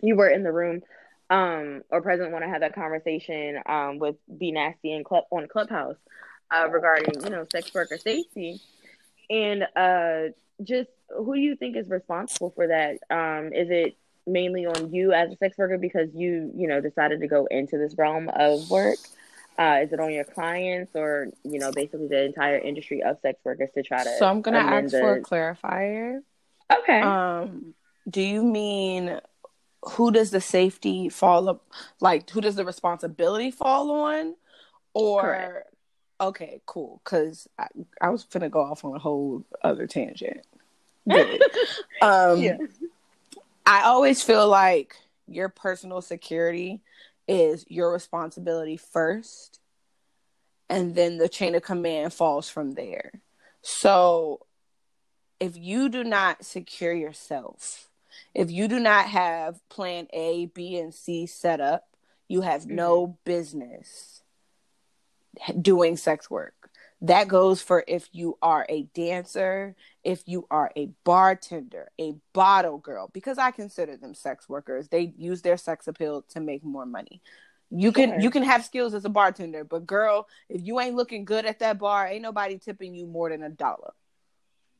you 0.00 0.16
were 0.16 0.28
in 0.28 0.42
the 0.42 0.52
room 0.52 0.82
um 1.30 1.82
or 1.90 2.00
President 2.00 2.32
when 2.32 2.42
I 2.42 2.48
had 2.48 2.62
that 2.62 2.74
conversation 2.74 3.60
um 3.66 3.98
with 3.98 4.16
Be 4.38 4.52
Nasty 4.52 4.92
and 4.92 5.04
Club 5.04 5.24
on 5.30 5.46
Clubhouse 5.48 5.96
uh, 6.50 6.68
regarding 6.70 7.22
you 7.22 7.30
know 7.30 7.46
sex 7.52 7.72
worker 7.74 7.98
safety 7.98 8.60
and 9.28 9.66
uh 9.76 10.32
just 10.62 10.88
who 11.16 11.34
do 11.34 11.40
you 11.40 11.56
think 11.56 11.76
is 11.76 11.88
responsible 11.88 12.50
for 12.50 12.66
that? 12.66 12.98
Um, 13.10 13.52
is 13.52 13.68
it 13.70 13.96
mainly 14.26 14.66
on 14.66 14.92
you 14.92 15.12
as 15.12 15.32
a 15.32 15.36
sex 15.36 15.56
worker 15.56 15.78
because 15.78 16.08
you 16.14 16.50
you 16.54 16.68
know 16.68 16.80
decided 16.80 17.20
to 17.20 17.28
go 17.28 17.46
into 17.46 17.78
this 17.78 17.94
realm 17.96 18.28
of 18.28 18.68
work? 18.70 18.98
Uh, 19.58 19.80
is 19.82 19.92
it 19.92 19.98
on 19.98 20.12
your 20.12 20.24
clients 20.24 20.92
or 20.94 21.28
you 21.44 21.58
know 21.58 21.72
basically 21.72 22.08
the 22.08 22.24
entire 22.24 22.58
industry 22.58 23.02
of 23.02 23.18
sex 23.20 23.38
workers 23.44 23.70
to 23.74 23.82
try 23.82 24.04
to? 24.04 24.16
So 24.18 24.26
I'm 24.26 24.42
gonna 24.42 24.58
ask 24.58 24.90
for 24.90 25.16
a 25.16 25.20
the- 25.20 25.26
clarifier. 25.26 26.20
Okay. 26.72 27.00
Um, 27.00 27.74
do 28.08 28.20
you 28.20 28.42
mean 28.42 29.20
who 29.82 30.10
does 30.10 30.30
the 30.30 30.40
safety 30.40 31.08
fall 31.08 31.48
up? 31.48 31.64
Like 32.00 32.28
who 32.30 32.40
does 32.40 32.56
the 32.56 32.64
responsibility 32.64 33.50
fall 33.50 33.90
on? 33.90 34.34
Or 34.94 35.22
Correct. 35.22 35.74
okay, 36.20 36.60
cool. 36.66 37.00
Because 37.04 37.48
I, 37.58 37.68
I 38.00 38.10
was 38.10 38.24
gonna 38.24 38.48
go 38.48 38.60
off 38.60 38.84
on 38.84 38.94
a 38.94 38.98
whole 38.98 39.44
other 39.62 39.86
tangent. 39.86 40.44
Good. 41.08 41.42
um, 42.02 42.40
yeah. 42.40 42.58
I 43.64 43.82
always 43.82 44.22
feel 44.22 44.48
like 44.48 44.96
your 45.26 45.48
personal 45.48 46.00
security 46.00 46.80
is 47.26 47.64
your 47.68 47.92
responsibility 47.92 48.76
first, 48.76 49.60
and 50.68 50.94
then 50.94 51.18
the 51.18 51.28
chain 51.28 51.54
of 51.54 51.62
command 51.62 52.12
falls 52.12 52.48
from 52.48 52.72
there. 52.72 53.12
So, 53.62 54.46
if 55.38 55.56
you 55.56 55.88
do 55.88 56.04
not 56.04 56.44
secure 56.44 56.94
yourself, 56.94 57.87
if 58.38 58.52
you 58.52 58.68
do 58.68 58.78
not 58.78 59.06
have 59.06 59.58
plan 59.68 60.06
A, 60.12 60.46
B, 60.46 60.78
and 60.78 60.94
C 60.94 61.26
set 61.26 61.60
up, 61.60 61.84
you 62.28 62.42
have 62.42 62.62
mm-hmm. 62.62 62.76
no 62.76 63.18
business 63.24 64.22
doing 65.60 65.96
sex 65.96 66.30
work. 66.30 66.54
That 67.00 67.26
goes 67.26 67.60
for 67.60 67.82
if 67.88 68.08
you 68.12 68.38
are 68.40 68.64
a 68.68 68.84
dancer, 68.94 69.74
if 70.04 70.22
you 70.26 70.46
are 70.52 70.70
a 70.76 70.90
bartender, 71.02 71.90
a 72.00 72.14
bottle 72.32 72.78
girl, 72.78 73.10
because 73.12 73.38
I 73.38 73.50
consider 73.50 73.96
them 73.96 74.14
sex 74.14 74.48
workers. 74.48 74.86
They 74.86 75.12
use 75.16 75.42
their 75.42 75.56
sex 75.56 75.88
appeal 75.88 76.22
to 76.30 76.40
make 76.40 76.62
more 76.62 76.86
money. 76.86 77.20
You 77.70 77.90
can 77.90 78.10
Sure. 78.10 78.20
you 78.20 78.30
can 78.30 78.44
have 78.44 78.64
skills 78.64 78.94
as 78.94 79.04
a 79.04 79.08
bartender, 79.10 79.64
but 79.64 79.84
girl, 79.84 80.28
if 80.48 80.64
you 80.64 80.78
ain't 80.78 80.94
looking 80.94 81.24
good 81.24 81.44
at 81.44 81.58
that 81.58 81.80
bar, 81.80 82.06
ain't 82.06 82.22
nobody 82.22 82.56
tipping 82.58 82.94
you 82.94 83.08
more 83.08 83.30
than 83.30 83.42
a 83.42 83.50
dollar. 83.50 83.94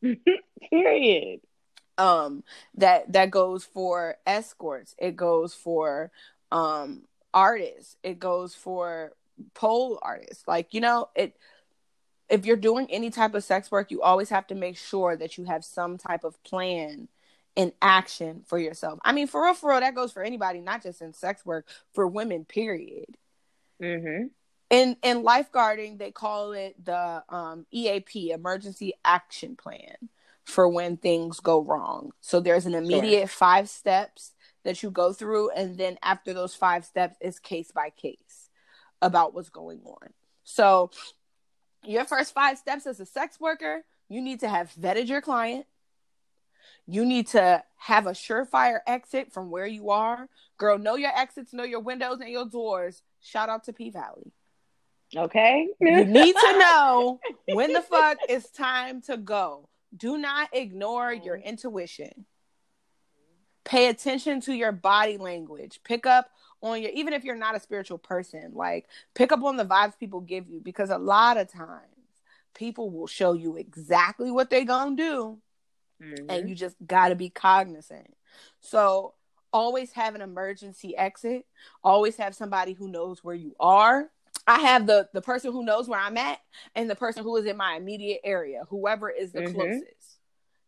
Period. 0.70 1.40
Um 1.98 2.44
that 2.76 3.12
that 3.12 3.30
goes 3.30 3.64
for 3.64 4.16
escorts, 4.26 4.94
it 4.98 5.16
goes 5.16 5.54
for 5.54 6.10
um 6.50 7.02
artists, 7.34 7.96
it 8.02 8.18
goes 8.18 8.54
for 8.54 9.12
pole 9.54 9.98
artists. 10.02 10.46
Like, 10.46 10.74
you 10.74 10.80
know, 10.80 11.08
it 11.14 11.36
if 12.28 12.44
you're 12.44 12.56
doing 12.56 12.86
any 12.90 13.10
type 13.10 13.34
of 13.34 13.44
sex 13.44 13.70
work, 13.70 13.90
you 13.90 14.02
always 14.02 14.28
have 14.30 14.46
to 14.48 14.54
make 14.54 14.76
sure 14.76 15.16
that 15.16 15.38
you 15.38 15.44
have 15.44 15.64
some 15.64 15.96
type 15.96 16.24
of 16.24 16.42
plan 16.42 17.08
and 17.56 17.72
action 17.82 18.42
for 18.46 18.58
yourself. 18.58 18.98
I 19.04 19.12
mean, 19.12 19.26
for 19.26 19.42
real, 19.42 19.54
for 19.54 19.70
real, 19.70 19.80
that 19.80 19.94
goes 19.94 20.12
for 20.12 20.22
anybody, 20.22 20.60
not 20.60 20.82
just 20.82 21.02
in 21.02 21.12
sex 21.12 21.44
work, 21.44 21.66
for 21.92 22.06
women, 22.06 22.44
period. 22.44 23.16
Mm-hmm. 23.82 24.26
In 24.70 24.96
in 25.02 25.22
lifeguarding, 25.22 25.98
they 25.98 26.12
call 26.12 26.52
it 26.52 26.84
the 26.84 27.24
um, 27.28 27.66
EAP, 27.72 28.30
Emergency 28.30 28.92
Action 29.04 29.56
Plan, 29.56 29.96
for 30.48 30.66
when 30.66 30.96
things 30.96 31.40
go 31.40 31.60
wrong. 31.60 32.10
So 32.22 32.40
there's 32.40 32.64
an 32.64 32.74
immediate 32.74 33.28
five 33.28 33.68
steps 33.68 34.32
that 34.64 34.82
you 34.82 34.90
go 34.90 35.12
through, 35.12 35.50
and 35.50 35.76
then 35.76 35.98
after 36.02 36.32
those 36.32 36.54
five 36.54 36.86
steps, 36.86 37.16
it's 37.20 37.38
case 37.38 37.70
by 37.70 37.90
case 37.90 38.48
about 39.02 39.34
what's 39.34 39.50
going 39.50 39.80
on. 39.84 40.08
So 40.44 40.90
your 41.84 42.06
first 42.06 42.32
five 42.32 42.56
steps 42.56 42.86
as 42.86 42.98
a 42.98 43.04
sex 43.04 43.38
worker, 43.38 43.84
you 44.08 44.22
need 44.22 44.40
to 44.40 44.48
have 44.48 44.72
vetted 44.72 45.08
your 45.08 45.20
client. 45.20 45.66
You 46.86 47.04
need 47.04 47.28
to 47.28 47.62
have 47.76 48.06
a 48.06 48.12
surefire 48.12 48.78
exit 48.86 49.32
from 49.34 49.50
where 49.50 49.66
you 49.66 49.90
are. 49.90 50.28
Girl, 50.56 50.78
know 50.78 50.96
your 50.96 51.12
exits, 51.14 51.52
know 51.52 51.64
your 51.64 51.80
windows 51.80 52.20
and 52.20 52.30
your 52.30 52.46
doors. 52.46 53.02
Shout 53.20 53.50
out 53.50 53.64
to 53.64 53.74
P 53.74 53.90
Valley. 53.90 54.32
Okay. 55.14 55.68
You 55.78 56.04
need 56.06 56.34
to 56.34 56.58
know 56.58 57.20
when 57.52 57.74
the 57.74 57.82
fuck 57.82 58.16
it's 58.30 58.50
time 58.50 59.02
to 59.02 59.18
go. 59.18 59.68
Do 59.96 60.18
not 60.18 60.50
ignore 60.52 61.12
your 61.12 61.36
intuition. 61.36 62.26
Pay 63.64 63.88
attention 63.88 64.40
to 64.42 64.54
your 64.54 64.72
body 64.72 65.18
language. 65.18 65.80
Pick 65.84 66.06
up 66.06 66.30
on 66.62 66.80
your, 66.82 66.90
even 66.92 67.12
if 67.12 67.22
you're 67.24 67.36
not 67.36 67.54
a 67.54 67.60
spiritual 67.60 67.98
person, 67.98 68.52
like 68.54 68.88
pick 69.14 69.30
up 69.30 69.42
on 69.42 69.56
the 69.56 69.64
vibes 69.64 69.98
people 69.98 70.20
give 70.20 70.48
you 70.48 70.60
because 70.60 70.90
a 70.90 70.98
lot 70.98 71.36
of 71.36 71.52
times 71.52 71.82
people 72.54 72.90
will 72.90 73.06
show 73.06 73.34
you 73.34 73.56
exactly 73.56 74.30
what 74.30 74.48
they're 74.50 74.64
going 74.64 74.96
to 74.96 75.02
do 75.02 75.38
Mhm. 76.00 76.26
and 76.28 76.48
you 76.48 76.54
just 76.54 76.76
got 76.86 77.08
to 77.08 77.14
be 77.14 77.28
cognizant. 77.28 78.16
So 78.60 79.14
always 79.52 79.92
have 79.92 80.14
an 80.14 80.20
emergency 80.22 80.96
exit. 80.96 81.44
Always 81.84 82.16
have 82.16 82.34
somebody 82.34 82.72
who 82.72 82.88
knows 82.88 83.22
where 83.24 83.34
you 83.34 83.54
are. 83.60 84.10
I 84.46 84.60
have 84.60 84.86
the 84.86 85.08
the 85.12 85.20
person 85.22 85.52
who 85.52 85.64
knows 85.64 85.88
where 85.88 86.00
I'm 86.00 86.16
at 86.16 86.40
and 86.74 86.88
the 86.88 86.96
person 86.96 87.22
who 87.22 87.36
is 87.36 87.46
in 87.46 87.56
my 87.56 87.76
immediate 87.76 88.20
area, 88.24 88.64
whoever 88.68 89.10
is 89.10 89.32
the 89.32 89.42
Mhm. 89.42 89.54
closest. 89.54 90.18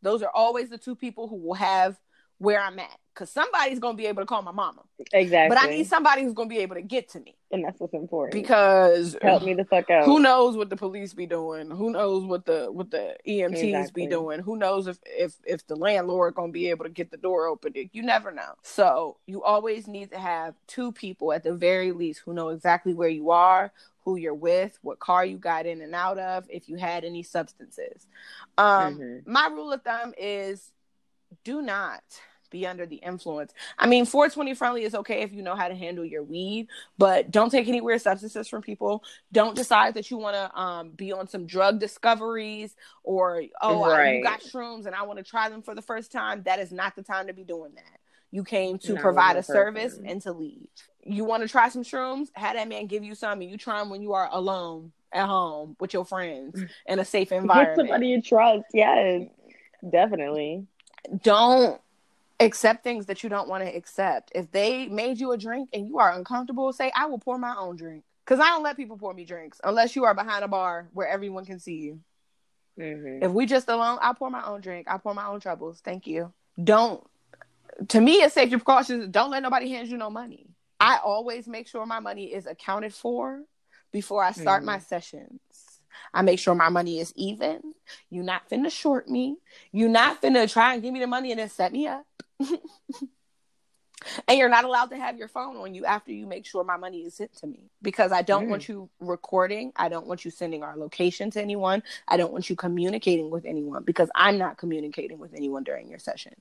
Those 0.02 0.22
are 0.22 0.30
always 0.34 0.70
the 0.70 0.78
two 0.78 0.94
people 0.96 1.28
who 1.28 1.36
will 1.36 1.54
have 1.54 1.98
where 2.40 2.60
I'm 2.60 2.78
at 2.78 2.98
cuz 3.14 3.30
somebody's 3.30 3.78
going 3.78 3.96
to 3.96 4.02
be 4.02 4.06
able 4.06 4.22
to 4.22 4.26
call 4.26 4.40
my 4.42 4.50
mama. 4.52 4.82
exactly. 5.12 5.48
But 5.54 5.62
I 5.62 5.70
need 5.70 5.86
somebody 5.86 6.22
who's 6.22 6.32
going 6.32 6.48
to 6.48 6.54
be 6.54 6.60
able 6.62 6.76
to 6.76 6.82
get 6.82 7.08
to 7.10 7.20
me 7.20 7.36
and 7.52 7.62
that's 7.64 7.78
what's 7.80 7.92
important. 7.94 8.32
because 8.32 9.16
help 9.20 9.42
me 9.42 9.52
the 9.54 9.64
fuck 9.64 9.90
out. 9.90 10.04
who 10.06 10.20
knows 10.20 10.56
what 10.56 10.70
the 10.70 10.76
police 10.76 11.12
be 11.12 11.26
doing 11.26 11.70
who 11.70 11.90
knows 11.90 12.24
what 12.24 12.46
the 12.46 12.68
what 12.72 12.90
the 12.90 13.16
emts 13.26 13.62
Exactly. 13.62 14.04
be 14.04 14.06
doing 14.08 14.40
who 14.40 14.56
knows 14.56 14.86
if 14.86 14.98
if 15.04 15.34
if 15.44 15.66
the 15.66 15.76
landlord 15.76 16.34
gonna 16.34 16.52
be 16.52 16.70
able 16.70 16.84
to 16.84 16.90
get 16.90 17.10
the 17.10 17.16
door 17.16 17.46
open 17.46 17.74
you 17.92 18.02
never 18.02 18.30
know 18.32 18.54
so 18.62 19.16
you 19.26 19.42
always 19.42 19.86
need 19.88 20.10
to 20.12 20.18
have 20.18 20.54
two 20.66 20.92
people 20.92 21.32
at 21.32 21.42
the 21.42 21.52
very 21.52 21.92
least 21.92 22.20
who 22.24 22.32
know 22.32 22.48
exactly 22.50 22.94
where 22.94 23.08
you 23.08 23.30
are 23.30 23.72
who 24.04 24.16
you're 24.16 24.32
with 24.32 24.78
what 24.82 24.98
car 25.00 25.24
you 25.26 25.36
got 25.36 25.66
in 25.66 25.82
and 25.82 25.94
out 25.94 26.18
of 26.18 26.46
if 26.48 26.68
you 26.68 26.76
had 26.76 27.04
any 27.04 27.22
substances 27.22 28.06
um 28.58 28.98
Mhm. 28.98 29.26
my 29.26 29.46
rule 29.48 29.72
of 29.72 29.82
thumb 29.82 30.14
is 30.16 30.72
do 31.44 31.60
not 31.62 32.02
be 32.50 32.66
under 32.66 32.86
the 32.86 32.96
influence. 32.96 33.52
I 33.78 33.86
mean, 33.86 34.04
420 34.04 34.54
friendly 34.54 34.84
is 34.84 34.94
okay 34.94 35.22
if 35.22 35.32
you 35.32 35.42
know 35.42 35.54
how 35.54 35.68
to 35.68 35.74
handle 35.74 36.04
your 36.04 36.22
weed, 36.22 36.68
but 36.98 37.30
don't 37.30 37.50
take 37.50 37.68
any 37.68 37.80
weird 37.80 38.02
substances 38.02 38.48
from 38.48 38.62
people. 38.62 39.02
Don't 39.32 39.56
decide 39.56 39.94
that 39.94 40.10
you 40.10 40.18
want 40.18 40.34
to 40.34 40.60
um, 40.60 40.90
be 40.90 41.12
on 41.12 41.28
some 41.28 41.46
drug 41.46 41.78
discoveries 41.78 42.74
or, 43.02 43.42
oh, 43.62 43.86
right. 43.86 44.00
I, 44.00 44.12
you 44.14 44.22
got 44.22 44.40
shrooms 44.40 44.86
and 44.86 44.94
I 44.94 45.02
want 45.02 45.18
to 45.18 45.24
try 45.24 45.48
them 45.48 45.62
for 45.62 45.74
the 45.74 45.82
first 45.82 46.12
time. 46.12 46.42
That 46.42 46.58
is 46.58 46.72
not 46.72 46.96
the 46.96 47.02
time 47.02 47.28
to 47.28 47.32
be 47.32 47.44
doing 47.44 47.72
that. 47.74 48.00
You 48.30 48.44
came 48.44 48.78
to 48.80 48.96
provide 48.96 49.36
a 49.36 49.42
service 49.42 49.98
and 50.04 50.22
to 50.22 50.32
leave. 50.32 50.68
You 51.02 51.24
want 51.24 51.42
to 51.42 51.48
try 51.48 51.68
some 51.68 51.82
shrooms? 51.82 52.28
Have 52.34 52.54
that 52.54 52.68
man 52.68 52.86
give 52.86 53.02
you 53.02 53.14
some 53.14 53.40
and 53.40 53.50
you 53.50 53.56
try 53.56 53.78
them 53.80 53.90
when 53.90 54.02
you 54.02 54.12
are 54.12 54.28
alone 54.30 54.92
at 55.12 55.26
home 55.26 55.76
with 55.80 55.92
your 55.92 56.04
friends 56.04 56.62
in 56.86 56.98
a 56.98 57.04
safe 57.04 57.32
environment. 57.32 57.76
Get 57.76 57.82
somebody 57.82 58.08
you 58.08 58.22
trust. 58.22 58.66
Yes, 58.72 59.22
definitely. 59.88 60.66
Don't 61.22 61.80
accept 62.40 62.82
things 62.82 63.06
that 63.06 63.22
you 63.22 63.28
don't 63.28 63.48
want 63.48 63.64
to 63.64 63.74
accept. 63.74 64.32
If 64.34 64.50
they 64.50 64.88
made 64.88 65.20
you 65.20 65.32
a 65.32 65.38
drink 65.38 65.70
and 65.72 65.86
you 65.86 65.98
are 65.98 66.12
uncomfortable, 66.12 66.72
say, 66.72 66.90
I 66.96 67.06
will 67.06 67.18
pour 67.18 67.38
my 67.38 67.54
own 67.56 67.76
drink. 67.76 68.04
Because 68.24 68.40
I 68.40 68.48
don't 68.48 68.62
let 68.62 68.76
people 68.76 68.96
pour 68.96 69.12
me 69.12 69.24
drinks 69.24 69.60
unless 69.64 69.96
you 69.96 70.04
are 70.04 70.14
behind 70.14 70.44
a 70.44 70.48
bar 70.48 70.88
where 70.92 71.08
everyone 71.08 71.44
can 71.44 71.58
see 71.58 71.76
you. 71.76 72.00
Mm-hmm. 72.78 73.24
If 73.24 73.32
we 73.32 73.46
just 73.46 73.68
alone, 73.68 73.98
I'll 74.00 74.14
pour 74.14 74.30
my 74.30 74.44
own 74.44 74.60
drink. 74.60 74.86
I'll 74.88 74.98
pour 74.98 75.14
my 75.14 75.26
own 75.26 75.40
troubles. 75.40 75.80
Thank 75.84 76.06
you. 76.06 76.32
Don't. 76.62 77.04
To 77.88 78.00
me, 78.00 78.14
it's 78.22 78.34
safety 78.34 78.56
precautions. 78.56 79.08
Don't 79.08 79.30
let 79.30 79.42
nobody 79.42 79.68
hand 79.70 79.88
you 79.88 79.96
no 79.96 80.10
money. 80.10 80.46
I 80.78 80.98
always 81.04 81.46
make 81.46 81.68
sure 81.68 81.84
my 81.86 82.00
money 82.00 82.32
is 82.32 82.46
accounted 82.46 82.94
for 82.94 83.42
before 83.92 84.22
I 84.22 84.32
start 84.32 84.62
mm. 84.62 84.66
my 84.66 84.78
sessions. 84.78 85.40
I 86.14 86.22
make 86.22 86.38
sure 86.38 86.54
my 86.54 86.68
money 86.68 87.00
is 87.00 87.12
even. 87.16 87.74
You 88.08 88.22
not 88.22 88.48
finna 88.48 88.70
short 88.70 89.08
me. 89.08 89.36
You 89.72 89.88
not 89.88 90.22
finna 90.22 90.50
try 90.50 90.74
and 90.74 90.82
give 90.82 90.92
me 90.92 91.00
the 91.00 91.06
money 91.06 91.32
and 91.32 91.40
then 91.40 91.48
set 91.48 91.72
me 91.72 91.86
up. 91.86 92.06
and 94.28 94.38
you're 94.38 94.48
not 94.48 94.64
allowed 94.64 94.90
to 94.90 94.96
have 94.96 95.18
your 95.18 95.28
phone 95.28 95.56
on 95.56 95.74
you 95.74 95.84
after 95.84 96.12
you 96.12 96.26
make 96.26 96.46
sure 96.46 96.64
my 96.64 96.76
money 96.76 97.00
is 97.00 97.14
sent 97.14 97.34
to 97.38 97.46
me 97.46 97.70
because 97.82 98.12
I 98.12 98.22
don't 98.22 98.46
mm. 98.46 98.50
want 98.50 98.68
you 98.68 98.88
recording. 98.98 99.72
I 99.76 99.88
don't 99.88 100.06
want 100.06 100.24
you 100.24 100.30
sending 100.30 100.62
our 100.62 100.76
location 100.76 101.30
to 101.32 101.42
anyone. 101.42 101.82
I 102.08 102.16
don't 102.16 102.32
want 102.32 102.48
you 102.48 102.56
communicating 102.56 103.30
with 103.30 103.44
anyone 103.44 103.84
because 103.84 104.10
I'm 104.14 104.38
not 104.38 104.58
communicating 104.58 105.18
with 105.18 105.34
anyone 105.34 105.64
during 105.64 105.88
your 105.88 105.98
session. 105.98 106.34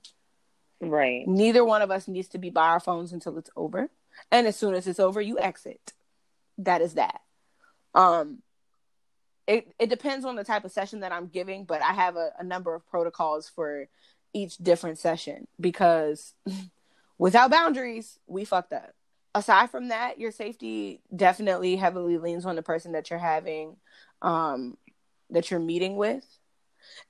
Right. 0.82 1.28
Neither 1.28 1.66
one 1.66 1.82
of 1.82 1.92
us 1.92 2.08
needs 2.08 2.30
to 2.30 2.38
be 2.38 2.50
by 2.50 2.70
our 2.70 2.80
phones 2.80 3.12
until 3.12 3.38
it's 3.38 3.50
over. 3.56 3.90
And 4.32 4.48
as 4.48 4.56
soon 4.56 4.74
as 4.74 4.88
it's 4.88 5.00
over, 5.00 5.20
you 5.20 5.40
exit. 5.40 5.94
That 6.60 6.82
is 6.82 6.94
that. 6.94 7.22
Um, 7.94 8.40
it, 9.48 9.74
it 9.80 9.90
depends 9.90 10.26
on 10.26 10.36
the 10.36 10.44
type 10.44 10.64
of 10.64 10.72
session 10.72 11.00
that 11.00 11.12
I'm 11.12 11.28
giving, 11.28 11.66
but 11.66 11.82
I 11.82 11.94
have 11.94 12.16
a, 12.16 12.32
a 12.38 12.44
number 12.44 12.76
of 12.76 12.88
protocols 12.88 13.50
for 13.50 13.88
each 14.34 14.58
different 14.58 14.98
session 14.98 15.48
because 15.60 16.34
without 17.18 17.52
boundaries, 17.52 18.20
we 18.28 18.46
fucked 18.46 18.74
up. 18.74 18.94
Aside 19.36 19.70
from 19.70 19.90
that, 19.90 20.20
your 20.20 20.32
safety 20.32 21.02
definitely 21.16 21.76
heavily 21.76 22.18
leans 22.18 22.46
on 22.46 22.56
the 22.56 22.64
person 22.64 22.94
that 22.94 23.10
you're 23.10 23.20
having, 23.20 23.78
um, 24.22 24.78
that 25.30 25.52
you're 25.52 25.60
meeting 25.60 25.96
with. 25.96 26.26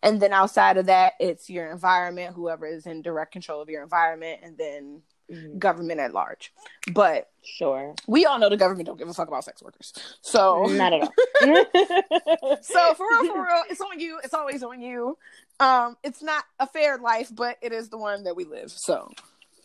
And 0.03 0.21
then 0.21 0.33
outside 0.33 0.77
of 0.77 0.87
that, 0.87 1.13
it's 1.19 1.49
your 1.49 1.71
environment, 1.71 2.35
whoever 2.35 2.65
is 2.65 2.85
in 2.85 3.01
direct 3.01 3.31
control 3.31 3.61
of 3.61 3.69
your 3.69 3.83
environment, 3.83 4.41
and 4.43 4.57
then 4.57 5.01
mm-hmm. 5.31 5.57
government 5.57 5.99
at 5.99 6.13
large. 6.13 6.53
But 6.93 7.29
sure, 7.43 7.95
we 8.07 8.25
all 8.25 8.39
know 8.39 8.49
the 8.49 8.57
government 8.57 8.87
don't 8.87 8.97
give 8.97 9.09
a 9.09 9.13
fuck 9.13 9.27
about 9.27 9.43
sex 9.43 9.61
workers. 9.61 9.93
So 10.21 10.65
not 10.65 10.93
at 10.93 11.01
all. 11.01 11.13
so 12.61 12.93
for 12.93 13.05
real, 13.09 13.33
for 13.33 13.43
real, 13.43 13.63
it's 13.69 13.81
on 13.81 13.99
you. 13.99 14.19
It's 14.23 14.33
always 14.33 14.63
on 14.63 14.81
you. 14.81 15.17
Um, 15.59 15.97
it's 16.03 16.21
not 16.21 16.45
a 16.59 16.67
fair 16.67 16.97
life, 16.97 17.29
but 17.33 17.57
it 17.61 17.71
is 17.71 17.89
the 17.89 17.97
one 17.97 18.23
that 18.23 18.35
we 18.35 18.45
live. 18.45 18.71
So 18.71 19.11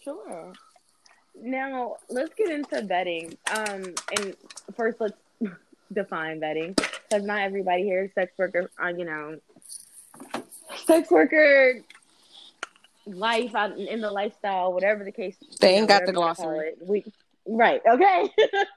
sure. 0.02 0.52
Now 1.40 1.96
let's 2.08 2.34
get 2.34 2.50
into 2.50 2.76
vetting. 2.82 3.36
Um, 3.50 3.94
and 4.16 4.36
first 4.76 5.00
let's 5.00 5.18
define 5.92 6.40
vetting 6.40 6.76
because 6.76 7.24
not 7.24 7.40
everybody 7.40 7.82
here 7.82 8.04
is 8.04 8.12
sex 8.14 8.32
worker. 8.38 8.70
Uh, 8.82 8.88
you 8.88 9.04
know, 9.04 9.38
sex 10.86 11.10
worker 11.10 11.80
life 13.06 13.54
out 13.54 13.76
in 13.76 14.00
the 14.00 14.10
lifestyle, 14.10 14.72
whatever 14.72 15.04
the 15.04 15.12
case. 15.12 15.36
They 15.60 15.74
ain't 15.74 15.88
know, 15.88 15.98
got 15.98 16.06
the 16.06 16.12
glossary. 16.12 16.72
We 16.80 17.04
right, 17.46 17.80
okay. 17.86 18.30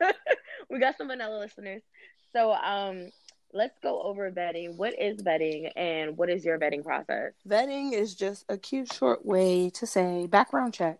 we 0.69 0.79
got 0.79 0.97
some 0.97 1.07
vanilla 1.07 1.39
listeners. 1.39 1.81
So 2.33 2.51
um 2.53 3.09
let's 3.53 3.77
go 3.79 4.01
over 4.01 4.29
vetting. 4.31 4.75
What 4.75 4.99
is 4.99 5.21
vetting 5.21 5.71
and 5.75 6.17
what 6.17 6.29
is 6.29 6.43
your 6.43 6.59
vetting 6.59 6.83
process? 6.83 7.33
Vetting 7.47 7.93
is 7.93 8.15
just 8.15 8.45
a 8.49 8.57
cute 8.57 8.91
short 8.93 9.25
way 9.25 9.69
to 9.71 9.85
say 9.85 10.27
background 10.27 10.73
check. 10.73 10.99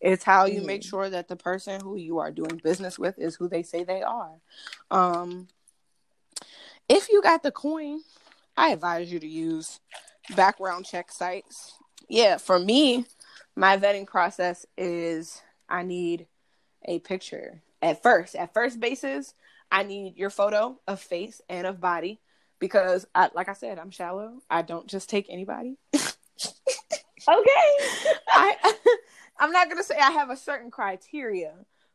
It's 0.00 0.24
how 0.24 0.46
you 0.46 0.62
mm. 0.62 0.66
make 0.66 0.82
sure 0.82 1.08
that 1.08 1.28
the 1.28 1.36
person 1.36 1.80
who 1.80 1.96
you 1.96 2.18
are 2.18 2.30
doing 2.30 2.60
business 2.62 2.98
with 2.98 3.18
is 3.18 3.36
who 3.36 3.48
they 3.48 3.62
say 3.62 3.84
they 3.84 4.02
are. 4.02 4.32
Um 4.90 5.48
if 6.88 7.08
you 7.08 7.20
got 7.22 7.42
the 7.42 7.50
coin, 7.50 8.00
I 8.56 8.70
advise 8.70 9.12
you 9.12 9.18
to 9.18 9.26
use 9.26 9.80
background 10.34 10.86
check 10.86 11.12
sites 11.12 11.78
yeah, 12.08 12.36
for 12.38 12.58
me, 12.58 13.04
my 13.54 13.76
vetting 13.78 14.06
process 14.06 14.66
is 14.76 15.42
I 15.68 15.82
need 15.82 16.26
a 16.84 16.98
picture 17.00 17.62
at 17.82 18.02
first. 18.02 18.34
At 18.34 18.54
first 18.54 18.80
basis, 18.80 19.34
I 19.70 19.82
need 19.82 20.16
your 20.16 20.30
photo 20.30 20.78
of 20.86 21.00
face 21.00 21.40
and 21.48 21.66
of 21.66 21.80
body 21.80 22.20
because, 22.58 23.06
I, 23.14 23.30
like 23.34 23.48
I 23.48 23.54
said, 23.54 23.78
I'm 23.78 23.90
shallow. 23.90 24.40
I 24.48 24.62
don't 24.62 24.86
just 24.86 25.10
take 25.10 25.26
anybody. 25.28 25.76
okay. 25.94 26.08
I 27.28 28.74
I'm 29.38 29.52
not 29.52 29.68
gonna 29.68 29.82
say 29.82 29.96
I 29.98 30.12
have 30.12 30.30
a 30.30 30.36
certain 30.36 30.70
criteria, 30.70 31.52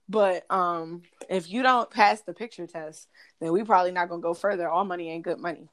but 0.07 0.45
um, 0.51 1.03
if 1.29 1.49
you 1.49 1.63
don't 1.63 1.89
pass 1.89 2.21
the 2.21 2.33
picture 2.33 2.67
test, 2.67 3.07
then 3.39 3.51
we 3.51 3.63
probably 3.63 3.91
not 3.91 4.09
gonna 4.09 4.21
go 4.21 4.33
further. 4.33 4.69
All 4.69 4.85
money 4.85 5.09
ain't 5.09 5.23
good 5.23 5.39
money. 5.39 5.69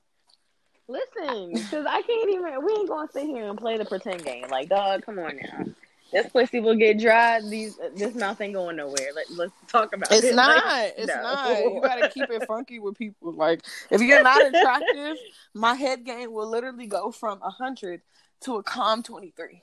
Listen, 0.89 1.53
because 1.53 1.85
I 1.87 2.01
can't 2.03 2.31
even. 2.31 2.65
We 2.65 2.73
ain't 2.73 2.89
gonna 2.89 3.09
sit 3.13 3.27
here 3.27 3.49
and 3.49 3.59
play 3.59 3.77
the 3.77 3.85
pretend 3.85 4.25
game. 4.25 4.47
Like, 4.51 4.71
dog, 4.71 5.05
come 5.05 5.19
on 5.19 5.37
now. 5.37 5.67
This 6.11 6.27
pussy 6.29 6.61
will 6.61 6.77
get 6.77 6.99
dry. 6.99 7.43
These 7.43 7.79
this 7.95 8.15
mouth 8.15 8.41
ain't 8.41 8.55
going 8.55 8.77
nowhere. 8.77 9.11
Let, 9.15 9.31
let's 9.31 9.53
talk 9.67 9.93
about 9.95 10.11
it. 10.11 10.17
it's 10.17 10.27
it. 10.29 10.35
Not, 10.35 10.65
like, 10.65 10.95
it's 10.99 11.09
no. 11.09 11.23
not. 11.23 11.59
You 11.59 11.81
gotta 11.83 12.09
keep 12.09 12.31
it 12.31 12.47
funky 12.47 12.79
with 12.79 12.97
people. 12.97 13.33
Like, 13.33 13.61
if 13.91 14.01
you're 14.01 14.23
not 14.23 14.47
attractive, 14.47 15.19
my 15.53 15.75
head 15.75 16.05
game 16.05 16.33
will 16.33 16.49
literally 16.49 16.87
go 16.87 17.11
from 17.11 17.43
a 17.43 17.51
hundred 17.51 18.01
to 18.43 18.57
a 18.57 18.63
calm 18.63 19.03
twenty 19.03 19.35
three. 19.37 19.61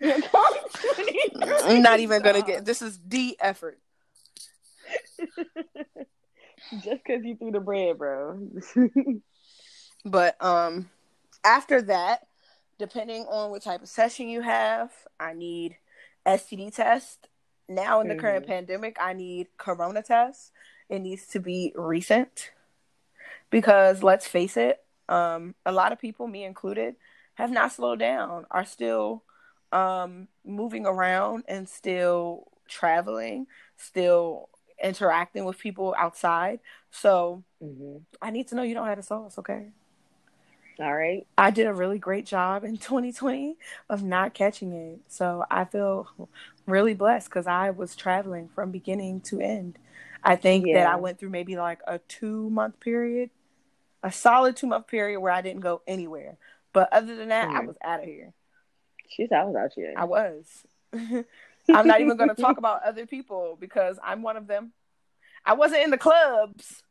I'm 0.02 1.82
not 1.82 2.00
even 2.00 2.22
gonna 2.22 2.42
get. 2.42 2.64
This 2.64 2.82
is 2.82 2.98
D 2.98 3.36
effort. 3.38 3.78
Just 6.82 7.04
because 7.04 7.24
you 7.24 7.36
threw 7.36 7.52
the 7.52 7.60
bread, 7.60 7.98
bro. 7.98 8.48
But 10.04 10.42
um 10.42 10.90
after 11.44 11.82
that, 11.82 12.26
depending 12.78 13.22
on 13.22 13.50
what 13.50 13.62
type 13.62 13.82
of 13.82 13.88
session 13.88 14.28
you 14.28 14.40
have, 14.42 14.90
I 15.20 15.34
need 15.34 15.76
STD 16.26 16.74
test. 16.74 17.28
Now 17.68 18.00
in 18.00 18.08
the 18.08 18.14
mm-hmm. 18.14 18.20
current 18.20 18.46
pandemic, 18.46 18.96
I 19.00 19.12
need 19.12 19.48
corona 19.56 20.02
test. 20.02 20.52
It 20.88 21.00
needs 21.00 21.26
to 21.28 21.40
be 21.40 21.72
recent 21.74 22.50
because 23.50 24.02
let's 24.02 24.26
face 24.26 24.56
it, 24.56 24.82
um, 25.08 25.54
a 25.64 25.72
lot 25.72 25.92
of 25.92 26.00
people, 26.00 26.26
me 26.26 26.44
included, 26.44 26.96
have 27.34 27.50
not 27.50 27.72
slowed 27.72 27.98
down, 27.98 28.46
are 28.50 28.64
still 28.64 29.22
um, 29.72 30.28
moving 30.44 30.86
around 30.86 31.44
and 31.48 31.68
still 31.68 32.48
traveling, 32.68 33.46
still 33.76 34.48
interacting 34.82 35.44
with 35.44 35.58
people 35.58 35.94
outside. 35.98 36.60
So 36.90 37.44
mm-hmm. 37.62 37.98
I 38.20 38.30
need 38.30 38.48
to 38.48 38.54
know 38.54 38.62
you 38.62 38.74
don't 38.74 38.86
have 38.86 38.96
the 38.96 39.02
sauce, 39.02 39.38
okay? 39.38 39.68
All 40.80 40.94
right. 40.94 41.26
I 41.38 41.50
did 41.50 41.66
a 41.66 41.74
really 41.74 41.98
great 41.98 42.26
job 42.26 42.64
in 42.64 42.76
2020 42.78 43.56
of 43.88 44.02
not 44.02 44.34
catching 44.34 44.72
it. 44.72 45.00
So 45.08 45.44
I 45.50 45.64
feel 45.64 46.08
really 46.66 46.94
blessed 46.94 47.28
because 47.28 47.46
I 47.46 47.70
was 47.70 47.94
traveling 47.94 48.48
from 48.54 48.70
beginning 48.70 49.20
to 49.22 49.40
end. 49.40 49.78
I 50.22 50.36
think 50.36 50.66
yeah. 50.66 50.84
that 50.84 50.92
I 50.92 50.96
went 50.96 51.18
through 51.18 51.30
maybe 51.30 51.56
like 51.56 51.80
a 51.86 51.98
two 51.98 52.48
month 52.50 52.80
period, 52.80 53.30
a 54.02 54.10
solid 54.10 54.56
two 54.56 54.66
month 54.66 54.86
period 54.86 55.20
where 55.20 55.32
I 55.32 55.42
didn't 55.42 55.60
go 55.60 55.82
anywhere. 55.86 56.38
But 56.72 56.92
other 56.92 57.14
than 57.14 57.28
that, 57.28 57.48
mm-hmm. 57.48 57.56
I 57.56 57.66
was 57.66 57.76
out 57.84 58.00
of 58.00 58.06
here. 58.06 58.32
She's 59.08 59.30
I 59.30 59.44
was 59.44 59.54
out 59.54 59.72
here. 59.74 59.94
I 59.96 60.04
was. 60.04 60.46
I'm 61.68 61.86
not 61.86 62.00
even 62.00 62.16
going 62.16 62.34
to 62.34 62.40
talk 62.40 62.58
about 62.58 62.82
other 62.84 63.06
people 63.06 63.56
because 63.58 63.98
I'm 64.02 64.22
one 64.22 64.36
of 64.36 64.46
them. 64.46 64.72
I 65.44 65.54
wasn't 65.54 65.82
in 65.82 65.90
the 65.90 65.98
clubs, 65.98 66.82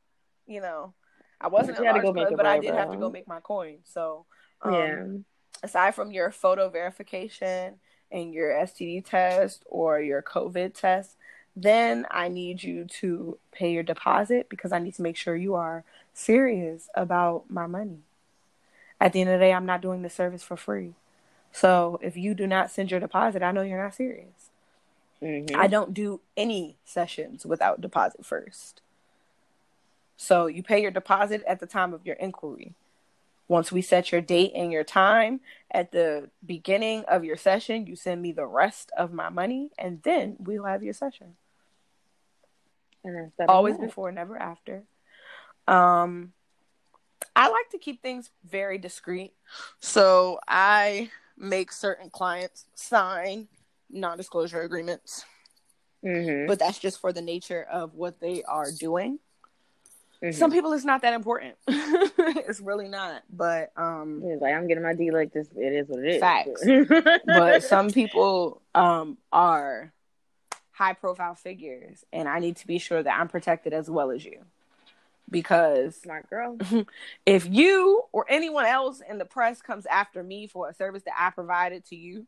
you 0.47 0.61
know. 0.61 0.93
I 1.43 1.47
wasn't 1.47 1.77
a 1.77 1.83
large 1.83 2.01
club, 2.01 2.15
but 2.35 2.45
I 2.45 2.59
did 2.59 2.73
have 2.73 2.91
to 2.91 2.97
go 2.97 3.09
make 3.09 3.27
my 3.27 3.39
coin. 3.39 3.77
So 3.83 4.25
um, 4.63 4.73
yeah. 4.73 5.03
Aside 5.63 5.95
from 5.95 6.11
your 6.11 6.31
photo 6.31 6.69
verification 6.69 7.75
and 8.11 8.33
your 8.33 8.51
STD 8.51 9.05
test 9.05 9.63
or 9.65 10.01
your 10.01 10.21
COVID 10.21 10.73
test, 10.73 11.15
then 11.55 12.05
I 12.11 12.27
need 12.27 12.63
you 12.63 12.85
to 13.01 13.37
pay 13.51 13.71
your 13.71 13.83
deposit 13.83 14.49
because 14.49 14.71
I 14.71 14.79
need 14.79 14.95
to 14.95 15.01
make 15.01 15.15
sure 15.15 15.35
you 15.35 15.55
are 15.55 15.83
serious 16.13 16.89
about 16.95 17.45
my 17.49 17.67
money. 17.67 17.99
At 18.99 19.13
the 19.13 19.21
end 19.21 19.29
of 19.29 19.39
the 19.39 19.45
day, 19.45 19.53
I'm 19.53 19.65
not 19.65 19.81
doing 19.81 20.01
the 20.01 20.09
service 20.09 20.43
for 20.43 20.57
free. 20.57 20.93
So 21.51 21.99
if 22.01 22.17
you 22.17 22.33
do 22.33 22.47
not 22.47 22.71
send 22.71 22.91
your 22.91 22.99
deposit, 22.99 23.43
I 23.43 23.51
know 23.51 23.61
you're 23.61 23.81
not 23.81 23.95
serious. 23.95 24.49
Mm-hmm. 25.21 25.55
I 25.59 25.67
don't 25.67 25.93
do 25.93 26.19
any 26.35 26.75
sessions 26.83 27.45
without 27.45 27.79
deposit 27.79 28.25
first. 28.25 28.81
So 30.23 30.47
you 30.47 30.63
pay 30.63 30.81
your 30.81 30.91
deposit 30.91 31.43
at 31.45 31.59
the 31.59 31.67
time 31.67 31.93
of 31.93 32.05
your 32.05 32.15
inquiry. 32.15 32.75
Once 33.49 33.73
we 33.73 33.81
set 33.81 34.09
your 34.09 34.21
date 34.21 34.53
and 34.55 34.71
your 34.71 34.85
time 34.85 35.41
at 35.69 35.91
the 35.91 36.29
beginning 36.45 37.03
of 37.09 37.25
your 37.25 37.35
session, 37.35 37.85
you 37.85 37.97
send 37.97 38.21
me 38.21 38.31
the 38.31 38.45
rest 38.45 38.89
of 38.97 39.11
my 39.11 39.27
money, 39.27 39.69
and 39.77 40.01
then 40.03 40.37
we'll 40.39 40.63
have 40.63 40.81
your 40.81 40.93
session. 40.93 41.35
Always 43.49 43.77
before, 43.77 44.13
never 44.13 44.37
after. 44.37 44.83
Um, 45.67 46.31
I 47.35 47.49
like 47.49 47.69
to 47.71 47.77
keep 47.77 48.01
things 48.01 48.29
very 48.49 48.77
discreet, 48.77 49.33
so 49.81 50.39
I 50.47 51.11
make 51.37 51.73
certain 51.73 52.09
clients 52.09 52.65
sign 52.75 53.49
non-disclosure 53.89 54.61
agreements. 54.61 55.25
Mm-hmm. 56.05 56.47
But 56.47 56.59
that's 56.59 56.79
just 56.79 57.01
for 57.01 57.11
the 57.11 57.21
nature 57.21 57.67
of 57.69 57.93
what 57.93 58.21
they 58.21 58.41
are 58.43 58.71
doing. 58.71 59.19
Mm-hmm. 60.23 60.39
Some 60.39 60.51
people 60.51 60.71
it's 60.71 60.85
not 60.85 61.01
that 61.01 61.13
important. 61.13 61.55
it's 61.67 62.61
really 62.61 62.87
not. 62.87 63.23
But 63.29 63.71
um 63.75 64.21
it's 64.23 64.41
like 64.41 64.53
I'm 64.53 64.67
getting 64.67 64.83
my 64.83 64.93
D 64.93 65.11
like 65.11 65.33
this. 65.33 65.49
It 65.55 65.73
is 65.73 65.87
what 65.89 65.99
it 65.99 66.15
is. 66.15 66.19
Facts. 66.21 67.21
but 67.25 67.63
some 67.63 67.89
people 67.91 68.61
um 68.73 69.17
are 69.33 69.91
high 70.71 70.93
profile 70.93 71.35
figures 71.35 72.05
and 72.13 72.29
I 72.29 72.39
need 72.39 72.55
to 72.57 72.67
be 72.67 72.79
sure 72.79 73.03
that 73.03 73.19
I'm 73.19 73.27
protected 73.27 73.73
as 73.73 73.89
well 73.89 74.11
as 74.11 74.23
you. 74.23 74.39
Because 75.29 75.97
smart 75.97 76.29
girl. 76.29 76.57
If 77.25 77.47
you 77.49 78.03
or 78.13 78.25
anyone 78.29 78.65
else 78.65 79.01
in 79.07 79.17
the 79.17 79.25
press 79.25 79.61
comes 79.61 79.85
after 79.87 80.23
me 80.23 80.47
for 80.47 80.69
a 80.69 80.73
service 80.73 81.03
that 81.03 81.15
I 81.19 81.31
provided 81.31 81.85
to 81.87 81.97
you, 81.97 82.27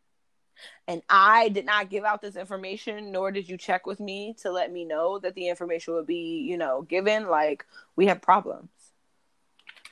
and 0.88 1.02
I 1.10 1.50
did 1.50 1.66
not 1.66 1.90
give 1.90 2.04
out 2.04 2.22
this 2.22 2.36
information, 2.36 3.12
nor 3.12 3.32
did 3.32 3.50
you 3.50 3.58
check 3.58 3.86
with 3.86 4.00
me 4.00 4.36
to 4.42 4.52
let 4.52 4.72
me 4.72 4.86
know 4.86 5.20
that 5.20 5.36
the 5.36 5.50
information 5.50 5.94
would 5.96 6.08
be, 6.08 6.46
you 6.48 6.58
know, 6.58 6.84
given. 6.84 7.28
Like, 7.28 7.66
we 7.96 8.08
have 8.08 8.22
problems. 8.22 8.70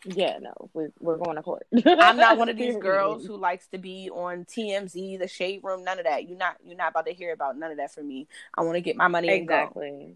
Yeah, 0.06 0.40
no, 0.42 0.54
we're, 0.74 0.92
we're 1.00 1.18
going 1.18 1.38
to 1.38 1.42
court. 1.42 1.66
I'm 1.86 2.18
not 2.18 2.38
one 2.38 2.50
of 2.50 2.58
these 2.58 2.76
girls 2.78 3.26
who 3.26 3.38
likes 3.38 3.68
to 3.68 3.78
be 3.78 4.10
on 4.10 4.46
TMZ, 4.46 5.20
the 5.20 5.28
shade 5.28 5.62
room, 5.64 5.84
none 5.84 6.00
of 6.00 6.06
that. 6.06 6.28
You're 6.28 6.38
not 6.38 6.58
you're 6.64 6.78
not 6.78 6.92
about 6.92 7.06
to 7.06 7.14
hear 7.14 7.32
about 7.32 7.58
none 7.58 7.72
of 7.72 7.78
that 7.78 7.94
from 7.94 8.08
me. 8.08 8.28
I 8.56 8.64
want 8.64 8.76
to 8.76 8.82
get 8.82 8.98
my 8.98 9.08
money 9.08 9.30
exactly. 9.30 10.16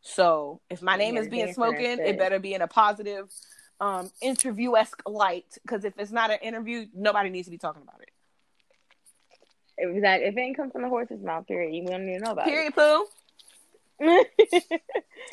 So 0.00 0.60
if 0.68 0.82
my 0.82 0.96
name 0.96 1.16
is 1.16 1.28
being 1.28 1.52
spoken, 1.52 2.00
it 2.00 2.18
better 2.18 2.40
be 2.40 2.54
in 2.54 2.62
a 2.62 2.68
positive 2.68 3.30
um 3.80 4.10
interview 4.20 4.76
esque 4.76 5.02
light. 5.08 5.58
Because 5.62 5.84
if 5.84 5.94
it's 5.98 6.12
not 6.12 6.30
an 6.30 6.38
interview, 6.42 6.86
nobody 6.94 7.30
needs 7.30 7.46
to 7.46 7.52
be 7.52 7.58
talking 7.58 7.82
about 7.82 8.00
it. 8.02 8.10
Exactly. 9.82 10.28
If 10.28 10.36
it 10.36 10.40
ain't 10.40 10.56
come 10.56 10.70
from 10.70 10.82
the 10.82 10.88
horse's 10.88 11.22
mouth, 11.22 11.46
period, 11.46 11.74
you 11.74 11.84
don't 11.84 12.06
need 12.06 12.18
to 12.18 12.24
know 12.24 12.32
about 12.32 12.44
period, 12.44 12.68
it. 12.68 12.76
Period, 12.76 13.04
poo. 13.98 14.66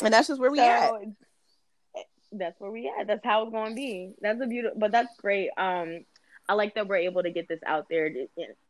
and 0.03 0.13
that's 0.13 0.27
just 0.27 0.39
where 0.39 0.51
we 0.51 0.57
so, 0.57 0.63
at. 0.63 2.03
That's 2.31 2.59
where 2.59 2.71
we 2.71 2.91
at. 2.99 3.07
That's 3.07 3.23
how 3.23 3.43
it's 3.43 3.51
going 3.51 3.69
to 3.69 3.75
be. 3.75 4.13
That's 4.21 4.41
a 4.41 4.47
beautiful, 4.47 4.79
but 4.79 4.91
that's 4.91 5.15
great. 5.17 5.49
Um, 5.57 6.05
I 6.47 6.53
like 6.53 6.75
that 6.75 6.87
we're 6.87 6.97
able 6.97 7.23
to 7.23 7.31
get 7.31 7.47
this 7.47 7.59
out 7.65 7.87
there. 7.89 8.11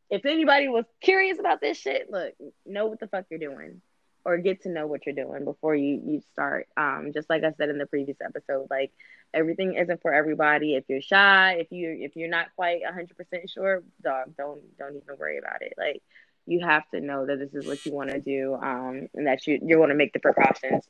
If 0.10 0.26
anybody 0.26 0.68
was 0.68 0.86
curious 1.02 1.40
about 1.40 1.62
this 1.62 1.78
shit, 1.78 2.12
look, 2.12 2.34
know 2.66 2.88
what 2.88 3.00
the 3.00 3.08
fuck 3.08 3.26
you're 3.30 3.40
doing, 3.40 3.82
or 4.26 4.38
get 4.38 4.64
to 4.64 4.70
know 4.70 4.86
what 4.86 5.06
you're 5.06 5.16
doing 5.16 5.46
before 5.46 5.76
you 5.76 6.02
you 6.06 6.22
start. 6.34 6.68
Um, 6.76 7.12
just 7.14 7.30
like 7.30 7.44
I 7.44 7.54
said 7.58 7.70
in 7.70 7.78
the 7.78 7.86
previous 7.86 8.18
episode, 8.22 8.68
like 8.70 8.92
everything 9.34 9.76
isn't 9.76 10.02
for 10.02 10.14
everybody. 10.14 10.76
If 10.76 10.86
you're 10.88 11.02
shy, 11.02 11.58
if 11.60 11.72
you 11.72 11.96
if 12.00 12.16
you're 12.16 12.30
not 12.30 12.48
quite 12.56 12.82
100% 12.84 13.50
sure, 13.50 13.84
dog, 14.02 14.36
don't 14.38 14.62
don't 14.78 14.96
even 14.96 15.18
worry 15.18 15.38
about 15.38 15.62
it. 15.62 15.74
Like 15.78 16.02
you 16.46 16.62
have 16.66 16.84
to 16.92 17.02
know 17.02 17.26
that 17.26 17.40
this 17.40 17.54
is 17.54 17.68
what 17.68 17.86
you 17.86 17.94
want 17.94 18.10
to 18.10 18.20
do 18.20 18.56
um, 18.56 19.08
and 19.14 19.28
that 19.28 19.46
you 19.46 19.60
you 19.62 19.80
want 19.80 19.92
to 19.92 19.96
make 19.96 20.14
the 20.14 20.20
precautions 20.20 20.88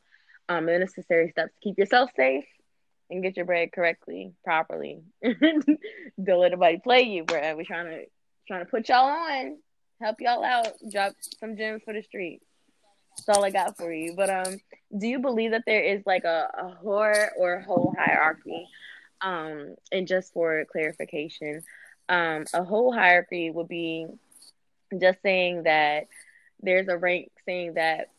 um, 0.50 0.66
the 0.66 0.80
necessary 0.80 1.30
steps 1.30 1.54
to 1.54 1.60
keep 1.62 1.78
yourself 1.78 2.10
safe 2.16 2.46
and 3.10 3.24
get 3.24 3.38
your 3.38 3.46
bread 3.46 3.72
correctly, 3.72 4.34
properly. 4.44 5.02
Don't 5.24 6.42
let 6.42 6.52
nobody 6.52 6.80
play 6.80 7.04
you, 7.04 7.24
bro. 7.24 7.56
We're 7.56 7.64
trying 7.64 7.86
to 7.86 8.06
trying 8.48 8.66
to 8.66 8.70
put 8.70 8.90
y'all 8.90 9.06
on, 9.06 9.58
help 10.02 10.18
y'all 10.20 10.44
out, 10.44 10.68
drop 10.92 11.14
some 11.40 11.56
gems 11.56 11.84
for 11.86 11.94
the 11.94 12.02
street. 12.02 12.42
That's 13.26 13.38
all 13.38 13.46
I 13.46 13.52
got 13.52 13.78
for 13.78 13.92
you. 13.92 14.14
But 14.16 14.30
um, 14.30 14.60
do 14.98 15.08
you 15.08 15.20
believe 15.20 15.52
that 15.52 15.64
there 15.66 15.84
is 15.84 16.02
like 16.06 16.24
a, 16.24 16.50
a 16.58 16.84
whore 16.84 17.30
or 17.38 17.60
whole 17.62 17.94
hierarchy? 17.98 18.68
Um, 19.22 19.76
and 19.92 20.08
just 20.08 20.34
for 20.34 20.66
clarification, 20.72 21.64
um, 22.08 22.46
a 22.54 22.64
whole 22.64 22.94
hierarchy 22.94 23.52
would 23.52 23.68
be 23.68 24.08
just 25.00 25.22
saying 25.22 25.64
that 25.64 26.08
there's 26.62 26.88
a 26.88 26.98
rank 26.98 27.32
saying 27.46 27.76
that 27.76 28.10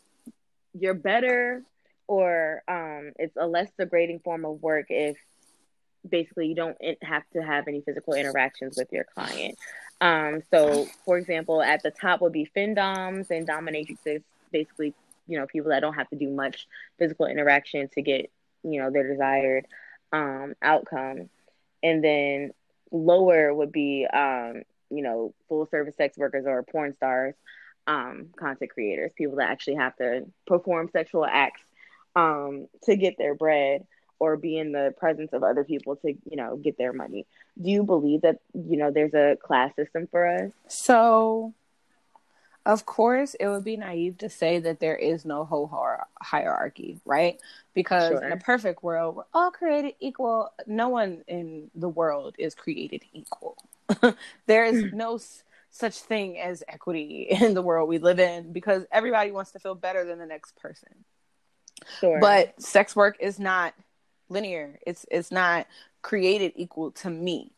you're 0.79 0.95
better 0.95 1.63
or 2.07 2.63
um, 2.69 3.13
it's 3.19 3.37
a 3.37 3.47
less 3.47 3.69
degrading 3.79 4.21
form 4.21 4.45
of 4.45 4.63
work 4.63 4.87
if 4.89 5.17
basically 6.09 6.49
you 6.49 6.55
don't 6.55 6.77
have 7.03 7.23
to 7.33 7.43
have 7.43 7.69
any 7.69 7.81
physical 7.83 8.15
interactions 8.15 8.77
with 8.77 8.93
your 8.93 9.05
client. 9.05 9.59
Um, 10.01 10.43
so, 10.51 10.87
for 11.05 11.19
example, 11.19 11.63
at 11.63 11.83
the 11.83 11.91
top 11.91 12.21
would 12.23 12.33
be 12.33 12.51
femdoms 12.57 13.31
and 13.31 13.47
dominatrixes, 13.47 14.23
basically, 14.53 14.95
you 15.27 15.39
know, 15.39 15.47
people 15.47 15.71
that 15.71 15.81
don't 15.81 15.95
have 15.95 16.09
to 16.11 16.17
do 16.17 16.29
much 16.29 16.67
physical 16.99 17.27
interaction 17.27 17.89
to 17.95 18.03
get, 18.03 18.31
you 18.63 18.81
know, 18.81 18.91
their 18.91 19.09
desired 19.09 19.67
um, 20.13 20.55
outcome. 20.63 21.29
And 21.83 22.05
then 22.05 22.53
lower 22.91 23.55
would 23.55 23.73
be, 23.73 24.07
um, 24.07 24.63
you 24.91 25.03
know, 25.03 25.35
full 25.49 25.67
service 25.67 25.97
sex 25.97 26.19
workers 26.19 26.45
or 26.47 26.63
porn 26.63 26.95
stars, 26.95 27.35
um, 27.87 28.29
content 28.37 28.71
creators, 28.71 29.13
people 29.17 29.37
that 29.37 29.51
actually 29.51 29.77
have 29.77 29.97
to 29.97 30.27
perform 30.47 30.91
sexual 30.93 31.25
acts 31.25 31.63
um, 32.17 32.67
to 32.85 32.97
get 32.97 33.17
their 33.19 33.35
bread 33.35 33.87
or 34.21 34.37
be 34.37 34.59
in 34.59 34.71
the 34.71 34.95
presence 34.99 35.33
of 35.33 35.43
other 35.43 35.65
people 35.65 35.97
to 35.97 36.13
you 36.31 36.37
know 36.37 36.57
get 36.57 36.79
their 36.79 36.93
money 36.93 37.27
do 37.61 37.71
you 37.71 37.83
believe 37.83 38.21
that 38.21 38.37
you 38.53 38.77
know 38.77 38.91
there's 38.91 39.15
a 39.15 39.37
class 39.43 39.75
system 39.75 40.07
for 40.11 40.27
us 40.27 40.53
so 40.69 41.53
of 42.71 42.87
course 42.87 43.35
it 43.35 43.49
would 43.49 43.65
be 43.65 43.77
naive 43.77 44.17
to 44.19 44.29
say 44.29 44.59
that 44.59 44.81
there 44.81 44.97
is 44.97 45.25
no 45.25 45.45
whole 45.45 45.71
hierarchy 46.21 47.01
right 47.05 47.41
because 47.75 48.11
sure. 48.11 48.25
in 48.25 48.33
a 48.33 48.37
perfect 48.37 48.83
world 48.83 49.17
we're 49.17 49.25
all 49.35 49.51
created 49.51 49.95
equal 50.01 50.53
no 50.67 50.89
one 50.89 51.23
in 51.27 51.71
the 51.75 51.89
world 51.89 52.35
is 52.39 52.55
created 52.55 53.03
equal 53.13 53.57
there 54.47 54.65
is 54.65 54.85
no 54.93 55.17
s- 55.17 55.43
such 55.71 55.99
thing 55.99 56.39
as 56.39 56.63
equity 56.69 57.27
in 57.31 57.55
the 57.55 57.63
world 57.63 57.89
we 57.89 57.99
live 57.99 58.21
in 58.21 58.53
because 58.53 58.85
everybody 58.93 59.31
wants 59.31 59.51
to 59.53 59.59
feel 59.59 59.75
better 59.75 60.05
than 60.05 60.19
the 60.19 60.27
next 60.27 60.57
person 60.57 61.05
Sure. 62.01 62.21
But 62.21 62.61
sex 62.61 62.95
work 62.95 63.17
is 63.21 63.39
not 63.39 63.75
linear. 64.29 64.79
It's 64.87 65.07
it's 65.11 65.31
not 65.31 65.67
created 66.03 66.53
equal 66.57 66.91
to 66.93 67.11
me. 67.11 67.53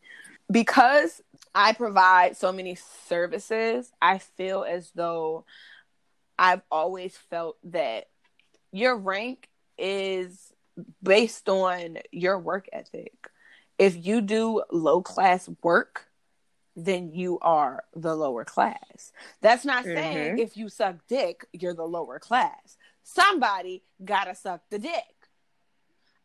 Because 0.53 1.21
I 1.53 1.73
provide 1.73 2.37
so 2.37 2.51
many 2.51 2.77
services, 3.07 3.91
I 4.01 4.19
feel 4.19 4.63
as 4.63 4.91
though 4.95 5.45
I've 6.37 6.61
always 6.71 7.17
felt 7.29 7.57
that 7.65 8.05
your 8.71 8.95
rank 8.95 9.49
is 9.77 10.53
based 11.01 11.49
on 11.49 11.97
your 12.11 12.39
work 12.39 12.67
ethic. 12.71 13.13
If 13.77 14.05
you 14.05 14.21
do 14.21 14.63
low 14.71 15.01
class 15.01 15.49
work, 15.61 16.05
then 16.75 17.11
you 17.11 17.37
are 17.41 17.83
the 17.95 18.15
lower 18.15 18.45
class. 18.45 19.11
That's 19.41 19.65
not 19.65 19.83
saying 19.83 20.17
mm-hmm. 20.17 20.39
if 20.39 20.57
you 20.57 20.69
suck 20.69 20.95
dick, 21.07 21.45
you're 21.51 21.75
the 21.75 21.83
lower 21.83 22.19
class 22.19 22.77
somebody 23.03 23.83
gotta 24.03 24.35
suck 24.35 24.61
the 24.69 24.79
dick. 24.79 25.03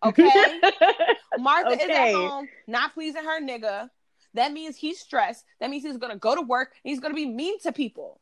Okay? 0.05 0.31
Martha 1.39 1.73
okay. 1.73 1.85
is 1.85 1.91
at 1.91 2.13
home, 2.15 2.49
not 2.67 2.95
pleasing 2.95 3.25
her 3.25 3.41
nigga. 3.43 3.91
That 4.35 4.53
means 4.53 4.77
he's 4.77 5.01
stressed. 5.01 5.45
That 5.61 5.71
means 5.71 5.85
he's 5.85 5.97
gonna 5.97 6.17
go 6.17 6.35
to 6.35 6.43
work 6.43 6.73
he's 6.83 7.01
gonna 7.01 7.15
be 7.15 7.27
mean 7.27 7.59
to 7.61 7.73
people. 7.73 8.21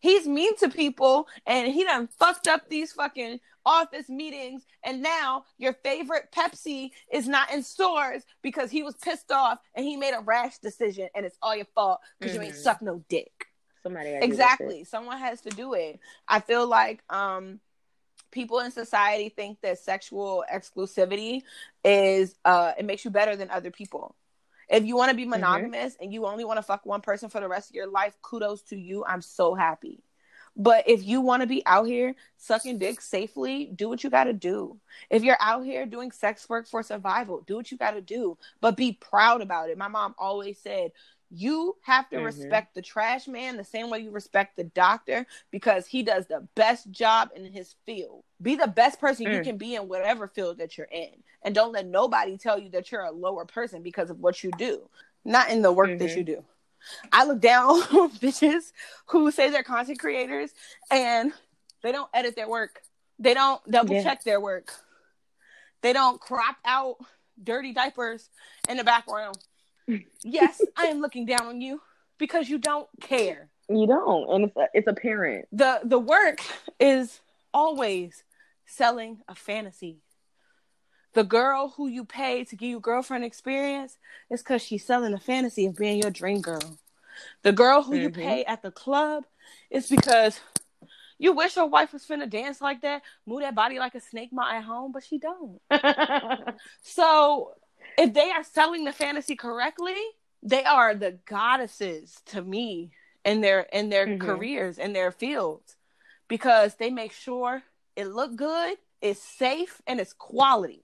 He's 0.00 0.26
mean 0.26 0.56
to 0.58 0.68
people 0.68 1.28
and 1.46 1.72
he 1.72 1.84
done 1.84 2.08
fucked 2.18 2.46
up 2.46 2.68
these 2.68 2.92
fucking 2.92 3.40
office 3.64 4.08
meetings 4.08 4.64
and 4.84 5.02
now 5.02 5.44
your 5.58 5.74
favorite 5.84 6.32
Pepsi 6.32 6.90
is 7.12 7.28
not 7.28 7.52
in 7.52 7.62
stores 7.62 8.22
because 8.42 8.70
he 8.70 8.82
was 8.82 8.96
pissed 8.96 9.30
off 9.30 9.58
and 9.74 9.84
he 9.84 9.96
made 9.96 10.14
a 10.14 10.20
rash 10.20 10.58
decision 10.58 11.08
and 11.14 11.24
it's 11.24 11.38
all 11.42 11.54
your 11.54 11.66
fault 11.74 12.00
because 12.18 12.32
mm-hmm. 12.32 12.42
you 12.42 12.46
ain't 12.48 12.54
mm-hmm. 12.54 12.62
suck 12.62 12.82
no 12.82 13.04
dick. 13.08 13.46
Somebody 13.82 14.10
exactly. 14.10 14.84
Someone 14.84 15.18
has 15.18 15.40
to 15.42 15.50
do 15.50 15.74
it. 15.74 15.98
I 16.28 16.40
feel 16.40 16.66
like 16.66 17.02
um 17.10 17.60
people 18.30 18.60
in 18.60 18.70
society 18.70 19.28
think 19.28 19.60
that 19.62 19.78
sexual 19.78 20.44
exclusivity 20.52 21.42
is 21.84 22.34
uh 22.44 22.72
it 22.78 22.84
makes 22.84 23.04
you 23.04 23.10
better 23.10 23.36
than 23.36 23.50
other 23.50 23.70
people. 23.70 24.16
If 24.72 24.84
you 24.84 24.96
want 24.96 25.10
to 25.10 25.16
be 25.16 25.22
mm-hmm. 25.22 25.30
monogamous 25.30 25.94
mm-hmm. 25.94 26.04
and 26.04 26.12
you 26.12 26.26
only 26.26 26.44
want 26.44 26.56
to 26.56 26.62
fuck 26.62 26.84
one 26.84 27.02
person 27.02 27.28
for 27.28 27.40
the 27.40 27.48
rest 27.48 27.70
of 27.70 27.76
your 27.76 27.86
life, 27.86 28.16
kudos 28.22 28.62
to 28.62 28.76
you. 28.76 29.04
I'm 29.04 29.22
so 29.22 29.54
happy. 29.54 30.02
But 30.56 30.88
if 30.88 31.04
you 31.04 31.20
want 31.20 31.42
to 31.42 31.46
be 31.46 31.64
out 31.64 31.86
here 31.86 32.14
sucking 32.36 32.78
dick 32.78 33.00
safely, 33.00 33.70
do 33.74 33.88
what 33.88 34.04
you 34.04 34.10
got 34.10 34.24
to 34.24 34.32
do. 34.32 34.78
If 35.08 35.22
you're 35.22 35.36
out 35.40 35.64
here 35.64 35.86
doing 35.86 36.10
sex 36.10 36.46
work 36.48 36.68
for 36.68 36.82
survival, 36.82 37.42
do 37.46 37.56
what 37.56 37.70
you 37.70 37.78
got 37.78 37.92
to 37.92 38.02
do. 38.02 38.36
But 38.60 38.76
be 38.76 38.92
proud 38.92 39.40
about 39.40 39.70
it. 39.70 39.78
My 39.78 39.88
mom 39.88 40.14
always 40.18 40.58
said, 40.58 40.92
You 41.34 41.76
have 41.82 42.10
to 42.10 42.16
Mhm. 42.16 42.24
respect 42.24 42.74
the 42.74 42.82
trash 42.82 43.26
man 43.26 43.56
the 43.56 43.64
same 43.64 43.88
way 43.88 44.00
you 44.00 44.10
respect 44.10 44.54
the 44.56 44.64
doctor 44.64 45.26
because 45.50 45.86
he 45.86 46.02
does 46.02 46.26
the 46.26 46.40
best 46.54 46.90
job 46.90 47.30
in 47.34 47.46
his 47.46 47.74
field. 47.86 48.22
Be 48.42 48.54
the 48.54 48.66
best 48.66 49.00
person 49.00 49.24
you 49.32 49.38
Mm. 49.38 49.44
can 49.44 49.56
be 49.56 49.74
in 49.74 49.88
whatever 49.88 50.28
field 50.28 50.58
that 50.58 50.76
you're 50.76 50.88
in. 50.90 51.22
And 51.40 51.54
don't 51.54 51.72
let 51.72 51.86
nobody 51.86 52.36
tell 52.36 52.58
you 52.58 52.68
that 52.70 52.92
you're 52.92 53.04
a 53.04 53.10
lower 53.10 53.46
person 53.46 53.82
because 53.82 54.10
of 54.10 54.20
what 54.20 54.44
you 54.44 54.50
do, 54.58 54.90
not 55.24 55.48
in 55.48 55.62
the 55.62 55.72
work 55.72 55.98
that 55.98 56.10
Mhm. 56.10 56.16
you 56.16 56.24
do. 56.24 56.44
I 57.12 57.24
look 57.24 57.40
down 57.40 57.70
on 57.98 58.10
bitches 58.10 58.72
who 59.06 59.30
say 59.30 59.48
they're 59.48 59.62
content 59.62 60.00
creators 60.00 60.52
and 60.90 61.32
they 61.80 61.92
don't 61.92 62.10
edit 62.12 62.36
their 62.36 62.48
work. 62.48 62.82
They 63.18 63.32
don't 63.32 63.64
double 63.70 63.94
Yeah. 63.94 64.02
check 64.02 64.22
their 64.22 64.40
work. 64.40 64.74
They 65.80 65.94
don't 65.94 66.20
crop 66.20 66.56
out 66.64 66.98
dirty 67.42 67.72
diapers 67.72 68.28
in 68.68 68.76
the 68.76 68.84
background. 68.84 69.38
Yes, 70.22 70.60
I 70.76 70.86
am 70.86 71.00
looking 71.00 71.26
down 71.26 71.46
on 71.46 71.60
you 71.60 71.80
because 72.18 72.48
you 72.48 72.58
don't 72.58 72.88
care. 73.00 73.48
You 73.68 73.86
don't, 73.86 74.28
and 74.30 74.44
it's 74.44 74.56
it's 74.74 74.86
apparent. 74.88 75.46
The 75.52 75.80
the 75.84 75.98
work 75.98 76.40
is 76.78 77.20
always 77.54 78.24
selling 78.66 79.22
a 79.28 79.34
fantasy. 79.34 79.98
The 81.14 81.24
girl 81.24 81.74
who 81.76 81.88
you 81.88 82.04
pay 82.04 82.44
to 82.44 82.56
give 82.56 82.70
you 82.70 82.80
girlfriend 82.80 83.24
experience 83.24 83.98
is 84.30 84.42
because 84.42 84.62
she's 84.62 84.84
selling 84.84 85.12
a 85.12 85.20
fantasy 85.20 85.66
of 85.66 85.76
being 85.76 85.98
your 86.00 86.10
dream 86.10 86.40
girl. 86.40 86.78
The 87.42 87.52
girl 87.52 87.82
who 87.82 87.96
you 87.96 88.08
Mhm. 88.08 88.14
pay 88.14 88.44
at 88.44 88.62
the 88.62 88.70
club 88.70 89.24
is 89.70 89.88
because 89.90 90.40
you 91.18 91.32
wish 91.32 91.54
your 91.56 91.66
wife 91.66 91.92
was 91.92 92.06
finna 92.06 92.28
dance 92.28 92.60
like 92.60 92.80
that, 92.80 93.02
move 93.26 93.42
that 93.42 93.54
body 93.54 93.78
like 93.78 93.94
a 93.94 94.00
snake 94.00 94.32
ma 94.32 94.50
at 94.50 94.64
home, 94.64 94.90
but 94.92 95.04
she 95.04 95.18
don't. 95.18 95.60
So 96.82 97.54
if 97.98 98.12
they 98.14 98.30
are 98.30 98.44
selling 98.44 98.84
the 98.84 98.92
fantasy 98.92 99.36
correctly, 99.36 99.96
they 100.42 100.64
are 100.64 100.94
the 100.94 101.18
goddesses 101.26 102.20
to 102.26 102.42
me 102.42 102.90
in 103.24 103.40
their 103.40 103.60
in 103.72 103.88
their 103.88 104.06
Mhm. 104.06 104.20
careers 104.20 104.78
in 104.78 104.92
their 104.92 105.12
fields 105.12 105.76
because 106.28 106.74
they 106.76 106.90
make 106.90 107.12
sure 107.12 107.62
it 107.94 108.06
look 108.06 108.34
good, 108.36 108.78
it's 109.00 109.22
safe, 109.22 109.80
and 109.86 110.00
it's 110.00 110.12
quality. 110.12 110.82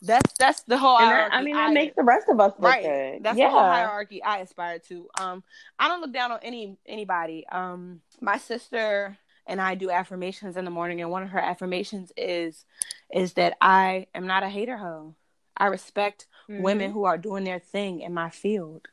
That's 0.00 0.32
that's 0.38 0.62
the 0.62 0.78
whole 0.78 0.96
that, 0.98 1.06
hierarchy 1.06 1.34
I 1.36 1.42
mean, 1.42 1.56
I- 1.56 1.66
that 1.66 1.74
makes 1.74 1.96
the 1.96 2.04
rest 2.04 2.28
of 2.28 2.38
us 2.38 2.52
look 2.58 2.70
right. 2.70 2.82
good. 2.84 3.24
That's 3.24 3.36
yeah. 3.36 3.46
the 3.48 3.52
whole 3.52 3.64
hierarchy 3.64 4.22
I 4.22 4.38
aspire 4.38 4.78
to. 4.80 5.08
Um, 5.18 5.42
I 5.78 5.88
don't 5.88 6.00
look 6.00 6.12
down 6.12 6.30
on 6.30 6.38
any 6.42 6.76
anybody. 6.86 7.44
Um, 7.50 8.00
my 8.20 8.38
sister 8.38 9.18
and 9.46 9.60
I 9.60 9.74
do 9.74 9.90
affirmations 9.90 10.56
in 10.56 10.64
the 10.64 10.70
morning, 10.70 11.00
and 11.00 11.10
one 11.10 11.24
of 11.24 11.30
her 11.30 11.40
affirmations 11.40 12.12
is 12.16 12.64
is 13.10 13.32
that 13.32 13.56
I 13.60 14.06
am 14.14 14.26
not 14.26 14.44
a 14.44 14.48
hater 14.48 14.76
hoe. 14.76 15.16
I 15.58 15.66
respect 15.66 16.26
Mm-hmm. 16.48 16.62
women 16.62 16.90
who 16.92 17.04
are 17.04 17.18
doing 17.18 17.44
their 17.44 17.58
thing 17.58 18.00
in 18.00 18.14
my 18.14 18.30
field. 18.30 18.88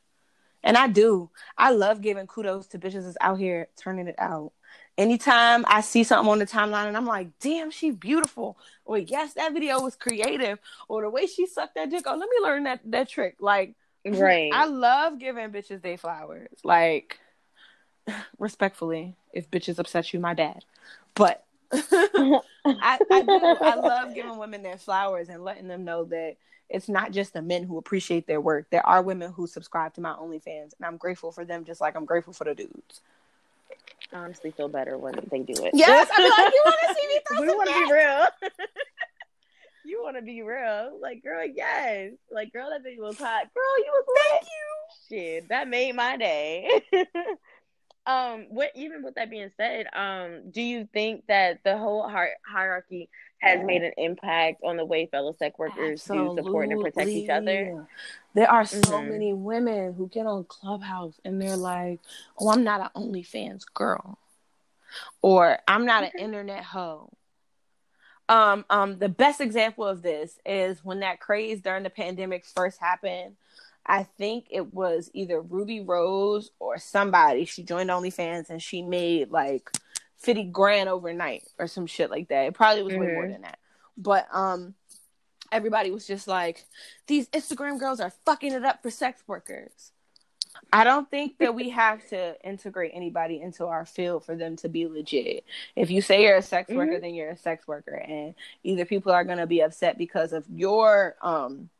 And 0.62 0.76
I 0.76 0.88
do. 0.88 1.30
I 1.56 1.70
love 1.70 2.02
giving 2.02 2.26
kudos 2.26 2.66
to 2.68 2.78
bitches 2.78 3.04
that's 3.04 3.16
out 3.20 3.38
here 3.38 3.68
turning 3.76 4.08
it 4.08 4.16
out. 4.18 4.52
Anytime 4.98 5.64
I 5.68 5.80
see 5.80 6.04
something 6.04 6.30
on 6.30 6.38
the 6.38 6.46
timeline 6.46 6.88
and 6.88 6.96
I'm 6.96 7.06
like, 7.06 7.28
damn, 7.38 7.70
she's 7.70 7.94
beautiful. 7.94 8.58
Or 8.84 8.98
yes, 8.98 9.34
that 9.34 9.54
video 9.54 9.80
was 9.80 9.96
creative. 9.96 10.58
Or 10.88 11.02
the 11.02 11.08
way 11.08 11.26
she 11.26 11.46
sucked 11.46 11.76
that 11.76 11.88
dick. 11.88 12.04
Oh, 12.06 12.16
let 12.16 12.28
me 12.28 12.36
learn 12.42 12.64
that 12.64 12.80
that 12.86 13.08
trick. 13.08 13.36
Like 13.40 13.74
right. 14.04 14.50
I 14.52 14.66
love 14.66 15.18
giving 15.18 15.50
bitches 15.50 15.80
they 15.80 15.96
flowers. 15.96 16.48
Like 16.62 17.18
respectfully, 18.38 19.14
if 19.32 19.50
bitches 19.50 19.78
upset 19.78 20.12
you, 20.12 20.20
my 20.20 20.34
bad. 20.34 20.64
But 21.14 21.44
I, 21.72 22.42
I 23.10 23.22
do. 23.22 23.56
I 23.62 23.76
love 23.76 24.14
giving 24.14 24.36
women 24.36 24.62
their 24.62 24.78
flowers 24.78 25.28
and 25.28 25.42
letting 25.42 25.68
them 25.68 25.84
know 25.84 26.04
that 26.04 26.36
it's 26.68 26.88
not 26.88 27.12
just 27.12 27.32
the 27.32 27.42
men 27.42 27.62
who 27.64 27.78
appreciate 27.78 28.26
their 28.26 28.40
work. 28.40 28.66
There 28.70 28.86
are 28.86 29.02
women 29.02 29.32
who 29.32 29.46
subscribe 29.46 29.94
to 29.94 30.00
my 30.00 30.12
OnlyFans, 30.12 30.74
and 30.76 30.84
I'm 30.84 30.96
grateful 30.96 31.32
for 31.32 31.44
them, 31.44 31.64
just 31.64 31.80
like 31.80 31.96
I'm 31.96 32.04
grateful 32.04 32.32
for 32.32 32.44
the 32.44 32.54
dudes. 32.54 33.00
I 34.12 34.18
honestly 34.18 34.50
feel 34.50 34.68
better 34.68 34.98
when 34.98 35.14
they 35.30 35.40
do 35.40 35.64
it. 35.64 35.72
Yes, 35.74 36.08
I 36.12 36.16
be 36.16 36.22
like, 36.28 36.52
you 36.52 36.62
want 36.64 36.76
to 36.88 36.94
see 36.94 37.08
me 37.08 37.20
throw 37.28 37.40
we 37.40 37.48
want 37.48 37.68
to 37.68 37.86
be 37.86 37.92
real. 37.92 38.26
you 39.84 40.02
want 40.02 40.16
to 40.16 40.22
be 40.22 40.42
real, 40.42 40.98
like 41.00 41.22
girl. 41.22 41.44
Yes, 41.46 42.12
like 42.30 42.52
girl. 42.52 42.70
That 42.70 42.82
thing 42.82 43.00
was 43.00 43.18
hot, 43.18 43.52
girl. 43.54 43.78
You 43.78 43.92
was 43.92 44.04
Thank 44.30 44.42
lit. 44.42 44.50
Shit, 45.08 45.48
that 45.48 45.68
made 45.68 45.94
my 45.94 46.16
day. 46.16 46.82
um, 48.06 48.46
what 48.50 48.70
even 48.74 49.02
with 49.02 49.14
that 49.16 49.30
being 49.30 49.50
said, 49.56 49.86
um, 49.94 50.50
do 50.50 50.62
you 50.62 50.88
think 50.92 51.24
that 51.28 51.60
the 51.64 51.76
whole 51.76 52.08
hier- 52.08 52.36
hierarchy 52.46 53.08
has 53.38 53.64
made 53.64 53.82
an 53.82 53.92
impact 53.98 54.62
on 54.64 54.76
the 54.76 54.84
way 54.84 55.06
fellow 55.06 55.34
sex 55.38 55.58
workers 55.58 56.04
do 56.04 56.34
support 56.34 56.68
and 56.70 56.80
protect 56.80 57.10
each 57.10 57.30
other? 57.30 57.86
There 58.34 58.50
are 58.50 58.64
so 58.66 58.76
Mhm. 58.76 59.08
many 59.08 59.32
women 59.32 59.94
who 59.94 60.08
get 60.08 60.26
on 60.26 60.44
Clubhouse 60.44 61.20
and 61.24 61.40
they're 61.40 61.56
like, 61.56 62.00
"Oh, 62.38 62.50
I'm 62.50 62.64
not 62.64 62.80
an 62.80 63.02
OnlyFans 63.02 63.64
girl," 63.74 64.18
or 65.22 65.58
"I'm 65.68 65.86
not 65.86 66.04
an 66.04 66.10
internet 66.18 66.64
hoe." 66.64 67.10
Um, 68.28 68.64
um, 68.70 68.98
the 68.98 69.08
best 69.08 69.40
example 69.40 69.86
of 69.86 70.02
this 70.02 70.38
is 70.44 70.84
when 70.84 71.00
that 71.00 71.20
craze 71.20 71.60
during 71.60 71.84
the 71.84 71.90
pandemic 71.90 72.44
first 72.44 72.80
happened. 72.80 73.36
I 73.86 74.02
think 74.02 74.46
it 74.50 74.74
was 74.74 75.10
either 75.14 75.40
Ruby 75.40 75.80
Rose 75.80 76.50
or 76.58 76.76
somebody. 76.78 77.44
She 77.44 77.62
joined 77.62 77.88
OnlyFans 77.88 78.50
and 78.50 78.60
she 78.60 78.82
made 78.82 79.30
like 79.30 79.70
50 80.18 80.44
grand 80.44 80.88
overnight 80.88 81.44
or 81.58 81.66
some 81.66 81.86
shit 81.86 82.10
like 82.10 82.28
that. 82.28 82.46
It 82.46 82.54
probably 82.54 82.82
was 82.82 82.94
way 82.94 83.06
more 83.06 83.24
Mhm. 83.24 83.32
than 83.32 83.42
that. 83.42 83.58
But 83.96 84.26
um 84.32 84.74
everybody 85.52 85.90
was 85.92 86.06
just 86.06 86.26
like, 86.26 86.64
these 87.06 87.28
Instagram 87.28 87.78
girls 87.78 88.00
are 88.00 88.10
fucking 88.24 88.52
it 88.52 88.64
up 88.64 88.82
for 88.82 88.90
sex 88.90 89.22
workers. 89.28 89.92
I 90.72 90.82
don't 90.84 91.08
think 91.10 91.38
that 91.38 91.54
we 91.54 91.68
have 91.70 92.06
to 92.08 92.34
integrate 92.44 92.90
anybody 92.94 93.40
into 93.40 93.66
our 93.66 93.84
field 93.86 94.24
for 94.24 94.34
them 94.34 94.56
to 94.56 94.68
be 94.68 94.86
legit. 94.88 95.44
If 95.76 95.90
you 95.90 96.00
say 96.02 96.22
you're 96.22 96.36
a 96.38 96.42
sex 96.42 96.70
worker, 96.72 96.94
Mhm. 96.96 97.00
then 97.02 97.14
you're 97.14 97.30
a 97.30 97.36
sex 97.36 97.68
worker. 97.68 97.94
And 97.94 98.34
either 98.64 98.84
people 98.84 99.12
are 99.12 99.22
gonna 99.22 99.46
be 99.46 99.60
upset 99.62 99.98
because 99.98 100.32
of 100.32 100.44
your 100.48 101.16
um 101.22 101.70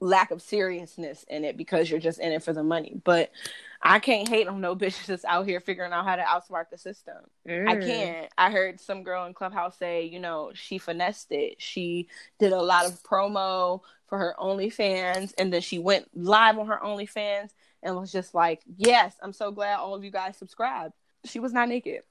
lack 0.00 0.30
of 0.30 0.40
seriousness 0.40 1.24
in 1.24 1.44
it 1.44 1.56
because 1.56 1.90
you're 1.90 1.98
just 1.98 2.20
in 2.20 2.30
it 2.30 2.42
for 2.44 2.52
the 2.52 2.62
money. 2.62 3.00
But 3.02 3.32
I 3.80 3.98
can't 4.00 4.28
hate 4.28 4.48
on 4.48 4.60
no 4.60 4.74
bitches 4.76 5.06
that's 5.06 5.24
out 5.24 5.46
here 5.46 5.60
figuring 5.60 5.92
out 5.92 6.04
how 6.04 6.16
to 6.16 6.22
outsmart 6.22 6.70
the 6.70 6.78
system. 6.78 7.16
I 7.46 7.76
Mm. 7.76 7.84
can't. 7.84 8.28
I 8.36 8.50
heard 8.50 8.80
some 8.80 9.02
girl 9.02 9.24
in 9.26 9.34
Clubhouse 9.34 9.76
say, 9.78 10.04
you 10.04 10.20
know, 10.20 10.50
she 10.54 10.78
finessed 10.78 11.32
it. 11.32 11.60
She 11.60 12.08
did 12.38 12.52
a 12.52 12.60
lot 12.62 12.86
of 12.86 13.02
promo 13.02 13.80
for 14.06 14.18
her 14.18 14.34
OnlyFans, 14.38 15.34
and 15.38 15.52
then 15.52 15.60
she 15.60 15.78
went 15.78 16.08
live 16.14 16.58
on 16.58 16.66
her 16.66 16.80
OnlyFans 16.82 17.50
and 17.82 17.94
was 17.96 18.10
just 18.10 18.34
like, 18.34 18.62
"Yes, 18.76 19.14
I'm 19.22 19.32
so 19.32 19.50
glad 19.50 19.78
all 19.78 19.94
of 19.94 20.02
you 20.02 20.10
guys 20.10 20.36
subscribed." 20.36 20.94
She 21.24 21.40
was 21.40 21.52
not 21.52 21.68
naked. 21.68 22.02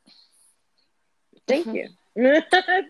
Thank 1.47 1.67
you. 1.67 1.89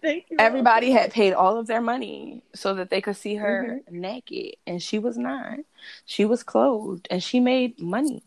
Thank 0.02 0.26
you. 0.30 0.38
Everybody 0.40 0.92
had 0.92 1.12
paid 1.12 1.34
all 1.34 1.58
of 1.58 1.68
their 1.68 1.82
money 1.82 2.44
so 2.56 2.76
that 2.76 2.90
they 2.90 3.02
could 3.02 3.18
see 3.18 3.36
her 3.36 3.82
naked, 3.90 4.56
and 4.66 4.82
she 4.82 5.00
was 5.00 5.18
not. 5.18 5.60
She 6.06 6.26
was 6.26 6.44
clothed, 6.44 7.08
and 7.12 7.22
she 7.24 7.40
made 7.40 7.80
money. 7.80 8.24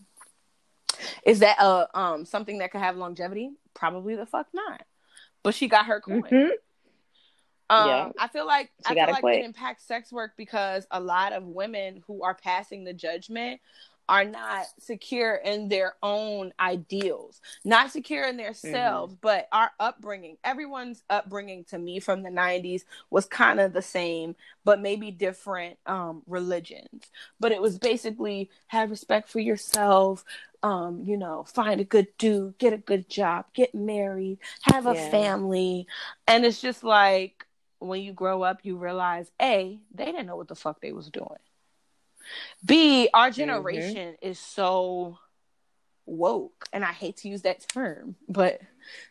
Is 1.25 1.41
that 1.41 1.59
uh 1.61 1.87
um 1.95 2.25
something 2.25 2.59
that 2.59 2.73
could 2.73 2.81
have 2.81 2.97
longevity? 2.97 3.53
Probably 3.75 4.17
the 4.17 4.27
fuck 4.27 4.49
not. 4.53 4.83
But 5.43 5.55
she 5.55 5.69
got 5.69 5.87
her 5.87 6.01
coin. 6.01 6.23
Mhm. 6.23 6.51
Um, 7.71 7.87
Yeah. 7.87 8.13
I 8.19 8.29
feel 8.29 8.47
like 8.47 8.73
She 8.87 8.93
I 8.93 8.95
feel 9.07 9.13
like 9.15 9.23
quit. 9.23 9.39
it 9.41 9.45
impacts 9.45 9.85
sex 9.85 10.13
work 10.13 10.33
because 10.37 10.87
a 10.91 11.01
lot 11.01 11.33
of 11.33 11.45
women 11.45 12.03
who 12.07 12.23
are 12.25 12.35
passing 12.35 12.85
the 12.85 12.93
judgment 12.93 13.61
are 14.09 14.25
not 14.25 14.67
secure 14.81 15.37
in 15.37 15.69
their 15.69 15.95
own 16.03 16.53
ideals, 16.59 17.41
not 17.65 17.93
secure 17.93 18.25
in 18.25 18.37
Mm-hmm. 19.07 19.15
but 19.21 19.47
our 19.53 19.71
upbringing, 19.79 20.37
everyone's 20.43 21.05
upbringing 21.09 21.63
to 21.67 21.79
me 21.79 22.01
from 22.01 22.25
the 22.25 22.29
90s 22.31 22.83
was 23.11 23.27
kind 23.27 23.61
of 23.61 23.73
the 23.73 23.83
same, 23.83 24.35
but 24.65 24.81
maybe 24.81 25.13
different 25.13 25.79
um, 25.87 26.23
religions. 26.27 27.05
But 27.39 27.53
it 27.53 27.63
was 27.63 27.79
basically 27.79 28.51
have 28.67 28.91
respect 28.91 29.29
for 29.29 29.39
yourself, 29.39 30.25
um, 30.63 31.03
you 31.05 31.17
know, 31.17 31.45
find 31.45 31.81
a 31.81 31.85
good 31.85 32.09
dude, 32.19 32.59
get 32.59 32.73
a 32.73 32.79
good 32.79 33.09
job, 33.09 33.47
get 33.55 33.75
married, 33.75 34.39
have 34.63 34.87
a 34.87 34.95
Yeah. 34.95 34.97
family. 34.97 35.87
And 36.27 36.45
it's 36.45 36.61
just 36.61 36.85
like 36.85 37.47
when 37.79 38.03
you 38.03 38.13
grow 38.13 38.43
up, 38.43 38.61
you 38.65 38.77
realize 38.77 39.31
A, 39.41 39.81
they 39.95 40.07
didn't 40.07 40.27
know 40.27 40.37
what 40.37 40.49
the 40.49 40.55
fuck 40.57 40.81
they 40.81 40.93
was 40.93 41.11
doing. 41.11 41.39
B, 42.65 43.09
Mm-hmm. 43.09 43.15
our 43.15 43.31
generation 43.31 44.17
is 44.23 44.39
so 44.39 45.19
woke, 46.07 46.67
and 46.73 46.85
I 46.85 46.93
hate 46.93 47.19
to 47.19 47.29
use 47.29 47.43
that 47.43 47.67
term, 47.69 48.17
but 48.29 48.61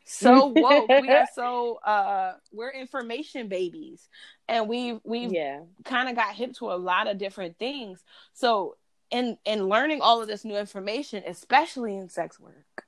so 0.05 0.47
woke. 0.47 0.97
we 0.97 1.13
are 1.13 1.25
so 1.27 1.75
uh 1.77 2.35
we're 2.51 2.71
information 2.71 3.47
babies. 3.49 4.07
And 4.47 4.67
we've 4.67 4.99
we've 5.03 5.33
Yeah. 5.33 5.61
kind 5.85 6.09
of 6.09 6.15
got 6.15 6.35
hip 6.35 6.53
to 6.55 6.71
a 6.71 6.75
lot 6.77 7.07
of 7.07 7.17
different 7.17 7.57
things. 7.59 8.03
So 8.33 8.77
in 9.11 9.37
in 9.45 9.67
learning 9.67 10.01
all 10.01 10.21
of 10.21 10.27
this 10.27 10.45
new 10.45 10.57
information, 10.57 11.23
especially 11.25 11.95
in 11.95 12.09
sex 12.09 12.39
work, 12.39 12.85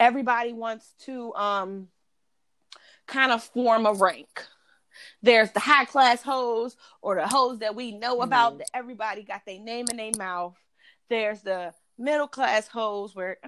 everybody 0.00 0.52
wants 0.52 0.94
to 1.04 1.34
um 1.34 1.88
kind 3.06 3.32
of 3.32 3.42
form 3.42 3.86
a 3.86 3.92
rank. 3.92 4.44
There's 5.22 5.50
the 5.52 5.60
high 5.60 5.84
class 5.84 6.22
hoes 6.22 6.76
or 7.02 7.16
the 7.16 7.26
hoes 7.28 7.58
that 7.58 7.74
we 7.74 7.92
know 7.92 8.22
about 8.22 8.54
Mhm. 8.54 8.58
that 8.58 8.70
everybody 8.74 9.22
got 9.22 9.44
their 9.44 9.60
name 9.60 9.86
in 9.90 9.96
their 9.96 10.12
mouth 10.16 10.56
there's 11.08 11.42
the 11.42 11.72
middle 11.98 12.28
class 12.28 12.66
hoes 12.68 13.14
where 13.14 13.38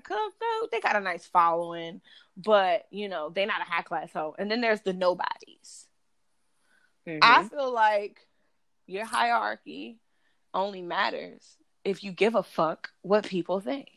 they 0.71 0.81
got 0.81 0.97
a 0.97 1.01
nice 1.01 1.27
following, 1.27 2.01
but 2.37 2.87
you 2.91 3.09
know 3.09 3.31
they're 3.31 3.47
not 3.47 3.61
a 3.61 3.65
high 3.65 3.83
class 3.83 4.13
hoe. 4.13 4.35
And 4.39 4.51
then 4.51 4.61
there's 4.61 4.83
the 4.83 4.93
nobodies. 4.93 5.87
Mm-hmm. 7.07 7.19
I 7.23 7.49
feel 7.49 7.73
like 7.73 8.21
your 8.87 9.05
hierarchy 9.05 9.99
only 10.55 10.83
matters 10.83 11.57
if 11.89 12.05
you 12.05 12.13
give 12.13 12.35
a 12.35 12.43
fuck 12.43 12.91
what 13.03 13.27
people 13.27 13.61
think. 13.61 13.89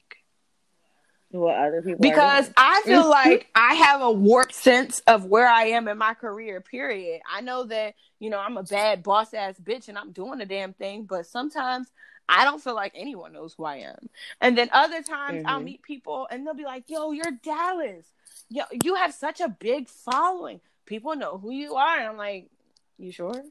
What 1.29 1.55
other 1.55 1.81
people 1.81 1.99
because 2.01 2.51
I 2.57 2.81
feel 2.85 3.09
like 3.09 3.47
I 3.55 3.75
have 3.75 4.01
a 4.01 4.11
warped 4.11 4.53
sense 4.53 5.01
of 5.07 5.25
where 5.25 5.47
I 5.47 5.67
am 5.67 5.87
in 5.87 5.97
my 5.97 6.13
career, 6.13 6.59
period. 6.59 7.21
I 7.29 7.41
know 7.41 7.63
that, 7.65 7.95
you 8.19 8.29
know, 8.29 8.39
I'm 8.39 8.57
a 8.57 8.63
bad 8.63 9.01
boss 9.03 9.33
ass 9.33 9.55
bitch 9.61 9.87
and 9.87 9.97
I'm 9.97 10.11
doing 10.11 10.41
a 10.41 10.45
damn 10.45 10.73
thing, 10.73 11.03
but 11.03 11.25
sometimes 11.25 11.87
I 12.27 12.43
don't 12.43 12.61
feel 12.61 12.75
like 12.75 12.93
anyone 12.95 13.33
knows 13.33 13.53
who 13.53 13.65
I 13.65 13.77
am. 13.77 14.09
And 14.41 14.57
then 14.57 14.69
other 14.71 15.01
times 15.03 15.39
mm-hmm. 15.39 15.47
I'll 15.47 15.61
meet 15.61 15.83
people 15.83 16.27
and 16.29 16.45
they'll 16.45 16.53
be 16.53 16.65
like, 16.65 16.85
yo, 16.87 17.11
you're 17.11 17.31
Dallas. 17.43 18.05
Yo, 18.49 18.63
you 18.83 18.95
have 18.95 19.13
such 19.13 19.39
a 19.39 19.47
big 19.47 19.87
following. 19.87 20.59
People 20.85 21.15
know 21.15 21.37
who 21.37 21.51
you 21.51 21.75
are. 21.75 21.97
And 21.97 22.07
I'm 22.07 22.17
like, 22.17 22.49
you 22.97 23.11
sure? 23.11 23.43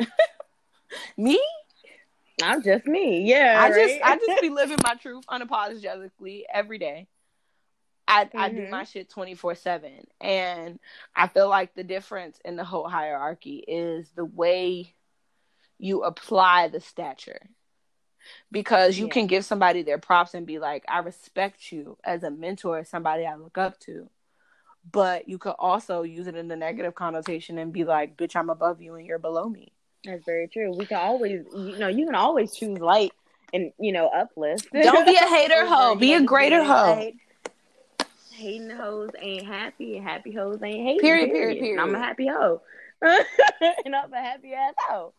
me? 1.16 1.40
I'm 2.42 2.62
just 2.62 2.86
me. 2.86 3.22
Yeah. 3.28 3.58
I 3.60 3.70
right? 3.70 3.88
just 3.88 4.02
I 4.02 4.16
just 4.16 4.42
be 4.42 4.50
living 4.50 4.78
my 4.82 4.94
truth 4.94 5.24
unapologetically 5.28 6.42
every 6.52 6.78
day. 6.78 7.08
I, 8.08 8.24
mm-hmm. 8.24 8.38
I 8.38 8.48
do 8.48 8.60
mm-hmm. 8.62 8.70
my 8.70 8.84
shit 8.84 9.10
24 9.10 9.54
7. 9.54 9.90
And 10.20 10.80
I 11.14 11.28
feel 11.28 11.48
like 11.48 11.74
the 11.74 11.84
difference 11.84 12.40
in 12.44 12.56
the 12.56 12.64
whole 12.64 12.88
hierarchy 12.88 13.62
is 13.66 14.10
the 14.16 14.24
way 14.24 14.94
you 15.78 16.02
apply 16.02 16.68
the 16.68 16.80
stature. 16.80 17.50
Because 18.50 18.98
you 18.98 19.06
yeah. 19.06 19.12
can 19.12 19.26
give 19.26 19.44
somebody 19.44 19.82
their 19.82 19.98
props 19.98 20.34
and 20.34 20.46
be 20.46 20.58
like, 20.58 20.84
I 20.88 20.98
respect 20.98 21.70
you 21.70 21.96
as 22.04 22.24
a 22.24 22.30
mentor, 22.30 22.84
somebody 22.84 23.24
I 23.24 23.36
look 23.36 23.56
up 23.56 23.78
to. 23.80 24.10
But 24.90 25.28
you 25.28 25.38
could 25.38 25.54
also 25.58 26.02
use 26.02 26.26
it 26.26 26.34
in 26.34 26.48
the 26.48 26.56
negative 26.56 26.94
connotation 26.94 27.58
and 27.58 27.72
be 27.72 27.84
like, 27.84 28.16
bitch, 28.16 28.36
I'm 28.36 28.50
above 28.50 28.82
you 28.82 28.94
and 28.96 29.06
you're 29.06 29.18
below 29.18 29.48
me. 29.48 29.72
That's 30.04 30.24
very 30.24 30.48
true. 30.48 30.72
We 30.72 30.86
can 30.86 30.98
always, 30.98 31.44
you 31.52 31.78
know, 31.78 31.88
you 31.88 32.06
can 32.06 32.14
always 32.14 32.54
choose 32.54 32.78
light 32.78 33.12
and, 33.52 33.72
you 33.78 33.92
know, 33.92 34.08
uplift. 34.08 34.68
Don't 34.72 35.06
be 35.06 35.16
a 35.16 35.26
hater 35.26 35.66
hoe. 35.66 35.94
Be 35.96 36.14
a 36.14 36.22
greater 36.22 36.62
hoe 36.62 37.12
hating 38.38 38.70
hoes 38.70 39.10
ain't 39.20 39.46
happy, 39.46 39.98
happy 39.98 40.32
hoes 40.32 40.62
ain't 40.62 40.86
hating. 40.86 41.00
Period, 41.00 41.30
period, 41.30 41.60
period. 41.60 41.82
I'm 41.82 41.94
a 41.94 41.98
happy 41.98 42.28
hoe. 42.28 42.62
and 43.02 43.94
I'm 43.94 44.12
a 44.12 44.20
happy 44.20 44.54
ass 44.54 44.74
hoe. 44.88 45.12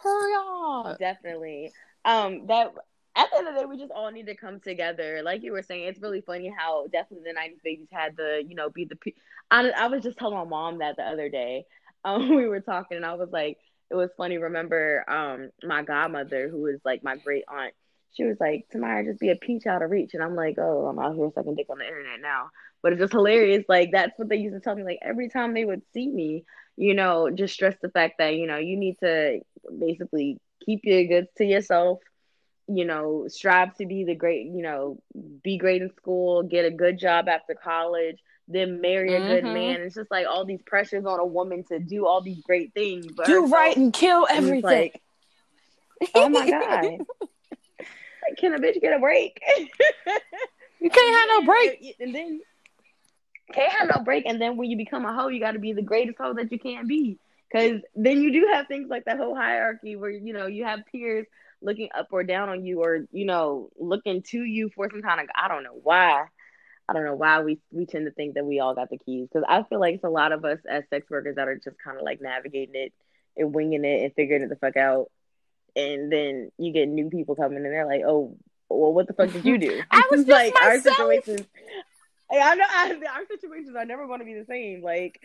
Period. 0.00 0.98
Definitely. 0.98 1.72
Um, 2.04 2.46
that 2.46 2.72
at 3.16 3.30
the 3.30 3.38
end 3.38 3.48
of 3.48 3.54
the 3.54 3.60
day, 3.60 3.66
we 3.66 3.78
just 3.78 3.92
all 3.92 4.10
need 4.10 4.26
to 4.26 4.36
come 4.36 4.60
together. 4.60 5.22
Like 5.24 5.42
you 5.42 5.52
were 5.52 5.62
saying, 5.62 5.84
it's 5.84 6.00
really 6.00 6.20
funny 6.20 6.52
how 6.56 6.86
definitely 6.88 7.32
the 7.32 7.38
'90s 7.38 7.62
babies 7.62 7.88
had 7.90 8.16
the, 8.16 8.42
you 8.46 8.54
know, 8.54 8.70
be 8.70 8.84
the. 8.84 8.96
I, 9.50 9.70
I 9.70 9.86
was 9.88 10.02
just 10.02 10.18
telling 10.18 10.36
my 10.36 10.44
mom 10.44 10.78
that 10.78 10.96
the 10.96 11.04
other 11.04 11.28
day. 11.28 11.66
Um, 12.04 12.28
we 12.36 12.48
were 12.48 12.60
talking, 12.60 12.96
and 12.96 13.06
I 13.06 13.14
was 13.14 13.30
like, 13.32 13.58
it 13.90 13.94
was 13.94 14.10
funny. 14.16 14.38
Remember, 14.38 15.04
um, 15.08 15.50
my 15.62 15.82
godmother, 15.82 16.48
who 16.48 16.66
is 16.66 16.80
like 16.84 17.04
my 17.04 17.16
great 17.16 17.44
aunt, 17.48 17.74
she 18.12 18.24
was 18.24 18.36
like, 18.40 18.66
Tamara, 18.70 19.04
just 19.04 19.20
be 19.20 19.30
a 19.30 19.36
peach 19.36 19.66
out 19.66 19.82
of 19.82 19.90
reach. 19.90 20.14
And 20.14 20.22
I'm 20.22 20.36
like, 20.36 20.56
oh, 20.58 20.86
I'm 20.86 20.98
out 20.98 21.16
here 21.16 21.30
sucking 21.34 21.56
dick 21.56 21.66
on 21.68 21.78
the 21.78 21.86
internet 21.86 22.20
now. 22.20 22.50
But 22.82 22.92
it's 22.92 23.00
just 23.00 23.12
hilarious. 23.12 23.64
Like, 23.68 23.90
that's 23.92 24.18
what 24.18 24.28
they 24.28 24.36
used 24.36 24.54
to 24.54 24.60
tell 24.60 24.76
me. 24.76 24.84
Like, 24.84 25.00
every 25.02 25.28
time 25.28 25.52
they 25.54 25.64
would 25.64 25.82
see 25.92 26.08
me, 26.08 26.44
you 26.76 26.94
know, 26.94 27.30
just 27.30 27.54
stress 27.54 27.76
the 27.82 27.90
fact 27.90 28.14
that, 28.18 28.34
you 28.36 28.46
know, 28.46 28.58
you 28.58 28.76
need 28.76 28.96
to 29.02 29.40
basically 29.78 30.38
keep 30.64 30.80
your 30.84 31.04
goods 31.06 31.28
to 31.38 31.44
yourself, 31.44 32.00
you 32.68 32.84
know, 32.84 33.24
strive 33.28 33.74
to 33.76 33.86
be 33.86 34.04
the 34.04 34.14
great, 34.14 34.46
you 34.46 34.62
know, 34.62 34.98
be 35.42 35.58
great 35.58 35.82
in 35.82 35.90
school, 35.96 36.42
get 36.42 36.64
a 36.64 36.70
good 36.70 36.98
job 36.98 37.28
after 37.28 37.54
college, 37.54 38.18
then 38.48 38.80
marry 38.80 39.14
a 39.14 39.20
mm-hmm. 39.20 39.28
good 39.28 39.44
man. 39.44 39.80
It's 39.80 39.94
just 39.94 40.10
like 40.10 40.26
all 40.26 40.44
these 40.44 40.62
pressures 40.66 41.06
on 41.06 41.18
a 41.18 41.26
woman 41.26 41.64
to 41.64 41.78
do 41.78 42.06
all 42.06 42.20
these 42.20 42.40
great 42.42 42.74
things. 42.74 43.06
But 43.16 43.26
do 43.26 43.46
right 43.46 43.76
and 43.76 43.92
kill 43.92 44.26
everything. 44.30 44.62
Like, 44.62 45.02
oh 46.14 46.28
my 46.28 46.48
God. 46.48 46.98
can 48.38 48.54
a 48.54 48.58
bitch 48.58 48.80
get 48.80 48.94
a 48.94 48.98
break? 48.98 49.40
you 50.80 50.90
can't 50.90 51.16
have 51.16 51.28
no 51.28 51.46
break. 51.46 51.96
And 52.00 52.14
then 52.14 52.40
can't 53.52 53.72
have 53.72 53.90
no 53.94 54.02
break. 54.02 54.26
And 54.26 54.40
then 54.40 54.56
when 54.56 54.70
you 54.70 54.76
become 54.76 55.04
a 55.04 55.14
hoe, 55.14 55.28
you 55.28 55.40
got 55.40 55.52
to 55.52 55.58
be 55.58 55.72
the 55.72 55.82
greatest 55.82 56.18
hoe 56.18 56.34
that 56.34 56.52
you 56.52 56.58
can 56.58 56.86
be. 56.86 57.18
Because 57.50 57.80
then 57.94 58.20
you 58.20 58.32
do 58.32 58.48
have 58.52 58.66
things 58.66 58.88
like 58.88 59.04
that 59.04 59.18
whole 59.18 59.34
hierarchy 59.34 59.96
where 59.96 60.10
you 60.10 60.32
know 60.32 60.46
you 60.46 60.64
have 60.64 60.80
peers 60.90 61.26
looking 61.62 61.88
up 61.96 62.08
or 62.10 62.24
down 62.24 62.48
on 62.48 62.64
you, 62.64 62.82
or 62.82 63.06
you 63.12 63.26
know 63.26 63.70
looking 63.78 64.22
to 64.22 64.42
you 64.42 64.70
for 64.74 64.90
some 64.90 65.02
kind 65.02 65.20
of 65.20 65.28
I 65.34 65.48
don't 65.48 65.62
know 65.62 65.78
why. 65.82 66.24
I 66.88 66.92
don't 66.92 67.04
know 67.04 67.14
why 67.14 67.40
we 67.40 67.58
we 67.70 67.86
tend 67.86 68.06
to 68.06 68.12
think 68.12 68.34
that 68.34 68.44
we 68.44 68.60
all 68.60 68.74
got 68.74 68.90
the 68.90 68.98
keys 68.98 69.28
because 69.32 69.46
I 69.48 69.62
feel 69.62 69.80
like 69.80 69.94
it's 69.94 70.04
a 70.04 70.10
lot 70.10 70.32
of 70.32 70.44
us 70.44 70.58
as 70.68 70.84
sex 70.90 71.08
workers 71.08 71.36
that 71.36 71.48
are 71.48 71.56
just 71.56 71.76
kind 71.82 71.96
of 71.96 72.04
like 72.04 72.20
navigating 72.20 72.74
it 72.74 72.92
and 73.36 73.54
winging 73.54 73.84
it 73.84 74.02
and 74.02 74.14
figuring 74.14 74.42
it 74.42 74.48
the 74.48 74.56
fuck 74.56 74.76
out 74.76 75.10
and 75.76 76.12
then 76.12 76.50
you 76.58 76.72
get 76.72 76.88
new 76.88 77.10
people 77.10 77.34
coming 77.34 77.56
and 77.56 77.66
they're 77.66 77.86
like, 77.86 78.02
oh, 78.06 78.36
well, 78.68 78.92
what 78.92 79.06
the 79.06 79.12
fuck 79.12 79.30
did 79.30 79.44
you 79.44 79.58
do? 79.58 79.82
I 79.90 80.08
was 80.10 80.26
like 80.26 80.54
our 80.62 80.78
situations. 80.80 81.46
I 82.30 82.54
know 82.54 82.64
I, 82.68 83.00
our 83.14 83.26
situations 83.26 83.76
are 83.76 83.84
never 83.84 84.06
going 84.06 84.20
to 84.20 84.24
be 84.24 84.34
the 84.34 84.46
same. 84.46 84.82
Like 84.82 85.20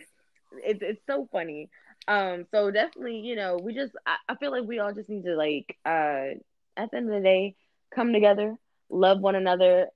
it's 0.52 0.80
it's 0.82 1.00
so 1.06 1.28
funny. 1.32 1.70
Um, 2.08 2.46
so 2.52 2.70
definitely, 2.70 3.18
you 3.18 3.36
know, 3.36 3.58
we 3.62 3.74
just 3.74 3.92
I, 4.06 4.16
I 4.28 4.34
feel 4.36 4.50
like 4.50 4.64
we 4.64 4.78
all 4.78 4.92
just 4.92 5.08
need 5.08 5.24
to 5.24 5.34
like 5.34 5.76
uh 5.84 6.36
at 6.76 6.90
the 6.90 6.96
end 6.96 7.08
of 7.08 7.14
the 7.14 7.20
day 7.20 7.56
come 7.94 8.12
together, 8.12 8.54
love 8.88 9.20
one 9.20 9.34
another 9.34 9.88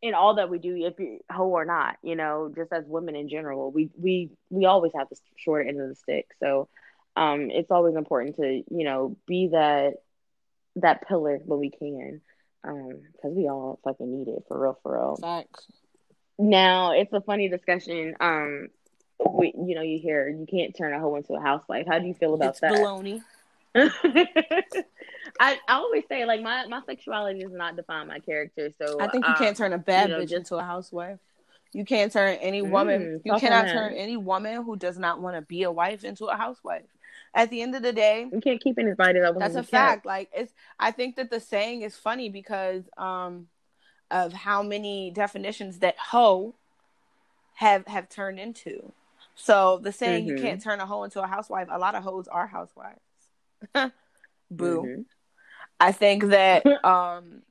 in 0.00 0.14
all 0.14 0.34
that 0.34 0.50
we 0.50 0.58
do, 0.58 0.76
if 0.76 0.94
you're 0.98 1.18
hoe 1.30 1.48
or 1.48 1.64
not, 1.64 1.96
you 2.02 2.14
know, 2.14 2.52
just 2.54 2.72
as 2.72 2.84
women 2.86 3.16
in 3.16 3.28
general, 3.28 3.70
we 3.70 3.90
we 3.98 4.30
we 4.50 4.64
always 4.66 4.92
have 4.96 5.08
the 5.08 5.16
short 5.36 5.66
end 5.66 5.80
of 5.80 5.88
the 5.88 5.94
stick. 5.94 6.26
So 6.40 6.68
um, 7.16 7.50
it's 7.50 7.70
always 7.70 7.96
important 7.96 8.36
to 8.36 8.62
you 8.70 8.84
know 8.84 9.16
be 9.26 9.48
that 9.48 9.94
that 10.76 11.06
pillar 11.08 11.38
when 11.44 11.58
we 11.58 11.70
can, 11.70 12.20
because 12.62 13.24
um, 13.24 13.34
we 13.34 13.48
all 13.48 13.80
fucking 13.82 14.10
need 14.10 14.28
it 14.28 14.44
for 14.46 14.60
real, 14.60 14.78
for 14.82 14.94
real. 14.94 15.16
Thanks. 15.16 15.66
Now 16.38 16.92
it's 16.92 17.12
a 17.12 17.20
funny 17.20 17.48
discussion. 17.48 18.14
Um, 18.20 18.68
we, 19.28 19.52
you 19.56 19.74
know, 19.74 19.82
you 19.82 19.98
hear 19.98 20.28
you 20.28 20.46
can't 20.48 20.76
turn 20.76 20.94
a 20.94 21.00
hoe 21.00 21.16
into 21.16 21.34
a 21.34 21.40
housewife. 21.40 21.86
How 21.88 21.98
do 21.98 22.06
you 22.06 22.14
feel 22.14 22.34
about 22.34 22.50
it's 22.50 22.60
that? 22.60 22.72
Baloney. 22.72 23.22
I, 25.40 25.58
I 25.68 25.74
always 25.74 26.04
say 26.08 26.24
like 26.24 26.42
my, 26.42 26.66
my 26.66 26.82
sexuality 26.86 27.40
does 27.40 27.52
not 27.52 27.76
define 27.76 28.08
my 28.08 28.18
character. 28.18 28.70
So 28.78 29.00
I 29.00 29.08
think 29.08 29.26
you 29.26 29.32
um, 29.32 29.38
can't 29.38 29.56
turn 29.56 29.72
a 29.72 29.78
bad 29.78 30.08
you 30.08 30.16
know, 30.16 30.22
bitch 30.22 30.30
just, 30.30 30.52
into 30.52 30.56
a 30.56 30.62
housewife. 30.62 31.18
You 31.72 31.84
can't 31.84 32.10
turn 32.10 32.36
any 32.40 32.62
woman. 32.62 33.02
Mm, 33.02 33.20
you 33.24 33.38
cannot 33.38 33.66
turn 33.68 33.92
any 33.92 34.16
woman 34.16 34.64
who 34.64 34.76
does 34.76 34.98
not 34.98 35.20
want 35.20 35.36
to 35.36 35.42
be 35.42 35.64
a 35.64 35.70
wife 35.70 36.02
into 36.02 36.26
a 36.26 36.36
housewife 36.36 36.86
at 37.34 37.50
the 37.50 37.62
end 37.62 37.74
of 37.74 37.82
the 37.82 37.92
day, 37.92 38.26
you 38.32 38.40
can't 38.40 38.60
keep 38.60 38.78
anybody 38.78 39.20
that 39.20 39.38
That's 39.38 39.54
a 39.54 39.62
fact. 39.62 40.06
Like 40.06 40.30
it's, 40.34 40.52
I 40.78 40.90
think 40.90 41.16
that 41.16 41.30
the 41.30 41.40
saying 41.40 41.82
is 41.82 41.96
funny 41.96 42.28
because 42.28 42.84
um, 42.96 43.48
of 44.10 44.32
how 44.32 44.62
many 44.62 45.10
definitions 45.10 45.80
that 45.80 45.96
hoe 45.98 46.54
have 47.54 47.86
have 47.86 48.08
turned 48.08 48.38
into. 48.38 48.92
So 49.34 49.78
the 49.82 49.92
saying 49.92 50.26
mm-hmm. 50.26 50.36
you 50.36 50.42
can't 50.42 50.62
turn 50.62 50.80
a 50.80 50.86
hoe 50.86 51.04
into 51.04 51.22
a 51.22 51.26
housewife. 51.26 51.68
A 51.70 51.78
lot 51.78 51.94
of 51.94 52.02
hoes 52.02 52.28
are 52.28 52.46
housewives. 52.46 53.00
Boo. 54.50 54.82
Mm-hmm. 54.82 55.02
I 55.80 55.92
think 55.92 56.24
that 56.24 56.66
um, 56.84 57.42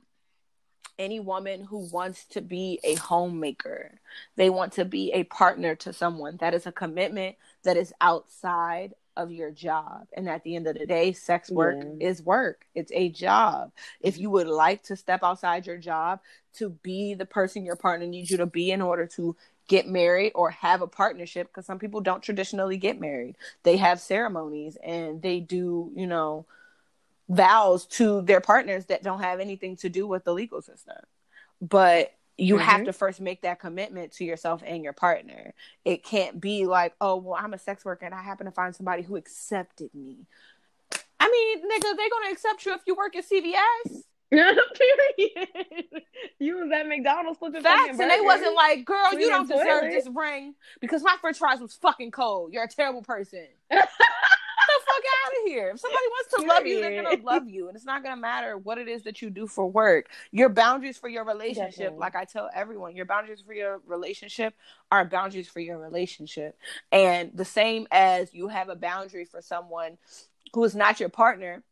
any 1.00 1.20
woman 1.20 1.64
who 1.64 1.90
wants 1.92 2.26
to 2.26 2.42
be 2.42 2.80
a 2.84 2.96
homemaker, 2.96 4.00
they 4.36 4.50
want 4.50 4.74
to 4.74 4.86
be 4.86 5.12
a 5.14 5.24
partner 5.26 5.76
to 5.76 5.94
someone. 5.94 6.38
That 6.38 6.54
is 6.54 6.66
a 6.66 6.72
commitment 6.72 7.36
that 7.64 7.78
is 7.78 7.94
outside 8.02 8.94
of 9.16 9.32
your 9.32 9.52
job. 9.52 10.08
And 10.16 10.30
at 10.30 10.44
the 10.44 10.56
end 10.56 10.68
of 10.68 10.78
the 10.78 10.86
day, 10.86 11.12
sex 11.12 11.50
work 11.50 11.78
yeah. 11.78 12.08
is 12.08 12.22
work. 12.22 12.66
It's 12.76 12.92
a 12.94 13.10
job. 13.10 13.72
If 14.00 14.20
you 14.20 14.30
would 14.30 14.48
like 14.48 14.84
to 14.84 14.96
step 14.96 15.24
outside 15.24 15.66
your 15.66 15.78
job 15.78 16.20
to 16.58 16.70
be 16.70 17.16
the 17.16 17.26
person 17.26 17.66
your 17.66 17.76
partner 17.76 18.06
needs 18.06 18.30
you 18.30 18.38
to 18.38 18.46
be 18.46 18.72
in 18.72 18.82
order 18.82 19.08
to 19.08 19.36
get 19.68 19.88
married 19.88 20.32
or 20.36 20.50
have 20.52 20.82
a 20.82 20.88
partnership, 20.88 21.48
because 21.48 21.66
some 21.66 21.80
people 21.80 22.02
don't 22.02 22.24
traditionally 22.24 22.78
get 22.78 23.00
married, 23.00 23.36
they 23.64 23.78
have 23.78 24.00
ceremonies 24.00 24.78
and 24.84 25.22
they 25.22 25.40
do, 25.40 25.92
you 25.96 26.08
know, 26.08 26.46
vows 27.30 27.86
to 27.86 28.22
their 28.22 28.42
partners 28.42 28.86
that 28.86 29.04
don't 29.04 29.22
have 29.22 29.40
anything 29.40 29.76
to 29.78 29.90
do 29.90 30.08
with 30.08 30.24
the 30.24 30.34
legal 30.34 30.62
system. 30.62 30.98
But 31.62 32.14
you 32.38 32.56
mm-hmm. 32.56 32.64
have 32.64 32.86
to 32.86 32.94
first 32.94 33.20
make 33.20 33.42
that 33.42 33.60
commitment 33.60 34.14
to 34.14 34.24
yourself 34.24 34.62
and 34.66 34.84
your 34.84 34.94
partner. 34.94 35.54
It 35.84 36.04
can't 36.04 36.40
be 36.40 36.66
like, 36.66 36.94
oh, 37.02 37.18
well, 37.18 37.40
I'm 37.42 37.54
a 37.54 37.58
sex 37.58 37.84
worker 37.84 38.06
and 38.06 38.14
I 38.14 38.22
happen 38.22 38.46
to 38.46 38.52
find 38.52 38.76
somebody 38.76 39.02
who 39.02 39.16
accepted 39.16 39.90
me. 39.94 40.28
I 41.20 41.30
mean, 41.30 41.70
nigga, 41.70 41.98
they 41.98 42.10
gonna 42.10 42.32
accept 42.32 42.66
you 42.66 42.74
if 42.74 42.82
you 42.86 42.96
work 42.96 43.16
at 43.16 43.26
CVS. 43.28 44.04
Period. 44.32 46.04
you 46.40 46.58
was 46.58 46.72
at 46.72 46.88
McDonald's 46.88 47.42
looking 47.42 47.62
Facts, 47.62 47.98
and 48.00 48.12
they 48.12 48.22
wasn't 48.22 48.56
like, 48.56 48.84
girl, 48.86 49.14
you 49.14 49.28
don't 49.30 49.48
deserve 49.48 49.82
toilet. 49.82 49.92
this 49.92 50.08
ring 50.14 50.54
because 50.82 51.02
my 51.02 51.16
French 51.22 51.38
fries 51.38 51.60
was 51.60 51.74
fucking 51.76 52.12
cold. 52.12 52.52
You're 52.52 52.64
a 52.64 52.68
terrible 52.68 53.02
person. 53.02 53.48
Get 53.72 53.80
the 53.80 54.86
fuck 54.86 55.04
out 55.26 55.32
of 55.32 55.48
here. 55.52 55.70
If 55.70 55.80
somebody 55.80 56.04
wants 56.10 56.34
to 56.36 56.46
love 56.46 56.66
you, 56.66 56.82
they're 56.82 57.02
gonna 57.02 57.24
love 57.24 57.48
you, 57.48 57.68
and 57.68 57.76
it's 57.78 57.86
not 57.86 58.04
gonna 58.04 58.20
matter 58.20 58.58
what 58.58 58.78
it 58.78 58.90
is 58.90 59.04
that 59.04 59.22
you 59.22 59.30
do 59.30 59.48
for 59.48 59.66
work. 59.66 60.10
Your 60.32 60.50
boundaries 60.50 60.98
for 60.98 61.08
your 61.08 61.24
relationship, 61.24 61.76
Definitely. 61.76 62.00
like 62.00 62.16
I 62.16 62.26
tell 62.26 62.50
everyone, 62.54 62.96
your 62.96 63.06
boundaries 63.06 63.42
for 63.46 63.54
your 63.54 63.80
relationship 63.88 64.54
are 64.92 65.06
boundaries 65.06 65.48
for 65.48 65.62
your 65.62 65.78
relationship, 65.78 66.58
and 66.92 67.32
the 67.34 67.46
same 67.46 67.88
as 67.92 68.34
you 68.34 68.50
have 68.50 68.68
a 68.68 68.76
boundary 68.76 69.24
for 69.24 69.42
someone 69.42 69.98
who 70.54 70.64
is 70.66 70.76
not 70.76 71.00
your 71.00 71.10
partner. 71.10 71.64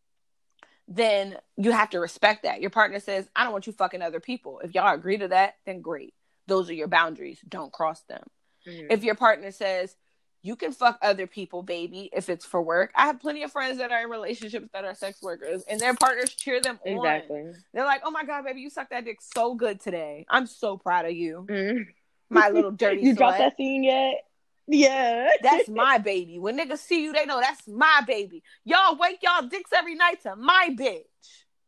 Then 0.88 1.38
you 1.58 1.72
have 1.72 1.90
to 1.92 2.00
respect 2.00 2.44
that. 2.44 2.62
Your 2.62 2.70
partner 2.70 3.00
says, 3.00 3.28
"I 3.36 3.44
don't 3.44 3.54
want 3.54 3.66
you 3.68 3.74
fucking 3.74 4.02
other 4.02 4.20
people." 4.20 4.60
If 4.60 4.76
y'all 4.76 4.94
agree 4.94 5.18
to 5.18 5.28
that, 5.30 5.56
then 5.66 5.82
great. 5.82 6.14
Those 6.48 6.70
are 6.70 6.74
your 6.74 6.88
boundaries. 6.88 7.40
Don't 7.48 7.74
cross 7.74 8.02
them 8.04 8.24
Mhm. 8.68 8.88
if 8.92 9.04
your 9.04 9.16
partner 9.16 9.52
says 9.52 9.96
you 10.42 10.56
can 10.56 10.72
fuck 10.72 11.00
other 11.02 11.26
people 11.26 11.64
baby 11.64 12.08
if 12.14 12.30
it's 12.30 12.46
for 12.46 12.62
work 12.62 12.92
i 12.96 13.06
have 13.08 13.20
plenty 13.20 13.42
of 13.44 13.52
friends 13.52 13.78
that 13.80 13.92
are 13.92 14.04
in 14.04 14.10
relationships 14.12 14.68
that 14.74 14.86
are 14.86 14.94
sex 14.94 15.20
workers 15.24 15.64
and 15.68 15.80
their 15.80 15.94
partners 15.96 16.34
cheer 16.36 16.60
them 16.62 16.80
on 16.86 16.92
exactly. 16.98 17.52
they're 17.74 17.84
like 17.86 18.02
oh 18.06 18.12
my 18.12 18.24
god 18.24 18.44
baby 18.44 18.62
you 18.62 18.70
sucked 18.70 18.92
that 18.92 19.06
dick 19.06 19.20
so 19.22 19.54
good 19.56 19.80
today 19.80 20.24
i'm 20.30 20.46
so 20.48 20.78
proud 20.78 21.06
of 21.06 21.12
you 21.14 21.46
Mhm. 21.50 21.86
my 22.30 22.50
little 22.50 22.70
dirty 22.72 23.02
You 23.06 23.14
slut. 23.14 23.18
dropped 23.18 23.38
that 23.40 23.58
scene 23.58 23.84
yet? 23.84 24.24
Yeah. 24.68 25.30
that's 25.43 25.68
my 25.70 25.97
baby 25.97 26.39
when 26.39 26.57
niggas 26.57 26.80
see 26.80 27.03
you 27.03 27.13
they 27.13 27.26
know 27.26 27.39
that's 27.39 27.68
my 27.68 28.01
baby 28.07 28.43
y'all 28.63 28.95
wake 28.97 29.20
y'all 29.22 29.47
dicks 29.47 29.72
every 29.74 29.95
night 29.95 30.22
to 30.24 30.36
my 30.36 30.70
bitch 30.72 31.03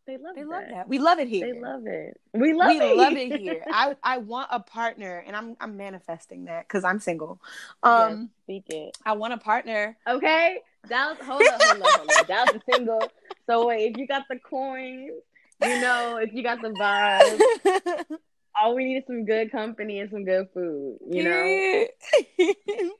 they 0.07 0.17
love 0.17 0.35
they 0.35 0.41
that. 0.43 0.49
love 0.49 0.63
that 0.71 0.87
we 0.89 0.99
love 0.99 1.19
it 1.19 1.27
here 1.27 1.53
They 1.53 1.59
love 1.59 1.85
it. 1.85 2.19
We 2.33 2.53
love 2.53 2.69
we 2.69 2.79
it. 2.81 2.95
love 2.97 3.13
it 3.15 3.27
here 3.37 3.63
i 3.71 3.95
i 4.03 4.17
want 4.17 4.47
a 4.51 4.59
partner 4.59 5.23
and 5.27 5.35
i'm 5.35 5.55
i'm 5.59 5.75
manifesting 5.77 6.45
that 6.45 6.67
because 6.67 6.83
i'm 6.83 6.99
single 6.99 7.39
Yes, 7.83 8.13
um 8.13 8.29
speak 8.45 8.63
it. 8.69 8.95
i 9.05 9.11
want 9.13 9.33
a 9.33 9.37
partner 9.37 9.97
Okay, 10.07 10.59
Dallas. 10.87 11.17
Hold 11.21 11.47
up, 11.49 11.61
hold 11.63 11.81
up, 11.81 11.93
hold 11.93 12.09
up. 12.09 12.27
Dallas 12.27 12.55
is 12.55 12.61
single. 12.69 13.11
So 13.45 13.67
wait, 13.67 13.91
if 13.91 13.97
you 13.97 14.07
got 14.07 14.23
the 14.29 14.39
coins, 14.39 15.11
you 15.59 15.79
know, 15.81 16.17
if 16.17 16.31
you 16.33 16.43
got 16.43 16.61
the 16.61 16.69
vibes, 16.69 18.17
all 18.61 18.75
we 18.75 18.85
need 18.85 18.97
is 18.97 19.03
some 19.07 19.25
good 19.25 19.51
company 19.51 19.99
and 19.99 20.09
some 20.09 20.25
good 20.25 20.47
food. 20.53 20.97
You 21.09 21.23
know, 21.23 21.85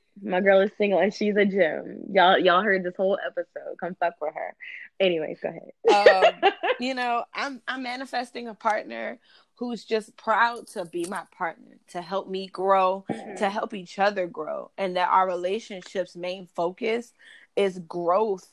my 0.24 0.42
girl 0.42 0.62
is 0.62 0.72
single 0.78 1.00
and 1.00 1.14
she's 1.14 1.36
a 1.36 1.46
gem. 1.46 2.04
Y'all, 2.12 2.38
y'all 2.38 2.64
heard 2.64 2.84
this 2.84 2.96
whole 2.96 3.18
episode. 3.26 3.76
Come 3.80 3.96
fuck 4.00 4.14
with 4.22 4.34
her. 4.34 4.56
Anyways, 5.00 5.40
go 5.42 5.50
ahead. 5.50 6.34
um, 6.44 6.52
you 6.80 6.94
know, 6.94 7.24
I'm 7.34 7.62
I'm 7.68 7.84
manifesting 7.84 8.48
a 8.48 8.54
partner 8.54 9.20
who's 9.56 9.84
just 9.84 10.16
proud 10.18 10.68
to 10.68 10.86
be 10.86 11.06
my 11.06 11.24
partner, 11.36 11.78
to 11.88 12.02
help 12.02 12.30
me 12.30 12.48
grow, 12.48 13.04
to 13.38 13.50
help 13.50 13.74
each 13.74 13.98
other 13.98 14.28
grow, 14.28 14.70
and 14.78 14.96
that 14.96 15.10
our 15.10 15.28
relationship's 15.28 16.16
main 16.16 16.48
focus 16.56 17.14
is 17.56 17.80
growth 17.80 18.48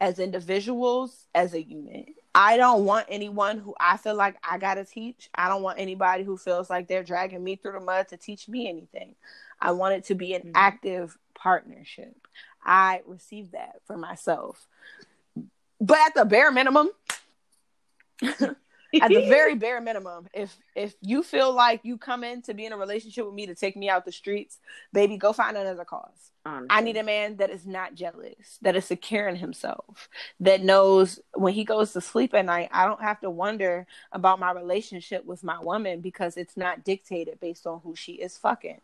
as 0.00 0.18
individuals, 0.18 1.26
as 1.34 1.52
a 1.52 1.62
unit. 1.62 2.06
I 2.38 2.58
don't 2.58 2.84
want 2.84 3.06
anyone 3.08 3.56
who 3.56 3.74
I 3.80 3.96
feel 3.96 4.14
like 4.14 4.36
I 4.44 4.58
gotta 4.58 4.84
teach. 4.84 5.30
I 5.34 5.48
don't 5.48 5.62
want 5.62 5.78
anybody 5.78 6.22
who 6.22 6.36
feels 6.36 6.68
like 6.68 6.86
they're 6.86 7.02
dragging 7.02 7.42
me 7.42 7.56
through 7.56 7.72
the 7.72 7.80
mud 7.80 8.08
to 8.08 8.18
teach 8.18 8.46
me 8.46 8.68
anything. 8.68 9.14
I 9.58 9.72
want 9.72 9.94
it 9.94 10.04
to 10.04 10.14
be 10.14 10.34
an 10.34 10.42
Mhm. 10.42 10.52
active 10.54 11.16
partnership. 11.34 12.14
I 12.62 13.00
receive 13.06 13.52
that 13.52 13.80
for 13.86 13.96
myself. 13.96 14.68
But 15.80 15.98
at 15.98 16.14
the 16.14 16.26
bare 16.26 16.52
minimum, 16.52 16.90
at 18.22 18.28
the 19.08 19.26
very 19.28 19.54
bare 19.64 19.80
minimum, 19.80 20.28
if 20.34 20.54
if 20.74 20.94
you 21.00 21.22
feel 21.22 21.52
like 21.54 21.80
you 21.84 21.96
come 21.96 22.22
in 22.22 22.42
to 22.42 22.52
be 22.52 22.66
in 22.66 22.72
a 22.74 22.76
relationship 22.76 23.24
with 23.24 23.34
me 23.34 23.46
to 23.46 23.54
take 23.54 23.76
me 23.76 23.88
out 23.88 24.04
the 24.04 24.12
streets, 24.12 24.58
baby, 24.92 25.16
go 25.16 25.32
find 25.32 25.56
another 25.56 25.86
cause. 25.86 26.32
Honestly. 26.46 26.68
I 26.70 26.80
need 26.80 26.96
a 26.96 27.02
man 27.02 27.38
that 27.38 27.50
is 27.50 27.66
not 27.66 27.96
jealous, 27.96 28.58
that 28.62 28.76
is 28.76 28.84
secure 28.84 29.26
in 29.26 29.34
himself, 29.34 30.08
that 30.38 30.62
knows 30.62 31.18
when 31.34 31.54
he 31.54 31.64
goes 31.64 31.92
to 31.94 32.00
sleep 32.00 32.34
at 32.34 32.44
night, 32.44 32.68
I 32.70 32.86
don't 32.86 33.02
have 33.02 33.20
to 33.22 33.30
wonder 33.30 33.84
about 34.12 34.38
my 34.38 34.52
relationship 34.52 35.24
with 35.24 35.42
my 35.42 35.58
woman 35.58 36.00
because 36.00 36.36
it's 36.36 36.56
not 36.56 36.84
dictated 36.84 37.40
based 37.40 37.66
on 37.66 37.80
who 37.82 37.96
she 37.96 38.12
is 38.12 38.38
fucking. 38.38 38.80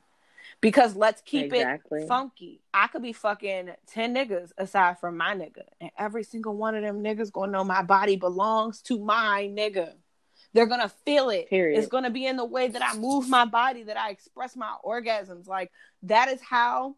Because 0.61 0.97
let's 0.97 1.23
keep 1.23 1.53
Exactly. 1.53 2.03
it 2.03 2.09
funky. 2.09 2.61
I 2.75 2.89
could 2.89 3.03
be 3.03 3.13
fucking 3.13 3.71
10 3.87 4.15
niggas 4.15 4.51
aside 4.59 4.99
from 4.99 5.17
my 5.17 5.37
nigga, 5.37 5.63
and 5.81 5.93
every 5.97 6.25
single 6.25 6.57
one 6.57 6.75
of 6.75 6.83
them 6.83 7.01
niggas 7.05 7.31
gonna 7.31 7.53
know 7.53 7.63
my 7.63 7.83
body 7.83 8.17
belongs 8.17 8.83
to 8.83 8.99
my 8.99 9.49
nigga. 9.53 9.93
They're 10.53 10.67
gonna 10.67 10.89
feel 11.05 11.31
it. 11.31 11.49
Period. 11.49 11.79
It's 11.79 11.87
gonna 11.87 12.11
be 12.11 12.27
in 12.27 12.37
the 12.37 12.45
way 12.45 12.67
that 12.67 12.83
I 12.83 12.99
move 12.99 13.29
my 13.29 13.45
body, 13.45 13.85
that 13.85 13.97
I 13.97 14.11
express 14.11 14.57
my 14.57 14.75
orgasms. 14.85 15.47
Like 15.47 15.71
that 16.03 16.29
is 16.29 16.41
how 16.41 16.97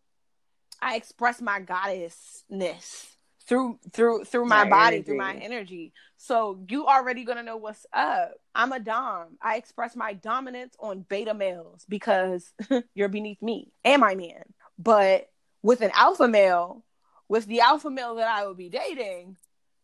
I 0.82 0.96
express 0.96 1.40
my 1.40 1.60
goddessness 1.60 3.14
through 3.46 3.78
through 3.92 4.24
through 4.24 4.46
my 4.46 4.64
My 4.64 4.70
body, 4.70 5.02
through 5.02 5.16
my 5.16 5.34
energy. 5.34 5.92
So 6.16 6.64
you 6.68 6.86
already 6.86 7.24
gonna 7.24 7.42
know 7.42 7.56
what's 7.56 7.86
up. 7.92 8.32
I'm 8.54 8.72
a 8.72 8.80
dom. 8.80 9.36
I 9.42 9.56
express 9.56 9.94
my 9.96 10.14
dominance 10.14 10.74
on 10.80 11.04
beta 11.08 11.34
males 11.34 11.84
because 11.88 12.52
you're 12.94 13.08
beneath 13.08 13.42
me 13.42 13.72
and 13.84 14.00
my 14.00 14.14
man. 14.14 14.44
But 14.78 15.28
with 15.62 15.82
an 15.82 15.90
alpha 15.94 16.28
male, 16.28 16.84
with 17.28 17.46
the 17.46 17.60
alpha 17.60 17.90
male 17.90 18.16
that 18.16 18.28
I 18.28 18.46
will 18.46 18.54
be 18.54 18.68
dating, 18.68 19.36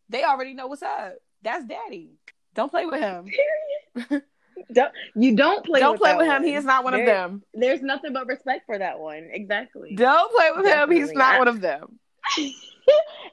they 0.08 0.24
already 0.24 0.54
know 0.54 0.66
what's 0.66 0.82
up. 0.82 1.14
That's 1.42 1.64
daddy. 1.64 2.18
Don't 2.54 2.70
play 2.70 2.86
with 2.86 3.00
him. 3.00 3.26
Don't, 4.72 4.92
you 5.14 5.36
don't 5.36 5.64
play. 5.64 5.80
Don't 5.80 5.92
with 5.92 6.00
play 6.00 6.16
with 6.16 6.26
him. 6.26 6.42
one. 6.42 6.44
He 6.44 6.54
is 6.54 6.64
not 6.64 6.84
one 6.84 6.94
of 6.94 7.04
them. 7.04 7.42
There's 7.54 7.82
nothing 7.82 8.12
but 8.12 8.26
respect 8.26 8.66
for 8.66 8.78
that 8.78 8.98
one. 8.98 9.28
Exactly. 9.32 9.94
Don't 9.94 10.34
play 10.34 10.50
with 10.56 10.66
him. 10.66 10.90
He's 10.90 11.12
not 11.12 11.34
I- 11.34 11.38
one 11.38 11.48
of 11.48 11.60
them. 11.60 11.98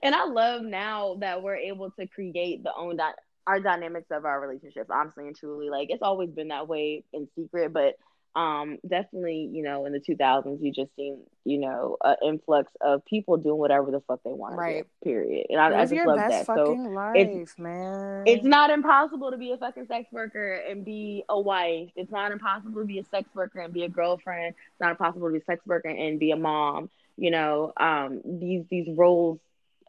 and 0.03 0.15
I 0.15 0.25
love 0.25 0.63
now 0.63 1.17
that 1.19 1.43
we're 1.43 1.57
able 1.57 1.91
to 1.91 2.07
create 2.07 2.63
the 2.63 2.71
own 2.75 2.97
dy- 2.97 3.11
our 3.45 3.59
dynamics 3.59 4.07
of 4.11 4.25
our 4.25 4.39
relationships. 4.39 4.89
Honestly 4.91 5.27
and 5.27 5.35
truly, 5.35 5.69
like 5.69 5.89
it's 5.89 6.01
always 6.01 6.29
been 6.29 6.49
that 6.49 6.67
way 6.67 7.03
in 7.13 7.27
secret, 7.35 7.73
but 7.73 7.95
um, 8.37 8.77
definitely, 8.87 9.49
you 9.51 9.63
know, 9.63 9.85
in 9.85 9.93
the 9.93 9.99
2000s, 9.99 10.61
you 10.61 10.71
just 10.71 10.95
seen, 10.95 11.23
you 11.43 11.57
know, 11.57 11.97
an 12.03 12.15
influx 12.23 12.71
of 12.81 13.03
people 13.05 13.37
doing 13.37 13.57
whatever 13.57 13.89
the 13.89 13.99
fuck 14.01 14.21
they 14.23 14.31
want 14.31 14.55
Right. 14.55 14.85
do. 15.03 15.09
Period. 15.09 15.47
And 15.49 15.59
I, 15.59 15.81
I 15.81 15.85
just 15.85 16.05
love 16.05 16.17
that. 16.17 16.45
So 16.45 16.73
life, 16.73 17.15
it's- 17.15 17.55
man. 17.57 18.23
it's 18.27 18.43
not 18.45 18.69
impossible 18.69 19.31
to 19.31 19.37
be 19.37 19.51
a 19.53 19.57
fucking 19.57 19.87
sex 19.87 20.11
worker 20.11 20.53
and 20.53 20.85
be 20.85 21.23
a 21.27 21.39
wife. 21.39 21.89
It's 21.95 22.11
not 22.11 22.31
impossible 22.31 22.79
to 22.81 22.85
be 22.85 22.99
a 22.99 23.03
sex 23.05 23.27
worker 23.33 23.59
and 23.59 23.73
be 23.73 23.83
a 23.83 23.89
girlfriend. 23.89 24.53
It's 24.55 24.79
not 24.79 24.91
impossible 24.91 25.27
to 25.29 25.33
be 25.33 25.39
a 25.39 25.43
sex 25.45 25.65
worker 25.65 25.89
and 25.89 26.19
be 26.19 26.29
a 26.31 26.37
mom. 26.37 26.89
You 27.17 27.31
know, 27.31 27.73
um, 27.77 28.21
these 28.23 28.65
these 28.69 28.87
roles 28.95 29.39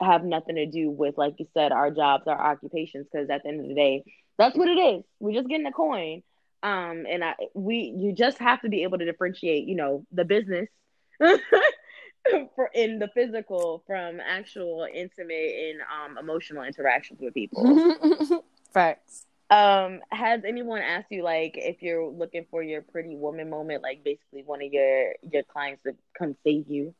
have 0.01 0.25
nothing 0.25 0.55
to 0.57 0.65
do 0.65 0.91
with, 0.91 1.19
like 1.19 1.35
you 1.39 1.47
said, 1.53 1.73
our 1.73 1.91
jobs, 1.91 2.27
our 2.27 2.41
occupations. 2.41 3.07
Because 3.13 3.29
at 3.29 3.43
the 3.43 3.49
end 3.51 3.61
of 3.61 3.69
the 3.69 3.75
day, 3.75 4.05
that's 4.39 4.57
what 4.57 4.69
it 4.69 4.79
is. 4.79 5.05
We're 5.21 5.35
just 5.35 5.49
getting 5.49 5.67
a 5.67 5.73
coin. 5.73 6.23
Um, 6.63 7.07
and 7.09 7.25
I 7.25 7.35
we 7.55 7.95
you 7.97 8.13
just 8.13 8.39
have 8.39 8.61
to 8.63 8.69
be 8.69 8.83
able 8.83 8.99
to 8.99 9.05
differentiate. 9.05 9.67
You 9.67 9.77
know, 9.77 10.07
the 10.13 10.25
business. 10.25 10.69
For 12.55 12.71
in 12.75 12.99
the 12.99 13.09
physical 13.15 13.83
from 13.87 14.21
actual 14.21 14.87
intimate 14.93 15.55
and 15.55 15.81
um 15.81 16.19
emotional 16.19 16.63
interactions 16.65 17.21
with 17.21 17.33
people. 17.33 18.45
Facts. 18.75 19.25
Um, 19.51 20.01
has 20.11 20.43
anyone 20.45 20.83
asked 20.83 21.07
you 21.11 21.23
like 21.23 21.55
if 21.57 21.81
you're 21.81 22.07
looking 22.07 22.45
for 22.51 22.63
your 22.63 22.83
pretty 22.83 23.17
woman 23.17 23.49
moment, 23.49 23.83
like 23.83 24.05
basically 24.05 24.43
one 24.45 24.63
of 24.63 24.71
your 24.71 25.15
your 25.31 25.43
clients 25.45 25.83
to 25.85 25.95
come 26.19 26.37
save 26.45 26.69
you 26.69 26.95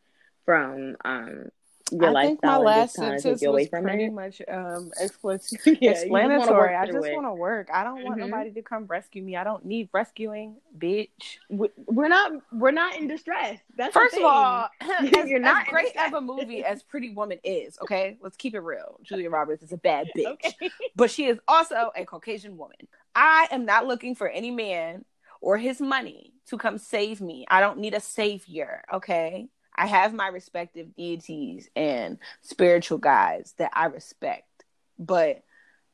from 0.47 0.97
um 1.05 1.49
your 1.93 2.17
I 2.17 2.27
think 2.27 2.43
my 2.43 2.57
last 2.59 2.95
sentence 2.95 3.43
away 3.43 3.63
was 3.63 3.69
from 3.69 3.85
pretty 3.85 4.05
it? 4.05 4.13
much 4.13 4.43
um 4.49 4.91
explicit. 5.01 5.61
Yeah, 5.65 5.93
just 5.93 6.05
explanatory. 6.05 6.75
I 6.75 6.87
just 6.87 6.99
want 6.99 7.27
to 7.27 7.33
work. 7.35 7.69
I 7.73 7.85
don't 7.85 8.05
want 8.05 8.19
Mhm. 8.21 8.29
nobody 8.29 8.51
to 8.53 8.63
come 8.63 8.87
rescue 8.87 9.23
me. 9.23 9.37
I 9.37 9.45
don't 9.45 9.65
need 9.65 9.89
rescuing, 9.93 10.57
bitch. 10.79 11.09
We- 11.49 11.71
We're 11.87 12.09
not 12.09 12.33
we're 12.53 12.71
not 12.71 12.97
in 12.97 13.09
distress. 13.09 13.59
That's 13.77 13.95
the 13.95 14.01
First 14.01 14.17
of 14.17 14.25
all, 14.25 14.69
as, 14.81 15.29
You're 15.29 15.39
not 15.41 15.67
as 15.67 15.73
great 15.73 15.97
of 15.97 16.13
a 16.15 16.21
movie 16.21 16.65
as 16.65 16.83
Pretty 16.83 17.11
Woman 17.15 17.39
is, 17.45 17.79
okay, 17.83 18.19
let's 18.21 18.37
keep 18.37 18.55
it 18.55 18.61
real. 18.61 18.99
Julia 19.03 19.31
Roberts 19.31 19.63
is 19.63 19.73
a 19.73 19.79
bad 19.79 20.09
bitch, 20.17 20.27
okay. 20.45 20.71
but 20.97 21.11
she 21.11 21.27
is 21.27 21.39
also 21.49 21.91
a 21.97 22.05
Caucasian 22.05 22.57
woman. 22.57 22.77
I 23.15 23.49
am 23.51 23.65
not 23.65 23.87
looking 23.87 24.15
for 24.15 24.29
any 24.29 24.51
man 24.51 25.05
or 25.41 25.57
his 25.59 25.81
money 25.81 26.33
to 26.47 26.59
come 26.59 26.79
save 26.79 27.21
me. 27.21 27.47
I 27.51 27.61
don't 27.61 27.79
need 27.79 27.95
a 27.95 28.01
savior, 28.01 28.83
okay? 28.93 29.49
I 29.79 29.87
have 29.87 30.13
my 30.13 30.27
respective 30.27 30.95
deities 30.97 31.71
and 31.77 32.19
spiritual 32.43 32.99
guides 32.99 33.53
that 33.59 33.71
I 33.73 33.87
respect, 33.87 34.65
but 34.99 35.43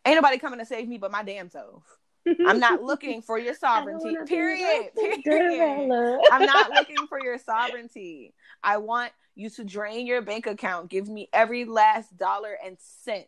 ain't 0.06 0.16
nobody 0.16 0.38
coming 0.38 0.58
to 0.58 0.64
save 0.64 0.88
me 0.88 0.96
but 0.96 1.12
my 1.12 1.22
damn 1.22 1.50
self. 1.50 1.84
I'm 2.46 2.58
not 2.58 2.82
looking 2.82 3.20
for 3.20 3.38
your 3.38 3.54
sovereignty. 3.60 4.16
Period. 4.26 4.90
Period. 5.24 6.20
I'm 6.32 6.46
not 6.46 6.72
looking 6.72 7.06
for 7.08 7.20
your 7.20 7.38
sovereignty. 7.38 8.32
I 8.62 8.78
want 8.78 9.12
you 9.34 9.50
to 9.50 9.64
drain 9.64 10.06
your 10.06 10.22
bank 10.22 10.46
account. 10.46 10.88
Give 10.88 11.06
me 11.06 11.28
every 11.32 11.66
last 11.66 12.16
dollar 12.16 12.56
and 12.64 12.78
cent. 12.80 13.26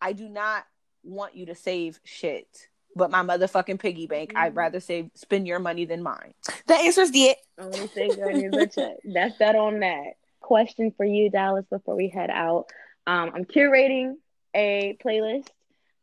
I 0.00 0.12
do 0.12 0.28
not 0.28 0.66
want 1.04 1.36
you 1.36 1.46
to 1.46 1.54
save 1.54 2.00
shit. 2.02 2.68
But 2.96 3.10
my 3.10 3.22
motherfucking 3.22 3.78
piggy 3.80 4.06
bank, 4.06 4.32
I'd 4.36 4.52
Mhm. 4.54 4.56
rather 4.56 4.80
save 4.80 5.10
spend 5.14 5.46
your 5.46 5.58
money 5.58 5.84
than 5.84 6.02
mine. 6.02 6.34
The 6.66 6.74
answer's 6.74 7.10
it. 7.14 7.38
Only 7.58 7.86
say 7.88 8.08
girl 8.08 8.30
needs 8.30 8.56
a 8.56 8.66
check. 8.66 8.96
That's 9.04 9.36
that 9.38 9.56
on 9.56 9.80
that. 9.80 10.14
Question 10.40 10.92
for 10.96 11.04
you, 11.04 11.30
Dallas, 11.30 11.64
before 11.70 11.96
we 11.96 12.08
head 12.08 12.30
out. 12.30 12.66
Um, 13.06 13.30
I'm 13.34 13.44
curating 13.44 14.14
a 14.54 14.96
playlist 15.04 15.48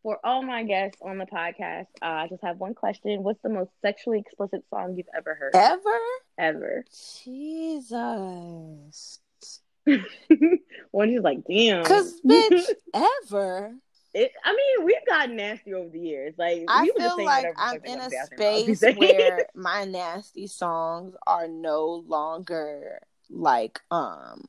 for 0.03 0.19
all 0.23 0.41
my 0.41 0.63
guests 0.63 0.99
on 1.01 1.17
the 1.19 1.25
podcast. 1.25 1.87
Uh, 2.01 2.05
I 2.05 2.27
just 2.27 2.43
have 2.43 2.57
one 2.59 2.73
question: 2.73 3.23
What's 3.23 3.41
the 3.41 3.49
most 3.49 3.69
sexually 3.81 4.19
explicit 4.19 4.63
song 4.69 4.95
you've 4.97 5.07
ever 5.15 5.35
heard? 5.35 5.55
Ever? 5.55 5.99
Ever? 6.37 6.83
Jesus. 7.23 9.19
One 10.91 11.09
is 11.09 11.21
like, 11.23 11.43
damn. 11.47 11.83
Cause 11.85 12.19
bitch, 12.21 12.65
ever. 12.93 13.73
It, 14.13 14.33
I 14.43 14.51
mean, 14.51 14.85
we've 14.85 15.05
gotten 15.07 15.37
nasty 15.37 15.73
over 15.73 15.89
the 15.89 15.99
years. 15.99 16.33
Like 16.37 16.63
I 16.67 16.83
we 16.83 16.91
were 16.91 16.99
just 16.99 17.15
feel 17.15 17.25
like 17.25 17.45
I'm 17.57 17.81
in 17.85 17.93
a 17.93 17.97
want 17.99 18.03
to 18.03 18.09
say 18.09 18.17
out 18.17 18.27
space 18.27 18.81
where 18.97 19.47
my 19.55 19.85
nasty 19.85 20.47
songs 20.47 21.15
are 21.25 21.47
no 21.47 22.03
longer 22.07 22.99
like 23.29 23.79
um 23.91 24.43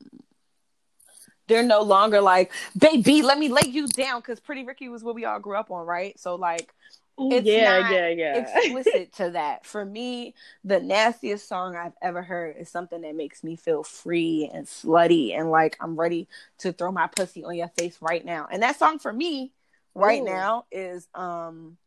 they're 1.47 1.63
no 1.63 1.81
longer 1.81 2.19
like 2.21 2.51
baby 2.77 3.21
let 3.21 3.37
me 3.39 3.47
lay 3.47 3.69
you 3.69 3.87
down 3.87 4.19
because 4.19 4.39
pretty 4.39 4.65
ricky 4.65 4.89
was 4.89 5.03
what 5.03 5.15
we 5.15 5.23
all 5.23 5.39
grew 5.39 5.55
up 5.55 5.71
on 5.71 5.85
right 5.85 6.19
so 6.19 6.35
like 6.35 6.73
Ooh, 7.19 7.31
it's 7.31 7.47
yeah, 7.47 7.79
not 7.81 7.91
yeah, 7.91 8.07
yeah. 8.09 8.37
explicit 8.39 9.13
to 9.17 9.29
that 9.31 9.65
for 9.65 9.85
me 9.85 10.33
the 10.63 10.79
nastiest 10.79 11.47
song 11.47 11.75
i've 11.75 11.93
ever 12.01 12.23
heard 12.23 12.55
is 12.57 12.69
something 12.69 13.01
that 13.01 13.15
makes 13.15 13.43
me 13.43 13.55
feel 13.55 13.83
free 13.83 14.49
and 14.51 14.65
slutty 14.65 15.37
and 15.37 15.51
like 15.51 15.77
i'm 15.79 15.95
ready 15.95 16.27
to 16.57 16.73
throw 16.73 16.91
my 16.91 17.07
pussy 17.07 17.43
on 17.43 17.55
your 17.55 17.67
face 17.77 17.97
right 18.01 18.25
now 18.25 18.47
and 18.51 18.63
that 18.63 18.77
song 18.79 18.97
for 18.97 19.13
me 19.13 19.51
right 19.93 20.21
Ooh. 20.21 20.25
now 20.25 20.65
is 20.71 21.07
um 21.13 21.77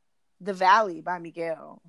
the 0.40 0.54
valley 0.54 1.00
by 1.00 1.18
miguel 1.18 1.82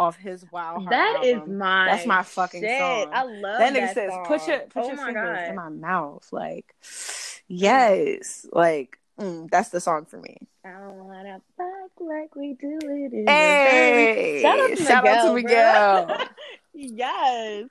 off 0.00 0.16
his 0.16 0.44
wild 0.50 0.82
Heart 0.84 0.90
That 0.92 1.20
is 1.24 1.34
album. 1.36 1.58
my 1.58 1.84
That's 1.86 2.06
my 2.06 2.22
fucking 2.22 2.62
shit. 2.62 2.78
song. 2.78 3.10
I 3.12 3.22
love 3.24 3.42
that 3.42 3.58
that, 3.58 3.74
nigga 3.74 3.94
says 3.94 4.10
song. 4.10 4.24
put 4.26 4.48
your 4.48 4.58
put 4.60 4.84
oh 4.84 4.88
your 4.88 4.96
fingers 4.96 5.38
God. 5.38 5.48
in 5.50 5.54
my 5.56 5.68
mouth 5.68 6.26
like 6.32 6.74
yes 7.48 8.46
like 8.50 8.98
mm, 9.20 9.50
that's 9.50 9.68
the 9.68 9.80
song 9.80 10.04
for 10.06 10.18
me 10.18 10.36
I 10.64 10.70
don't 10.72 11.04
wanna 11.04 11.40
fuck 11.56 11.90
like 12.00 12.34
we 12.34 12.54
do 12.54 12.78
it 12.82 13.12
in 13.12 13.26
hey 13.26 14.40
Shout 14.42 14.58
out 14.58 14.76
to 14.76 14.76
shout 14.84 15.06
out 15.06 15.26
to 15.28 15.34
Miguel, 15.34 16.06
Miguel. 16.06 16.28
yes. 16.74 17.64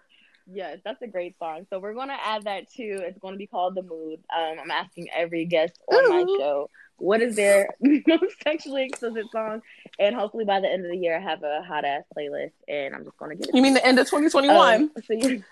Yes, 0.51 0.79
that's 0.83 0.99
a 1.03 1.07
great 1.07 1.37
song. 1.37 1.67
So 1.69 1.77
we're 1.79 1.93
gonna 1.93 2.17
add 2.25 2.43
that 2.45 2.71
too. 2.71 3.01
It's 3.03 3.19
gonna 3.19 3.37
be 3.37 3.45
called 3.45 3.75
The 3.75 3.83
Mood. 3.83 4.19
Um, 4.35 4.57
I'm 4.63 4.71
asking 4.71 5.07
every 5.15 5.45
guest 5.45 5.79
on 5.87 6.09
my 6.09 6.21
show 6.39 6.69
what 6.97 7.21
is 7.21 7.35
their 7.35 7.69
most 7.81 8.35
sexually 8.43 8.85
explicit 8.85 9.25
song, 9.31 9.61
and 9.99 10.15
hopefully 10.15 10.45
by 10.45 10.59
the 10.59 10.67
end 10.67 10.85
of 10.85 10.91
the 10.91 10.97
year 10.97 11.15
I 11.17 11.19
have 11.21 11.43
a 11.43 11.61
hot 11.61 11.85
ass 11.85 12.03
playlist, 12.17 12.51
and 12.67 12.95
I'm 12.95 13.03
just 13.05 13.17
gonna 13.17 13.35
get 13.35 13.49
it. 13.49 13.55
you 13.55 13.61
mean 13.61 13.75
the 13.75 13.85
end 13.85 13.99
of 13.99 14.07
2021 14.07 14.57
Um, 14.81 14.91
so 15.05 15.13
you, 15.13 15.43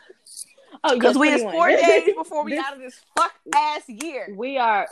oh, 0.83 0.93
because 0.95 1.15
yeah, 1.15 1.21
we 1.21 1.29
is 1.29 1.41
four 1.43 1.67
days 1.69 2.09
before 2.17 2.43
we 2.43 2.51
This- 2.55 2.65
out 2.65 2.73
of 2.73 2.79
this 2.79 2.99
fuck 3.15 3.33
ass 3.55 3.83
year 3.87 4.33
We 4.35 4.57
are 4.57 4.87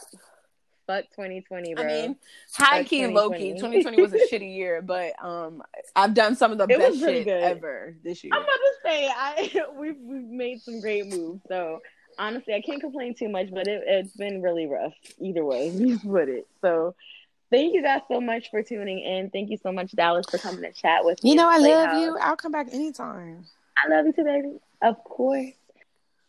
fuck 0.87 1.05
2020, 1.11 1.73
bro. 1.75 1.83
I 1.83 1.87
mean, 1.87 2.15
high 2.53 2.77
Like 2.79 2.87
key 2.87 3.03
and 3.03 3.13
low 3.13 3.29
key. 3.29 3.53
2020. 3.53 3.83
2020 3.83 4.01
was 4.01 4.13
a 4.13 4.27
shitty 4.35 4.55
year, 4.55 4.81
but 4.81 5.13
um, 5.23 5.61
I've 5.95 6.13
done 6.13 6.35
some 6.35 6.51
of 6.51 6.57
the 6.57 6.65
It 6.65 6.77
best 6.79 7.01
pretty 7.01 7.19
shit 7.19 7.25
good. 7.25 7.43
ever 7.43 7.95
this 8.03 8.23
year. 8.23 8.31
I'm 8.33 8.41
about 8.41 8.51
to 8.53 8.73
say 8.83 9.07
I 9.07 9.61
we've 9.79 9.97
we've 10.01 10.21
made 10.23 10.61
some 10.61 10.79
great 10.81 11.07
moves. 11.07 11.41
So 11.47 11.79
honestly, 12.17 12.53
I 12.53 12.61
can't 12.61 12.81
complain 12.81 13.13
too 13.15 13.29
much, 13.29 13.49
but 13.51 13.67
it, 13.67 13.83
it's 13.85 14.15
been 14.15 14.41
really 14.41 14.67
rough 14.67 14.93
either 15.19 15.43
way 15.43 15.67
you 15.75 15.99
put 15.99 16.29
it. 16.29 16.47
So 16.61 16.95
thank 17.51 17.73
you 17.73 17.81
guys 17.83 18.01
so 18.07 18.21
much 18.21 18.49
for 18.51 18.63
tuning 18.63 18.99
in. 18.99 19.29
Thank 19.29 19.49
you 19.49 19.57
so 19.61 19.71
much, 19.71 19.91
Dallas, 19.91 20.25
for 20.29 20.37
coming 20.37 20.61
to 20.61 20.71
chat 20.71 21.03
with 21.05 21.23
me. 21.23 21.31
You 21.31 21.35
know, 21.35 21.47
I 21.49 21.57
love 21.57 21.89
Playhouse. 21.89 22.01
you. 22.01 22.17
I'll 22.19 22.35
come 22.37 22.51
back 22.51 22.73
anytime. 22.73 23.45
I 23.77 23.89
love 23.89 24.05
you 24.05 24.13
too, 24.13 24.23
baby. 24.23 24.57
Of 24.81 25.03
course. 25.03 25.51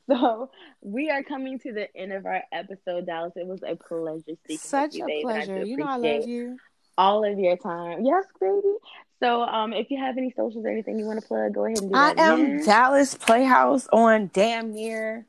So 0.13 0.51
we 0.83 1.11
are 1.11 1.23
coming 1.25 1.59
to 1.61 1.73
the 1.73 1.95
end 1.97 2.13
of 2.13 2.27
our 2.27 2.43
episode, 2.53 3.07
Dallas. 3.07 3.33
It 3.35 3.47
was 3.47 3.63
a 3.67 3.75
pleasure 3.77 4.21
speaking 4.45 4.59
Such 4.59 4.93
with 4.93 4.95
you, 4.99 5.05
a 5.05 5.07
babe. 5.09 5.23
pleasure. 5.25 5.65
You 5.65 5.77
know, 5.79 5.87
I 5.87 5.97
love 5.97 6.29
you. 6.29 6.59
all 6.97 7.25
of 7.31 7.39
your 7.39 7.57
time. 7.57 8.05
Yes, 8.05 8.25
baby. 8.41 8.75
So, 9.21 9.43
um, 9.43 9.73
if 9.73 9.91
you 9.91 9.99
have 9.99 10.17
any 10.17 10.31
socials 10.37 10.65
or 10.65 10.69
anything 10.69 10.99
you 10.99 11.07
want 11.07 11.21
to 11.21 11.27
plug, 11.27 11.55
go 11.55 11.65
ahead 11.65 11.79
and 11.79 11.91
do 11.91 11.97
I 11.97 12.15
that. 12.15 12.19
am 12.23 12.59
now. 12.59 12.65
Dallas 12.65 13.15
Playhouse 13.15 13.89
on 13.93 14.31
damn 14.33 14.73
near 14.73 15.27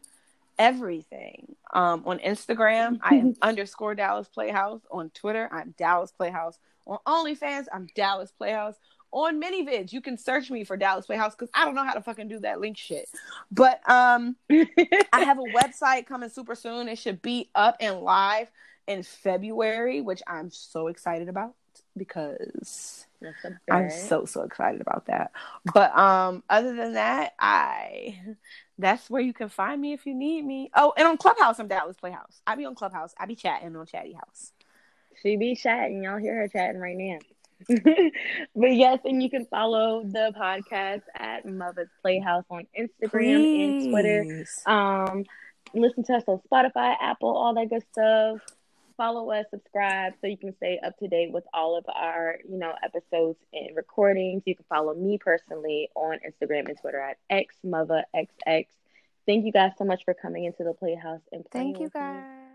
everything. 0.60 1.56
Um, 1.74 2.04
on 2.06 2.20
Instagram, 2.20 3.00
I 3.02 3.16
am 3.16 3.36
underscore 3.42 3.96
Dallas 3.96 4.28
Playhouse. 4.28 4.82
On 4.92 5.10
Twitter, 5.12 5.50
I'm 5.52 5.74
Dallas 5.78 6.12
Playhouse. 6.12 6.60
On 6.86 6.98
OnlyFans, 7.08 7.66
I'm 7.74 7.88
Dallas 7.96 8.32
Playhouse. 8.38 8.76
On 9.12 9.42
ManyVids, 9.42 9.94
you 9.94 10.02
can 10.02 10.18
search 10.18 10.52
me 10.52 10.64
for 10.64 10.78
Dallas 10.78 11.06
Playhouse 11.06 11.36
because 11.36 11.50
I 11.54 11.66
don't 11.66 11.76
know 11.76 11.84
how 11.86 11.94
to 11.94 12.02
fucking 12.02 12.28
do 12.28 12.40
that 12.40 12.60
link 12.60 12.78
shit. 12.78 13.08
But 13.52 13.80
um, 13.90 14.36
I 14.50 15.22
have 15.22 15.40
a 15.40 15.44
website 15.44 16.06
coming 16.06 16.30
super 16.30 16.56
soon. 16.56 16.88
It 16.88 16.98
should 16.98 17.22
be 17.22 17.50
up 17.56 17.78
and 17.80 18.02
live 18.02 18.52
in 18.88 19.04
February, 19.04 20.02
which 20.02 20.22
I'm 20.28 20.50
so 20.52 20.88
excited 20.88 21.30
about 21.30 21.54
because 21.96 23.06
I'm 23.70 23.90
so 23.90 24.26
so 24.26 24.44
excited 24.44 24.82
about 24.82 25.06
that. 25.08 25.32
But 25.74 25.98
um 25.98 26.44
other 26.50 26.76
than 26.76 26.94
that, 26.94 27.34
I 27.40 28.20
that's 28.78 29.10
where 29.10 29.22
you 29.22 29.34
can 29.34 29.50
find 29.50 29.82
me 29.82 29.94
if 29.94 30.06
you 30.06 30.14
need 30.14 30.46
me. 30.46 30.70
Oh, 30.76 30.94
and 30.98 31.08
on 31.08 31.18
Clubhouse, 31.18 31.60
I'm 31.60 31.68
Dallas 31.68 31.98
Playhouse. 31.98 32.42
I 32.46 32.56
be 32.56 32.66
on 32.66 32.76
Clubhouse. 32.76 33.14
I 33.18 33.26
be 33.26 33.36
chatting 33.36 33.76
on 33.76 33.86
Chatty 33.86 34.14
House. 34.14 34.54
She 35.22 35.36
be 35.36 35.56
chatting. 35.56 36.04
Y'all 36.04 36.18
hear 36.18 36.36
her 36.36 36.48
chatting 36.48 36.80
right 36.80 36.96
now. 36.96 37.20
But 37.68 38.74
yes, 38.74 39.00
and 39.06 39.22
you 39.22 39.30
can 39.30 39.46
follow 39.46 40.04
the 40.04 40.34
podcast 40.40 41.02
at 41.16 41.46
Mother's 41.46 41.90
Playhouse 42.02 42.46
on 42.50 42.68
Instagram 42.78 43.64
and 43.64 43.90
Twitter. 43.90 44.46
Um, 44.66 45.26
listen 45.74 46.04
to 46.04 46.14
us 46.14 46.24
on 46.28 46.40
Spotify, 46.52 46.96
Apple, 47.02 47.36
all 47.36 47.54
that 47.56 47.70
good 47.70 47.84
stuff. 47.92 48.40
Follow 48.96 49.30
us, 49.32 49.46
subscribe, 49.52 50.14
so 50.22 50.28
you 50.28 50.38
can 50.38 50.56
stay 50.56 50.80
up 50.84 50.98
to 50.98 51.08
date 51.08 51.32
with 51.32 51.44
all 51.54 51.78
of 51.78 51.86
our, 51.94 52.40
you 52.50 52.58
know, 52.58 52.74
episodes 52.84 53.38
and 53.54 53.76
recordings. 53.76 54.42
You 54.46 54.56
can 54.56 54.66
follow 54.70 54.96
me 54.96 55.20
personally 55.20 55.90
on 55.96 56.18
Instagram 56.28 56.68
and 56.68 56.78
Twitter 56.80 57.00
at 57.00 57.18
xmotherxx. 57.32 58.66
Thank 59.28 59.46
you 59.46 59.52
guys 59.52 59.74
so 59.78 59.84
much 59.84 60.04
for 60.04 60.16
coming 60.16 60.46
into 60.46 60.64
the 60.64 60.74
Playhouse 60.74 61.22
and 61.32 61.46
playing 61.52 61.74
Thank 61.74 61.78
you 61.78 61.84
with 61.84 61.96
me. 61.96 62.02
guys. 62.02 62.47